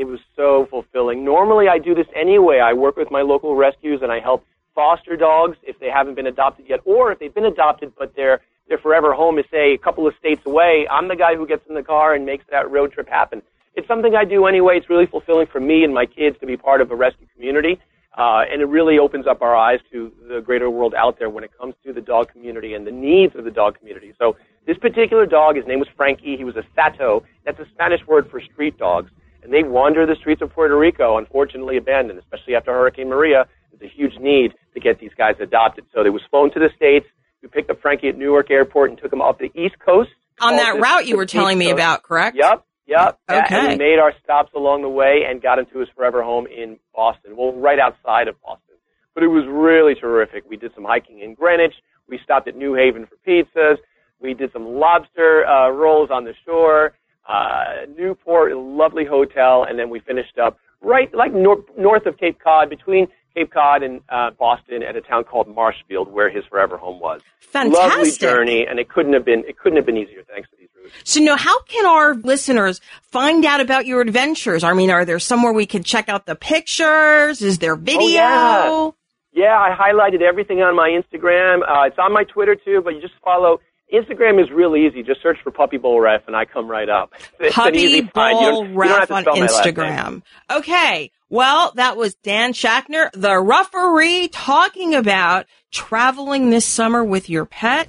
It 0.00 0.06
was 0.06 0.20
so 0.34 0.66
fulfilling. 0.70 1.26
Normally, 1.26 1.68
I 1.68 1.78
do 1.78 1.94
this 1.94 2.06
anyway. 2.16 2.58
I 2.58 2.72
work 2.72 2.96
with 2.96 3.10
my 3.10 3.20
local 3.20 3.54
rescues 3.54 4.00
and 4.02 4.10
I 4.10 4.18
help 4.18 4.46
foster 4.74 5.14
dogs 5.14 5.58
if 5.62 5.78
they 5.78 5.90
haven't 5.90 6.14
been 6.14 6.26
adopted 6.26 6.64
yet, 6.66 6.80
or 6.86 7.12
if 7.12 7.18
they've 7.18 7.34
been 7.34 7.44
adopted 7.44 7.92
but 7.98 8.16
their 8.16 8.40
their 8.66 8.78
forever 8.78 9.12
home 9.12 9.38
is 9.38 9.44
say 9.50 9.74
a 9.74 9.78
couple 9.78 10.06
of 10.06 10.14
states 10.18 10.40
away. 10.46 10.86
I'm 10.90 11.08
the 11.08 11.16
guy 11.16 11.34
who 11.36 11.46
gets 11.46 11.66
in 11.68 11.74
the 11.74 11.82
car 11.82 12.14
and 12.14 12.24
makes 12.24 12.46
that 12.50 12.70
road 12.70 12.92
trip 12.92 13.10
happen. 13.10 13.42
It's 13.74 13.86
something 13.86 14.14
I 14.14 14.24
do 14.24 14.46
anyway. 14.46 14.78
It's 14.78 14.88
really 14.88 15.04
fulfilling 15.04 15.48
for 15.48 15.60
me 15.60 15.84
and 15.84 15.92
my 15.92 16.06
kids 16.06 16.38
to 16.40 16.46
be 16.46 16.56
part 16.56 16.80
of 16.80 16.90
a 16.90 16.96
rescue 16.96 17.26
community. 17.34 17.78
Uh, 18.16 18.44
and 18.50 18.62
it 18.62 18.66
really 18.66 18.98
opens 18.98 19.26
up 19.26 19.42
our 19.42 19.54
eyes 19.54 19.80
to 19.92 20.10
the 20.28 20.40
greater 20.40 20.70
world 20.70 20.94
out 20.94 21.18
there 21.18 21.28
when 21.28 21.44
it 21.44 21.50
comes 21.58 21.74
to 21.84 21.92
the 21.92 22.00
dog 22.00 22.32
community 22.32 22.72
and 22.72 22.86
the 22.86 22.90
needs 22.90 23.36
of 23.36 23.44
the 23.44 23.50
dog 23.50 23.78
community. 23.78 24.14
So 24.18 24.36
this 24.66 24.78
particular 24.78 25.26
dog, 25.26 25.56
his 25.56 25.66
name 25.66 25.78
was 25.78 25.88
Frankie. 25.94 26.38
He 26.38 26.44
was 26.44 26.56
a 26.56 26.64
Sato. 26.74 27.22
That's 27.44 27.60
a 27.60 27.66
Spanish 27.74 28.06
word 28.06 28.30
for 28.30 28.40
street 28.40 28.78
dogs. 28.78 29.10
And 29.42 29.52
they 29.52 29.62
wander 29.62 30.06
the 30.06 30.16
streets 30.16 30.42
of 30.42 30.52
Puerto 30.52 30.78
Rico, 30.78 31.16
unfortunately 31.16 31.76
abandoned, 31.76 32.18
especially 32.18 32.54
after 32.54 32.72
Hurricane 32.72 33.08
Maria. 33.08 33.46
There's 33.72 33.90
a 33.90 33.94
huge 33.94 34.18
need 34.20 34.52
to 34.74 34.80
get 34.80 35.00
these 35.00 35.12
guys 35.16 35.36
adopted. 35.40 35.84
So 35.94 36.02
they 36.02 36.10
was 36.10 36.22
flown 36.30 36.52
to 36.52 36.58
the 36.58 36.68
States. 36.76 37.06
We 37.42 37.48
picked 37.48 37.70
up 37.70 37.80
Frankie 37.80 38.08
at 38.08 38.18
Newark 38.18 38.50
Airport 38.50 38.90
and 38.90 38.98
took 39.00 39.12
him 39.12 39.22
up 39.22 39.38
the 39.38 39.50
East 39.54 39.78
Coast. 39.78 40.10
On 40.40 40.56
that 40.56 40.80
route 40.80 41.06
you 41.06 41.16
were 41.16 41.26
telling 41.26 41.58
me 41.58 41.70
about, 41.70 42.02
correct? 42.02 42.36
Yep. 42.36 42.64
Yep. 42.86 43.18
Okay. 43.30 43.54
And 43.54 43.68
we 43.68 43.76
made 43.76 43.98
our 44.00 44.12
stops 44.22 44.50
along 44.54 44.82
the 44.82 44.88
way 44.88 45.20
and 45.28 45.40
got 45.40 45.58
him 45.58 45.66
to 45.72 45.78
his 45.78 45.88
forever 45.94 46.22
home 46.22 46.46
in 46.46 46.78
Boston. 46.94 47.36
Well, 47.36 47.52
right 47.52 47.78
outside 47.78 48.26
of 48.26 48.40
Boston. 48.42 48.76
But 49.14 49.22
it 49.22 49.28
was 49.28 49.44
really 49.48 49.94
terrific. 49.94 50.44
We 50.48 50.56
did 50.56 50.72
some 50.74 50.84
hiking 50.84 51.20
in 51.20 51.34
Greenwich. 51.34 51.74
We 52.08 52.18
stopped 52.24 52.48
at 52.48 52.56
New 52.56 52.74
Haven 52.74 53.06
for 53.06 53.16
pizzas. 53.26 53.76
We 54.20 54.34
did 54.34 54.52
some 54.52 54.66
lobster 54.66 55.46
uh, 55.46 55.70
rolls 55.70 56.10
on 56.10 56.24
the 56.24 56.34
shore. 56.44 56.94
Uh, 57.30 57.86
Newport, 57.96 58.50
a 58.52 58.58
lovely 58.58 59.04
hotel, 59.04 59.64
and 59.68 59.78
then 59.78 59.88
we 59.88 60.00
finished 60.00 60.36
up 60.38 60.58
right 60.80 61.14
like 61.14 61.32
nor- 61.32 61.64
north 61.78 62.06
of 62.06 62.18
Cape 62.18 62.38
Cod, 62.42 62.68
between 62.68 63.06
Cape 63.36 63.52
Cod 63.52 63.84
and 63.84 64.00
uh, 64.08 64.30
Boston, 64.36 64.82
at 64.82 64.96
a 64.96 65.00
town 65.00 65.22
called 65.24 65.46
Marshfield, 65.46 66.10
where 66.12 66.28
his 66.28 66.44
forever 66.50 66.76
home 66.76 66.98
was. 66.98 67.20
Lovely 67.54 67.70
Fantastic. 67.72 68.20
journey, 68.20 68.66
and 68.68 68.80
it 68.80 68.88
couldn't 68.88 69.12
have 69.12 69.24
been 69.24 69.44
it 69.46 69.58
couldn't 69.58 69.76
have 69.76 69.86
been 69.86 69.96
easier 69.96 70.22
thanks 70.32 70.50
to 70.50 70.56
these 70.58 70.68
routes. 70.76 70.92
So 71.04 71.20
now 71.20 71.36
how 71.36 71.62
can 71.62 71.86
our 71.86 72.14
listeners 72.14 72.80
find 73.02 73.44
out 73.44 73.60
about 73.60 73.86
your 73.86 74.00
adventures? 74.00 74.64
I 74.64 74.72
mean, 74.72 74.90
are 74.90 75.04
there 75.04 75.20
somewhere 75.20 75.52
we 75.52 75.66
can 75.66 75.84
check 75.84 76.08
out 76.08 76.26
the 76.26 76.34
pictures? 76.34 77.42
Is 77.42 77.58
there 77.58 77.76
video? 77.76 78.02
Oh, 78.02 78.94
yeah. 79.32 79.44
Yeah, 79.44 79.56
I 79.56 79.70
highlighted 79.76 80.22
everything 80.22 80.60
on 80.60 80.74
my 80.74 80.88
Instagram. 80.88 81.62
Uh, 81.62 81.86
it's 81.86 81.98
on 81.98 82.12
my 82.12 82.24
Twitter 82.24 82.56
too, 82.56 82.80
but 82.82 82.94
you 82.94 83.00
just 83.00 83.14
follow. 83.24 83.60
Instagram 83.92 84.42
is 84.42 84.50
real 84.50 84.76
easy. 84.76 85.02
Just 85.02 85.22
search 85.22 85.38
for 85.42 85.50
Puppy 85.50 85.76
Bowl 85.76 86.00
Ref, 86.00 86.22
and 86.26 86.36
I 86.36 86.44
come 86.44 86.68
right 86.68 86.88
up. 86.88 87.12
It's 87.38 87.48
an 87.56 87.62
Puppy 87.62 87.78
easy 87.78 88.02
find. 88.02 88.38
You 88.40 88.50
Bowl 88.50 88.62
don't, 88.64 88.72
you 88.72 88.78
don't 88.78 88.88
have 88.88 88.98
Ref 88.98 89.08
to 89.08 89.14
on 89.14 89.22
spell 89.22 89.36
my. 89.36 89.46
Instagram. 89.46 90.22
Okay. 90.50 91.10
Well, 91.28 91.72
that 91.76 91.96
was 91.96 92.14
Dan 92.16 92.52
Schachner, 92.52 93.10
the 93.12 93.36
Rufferee, 93.38 94.28
talking 94.28 94.94
about 94.94 95.46
traveling 95.70 96.50
this 96.50 96.64
summer 96.64 97.04
with 97.04 97.30
your 97.30 97.44
pet. 97.44 97.88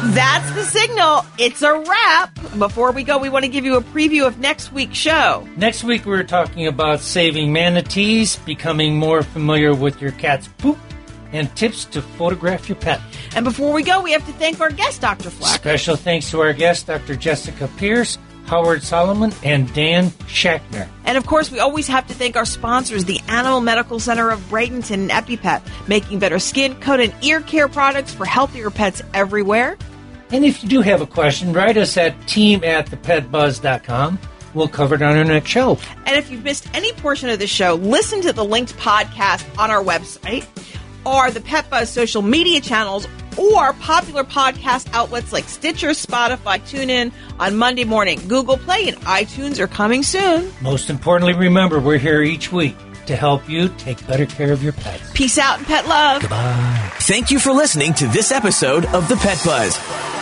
That's 0.00 0.50
the 0.52 0.64
signal. 0.64 1.26
It's 1.38 1.60
a 1.60 1.78
wrap. 1.78 2.34
Before 2.58 2.92
we 2.92 3.02
go, 3.02 3.18
we 3.18 3.28
want 3.28 3.44
to 3.44 3.50
give 3.50 3.64
you 3.66 3.76
a 3.76 3.82
preview 3.82 4.26
of 4.26 4.38
next 4.38 4.72
week's 4.72 4.96
show. 4.96 5.46
Next 5.56 5.84
week, 5.84 6.06
we're 6.06 6.22
talking 6.22 6.66
about 6.66 7.00
saving 7.00 7.52
manatees, 7.52 8.36
becoming 8.36 8.96
more 8.96 9.22
familiar 9.22 9.74
with 9.74 10.00
your 10.00 10.12
cat's 10.12 10.48
poop, 10.48 10.78
and 11.32 11.54
tips 11.56 11.84
to 11.86 12.02
photograph 12.02 12.68
your 12.68 12.76
pet. 12.76 13.00
And 13.34 13.44
before 13.44 13.72
we 13.72 13.82
go, 13.82 14.02
we 14.02 14.12
have 14.12 14.26
to 14.26 14.32
thank 14.32 14.60
our 14.60 14.70
guest, 14.70 15.00
Dr. 15.00 15.30
Fleck. 15.30 15.60
Special 15.60 15.96
thanks 15.96 16.30
to 16.30 16.40
our 16.40 16.52
guests, 16.52 16.84
Dr. 16.84 17.16
Jessica 17.16 17.68
Pierce, 17.76 18.18
Howard 18.46 18.82
Solomon, 18.82 19.32
and 19.44 19.72
Dan 19.74 20.06
Schachner. 20.26 20.88
And 21.04 21.18
of 21.18 21.26
course, 21.26 21.50
we 21.50 21.58
always 21.58 21.86
have 21.88 22.06
to 22.06 22.14
thank 22.14 22.36
our 22.36 22.46
sponsors, 22.46 23.04
the 23.04 23.20
Animal 23.28 23.60
Medical 23.60 24.00
Center 24.00 24.30
of 24.30 24.40
Bradenton 24.48 24.90
and 24.90 25.10
EpiPet, 25.10 25.62
making 25.86 26.18
better 26.18 26.38
skin, 26.38 26.74
coat, 26.80 27.00
and 27.00 27.14
ear 27.22 27.40
care 27.40 27.68
products 27.68 28.12
for 28.14 28.24
healthier 28.24 28.70
pets 28.70 29.02
everywhere. 29.12 29.76
And 30.30 30.44
if 30.44 30.62
you 30.62 30.68
do 30.68 30.80
have 30.80 31.00
a 31.00 31.06
question, 31.06 31.52
write 31.52 31.76
us 31.76 31.96
at 31.96 32.26
team 32.26 32.62
at 32.64 32.86
thepetbuzz.com. 32.86 34.18
We'll 34.54 34.68
cover 34.68 34.94
it 34.94 35.02
on 35.02 35.16
our 35.16 35.24
next 35.24 35.50
show. 35.50 35.78
And 36.06 36.16
if 36.16 36.30
you've 36.30 36.42
missed 36.42 36.68
any 36.74 36.92
portion 36.94 37.28
of 37.28 37.38
the 37.38 37.46
show, 37.46 37.74
listen 37.74 38.22
to 38.22 38.32
the 38.32 38.44
linked 38.44 38.76
podcast 38.78 39.46
on 39.58 39.70
our 39.70 39.82
website 39.82 40.46
or 41.08 41.30
the 41.30 41.40
Pet 41.40 41.70
Buzz 41.70 41.88
social 41.88 42.22
media 42.22 42.60
channels 42.60 43.08
or 43.36 43.72
popular 43.74 44.24
podcast 44.24 44.88
outlets 44.92 45.32
like 45.32 45.44
Stitcher, 45.44 45.90
Spotify, 45.90 46.58
TuneIn 46.60 47.12
on 47.38 47.56
Monday 47.56 47.84
morning. 47.84 48.20
Google 48.28 48.58
Play 48.58 48.88
and 48.88 48.96
iTunes 48.98 49.58
are 49.58 49.68
coming 49.68 50.02
soon. 50.02 50.52
Most 50.60 50.90
importantly, 50.90 51.34
remember 51.34 51.80
we're 51.80 51.98
here 51.98 52.22
each 52.22 52.52
week 52.52 52.76
to 53.06 53.16
help 53.16 53.48
you 53.48 53.68
take 53.78 54.04
better 54.06 54.26
care 54.26 54.52
of 54.52 54.62
your 54.62 54.72
pets. 54.72 55.10
Peace 55.14 55.38
out 55.38 55.58
and 55.58 55.66
pet 55.66 55.86
love. 55.88 56.20
Goodbye. 56.20 56.92
Thank 57.00 57.30
you 57.30 57.38
for 57.38 57.52
listening 57.52 57.94
to 57.94 58.06
this 58.08 58.30
episode 58.32 58.84
of 58.86 59.08
The 59.08 59.16
Pet 59.16 59.40
Buzz. 59.44 60.17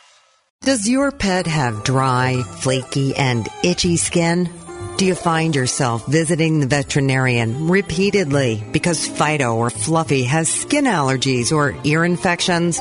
Does 0.62 0.88
your 0.88 1.12
pet 1.12 1.46
have 1.46 1.84
dry, 1.84 2.42
flaky, 2.42 3.14
and 3.14 3.48
itchy 3.62 3.96
skin? 3.96 4.50
Do 4.96 5.04
you 5.04 5.14
find 5.14 5.54
yourself 5.54 6.06
visiting 6.06 6.58
the 6.58 6.66
veterinarian 6.66 7.68
repeatedly 7.68 8.64
because 8.72 9.06
Fido 9.06 9.54
or 9.54 9.68
Fluffy 9.68 10.22
has 10.22 10.48
skin 10.48 10.86
allergies 10.86 11.52
or 11.52 11.76
ear 11.84 12.02
infections? 12.02 12.80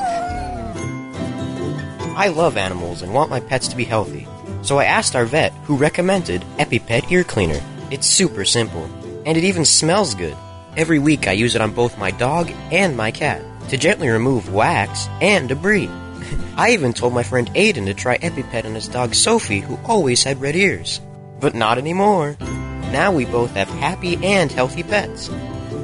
I 2.16 2.32
love 2.34 2.56
animals 2.56 3.02
and 3.02 3.12
want 3.12 3.28
my 3.28 3.40
pets 3.40 3.68
to 3.68 3.76
be 3.76 3.84
healthy. 3.84 4.26
So 4.62 4.78
I 4.78 4.86
asked 4.86 5.14
our 5.14 5.26
vet, 5.26 5.52
who 5.64 5.76
recommended 5.76 6.40
EpiPet 6.56 7.10
Ear 7.12 7.22
Cleaner. 7.22 7.60
It's 7.90 8.06
super 8.06 8.46
simple, 8.46 8.84
and 9.26 9.36
it 9.36 9.44
even 9.44 9.66
smells 9.66 10.14
good. 10.14 10.38
Every 10.74 10.98
week 10.98 11.28
I 11.28 11.32
use 11.32 11.54
it 11.54 11.60
on 11.60 11.74
both 11.74 11.98
my 11.98 12.12
dog 12.12 12.50
and 12.72 12.96
my 12.96 13.10
cat 13.10 13.42
to 13.68 13.76
gently 13.76 14.08
remove 14.08 14.54
wax 14.54 15.06
and 15.20 15.50
debris. 15.50 15.90
I 16.56 16.70
even 16.70 16.94
told 16.94 17.12
my 17.12 17.24
friend 17.24 17.50
Aiden 17.52 17.84
to 17.84 17.92
try 17.92 18.16
EpiPet 18.16 18.64
on 18.64 18.74
his 18.74 18.88
dog 18.88 19.14
Sophie, 19.14 19.60
who 19.60 19.78
always 19.84 20.24
had 20.24 20.40
red 20.40 20.56
ears. 20.56 21.02
But 21.40 21.54
not 21.54 21.78
anymore. 21.78 22.36
Now 22.40 23.12
we 23.12 23.24
both 23.24 23.52
have 23.52 23.68
happy 23.68 24.16
and 24.24 24.50
healthy 24.50 24.82
pets. 24.82 25.28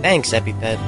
Thanks, 0.02 0.32
EpiPet. 0.32 0.78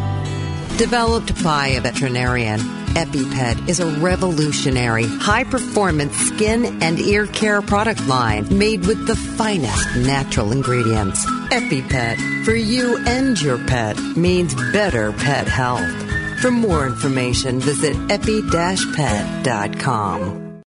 Developed 0.79 1.43
by 1.45 1.69
a 1.69 1.81
veterinarian, 1.81 2.61
EpiPet 2.95 3.69
is 3.69 3.81
a 3.81 3.87
revolutionary, 4.01 5.07
high 5.07 5.45
performance 5.45 6.17
skin 6.17 6.83
and 6.83 6.99
ear 7.01 7.27
care 7.27 7.61
product 7.63 8.07
line 8.07 8.47
made 8.57 8.87
with 8.87 9.07
the 9.07 9.17
finest 9.17 9.97
natural 9.97 10.53
ingredients. 10.53 11.27
EpiPet, 11.51 12.45
for 12.45 12.55
you 12.55 12.97
and 13.07 13.41
your 13.41 13.59
pet, 13.67 13.99
means 14.17 14.55
better 14.73 15.13
pet 15.13 15.49
health. 15.49 15.91
For 16.41 16.51
more 16.51 16.87
information, 16.87 17.61
visit 17.61 17.97
epi-pet.com. 18.11 18.45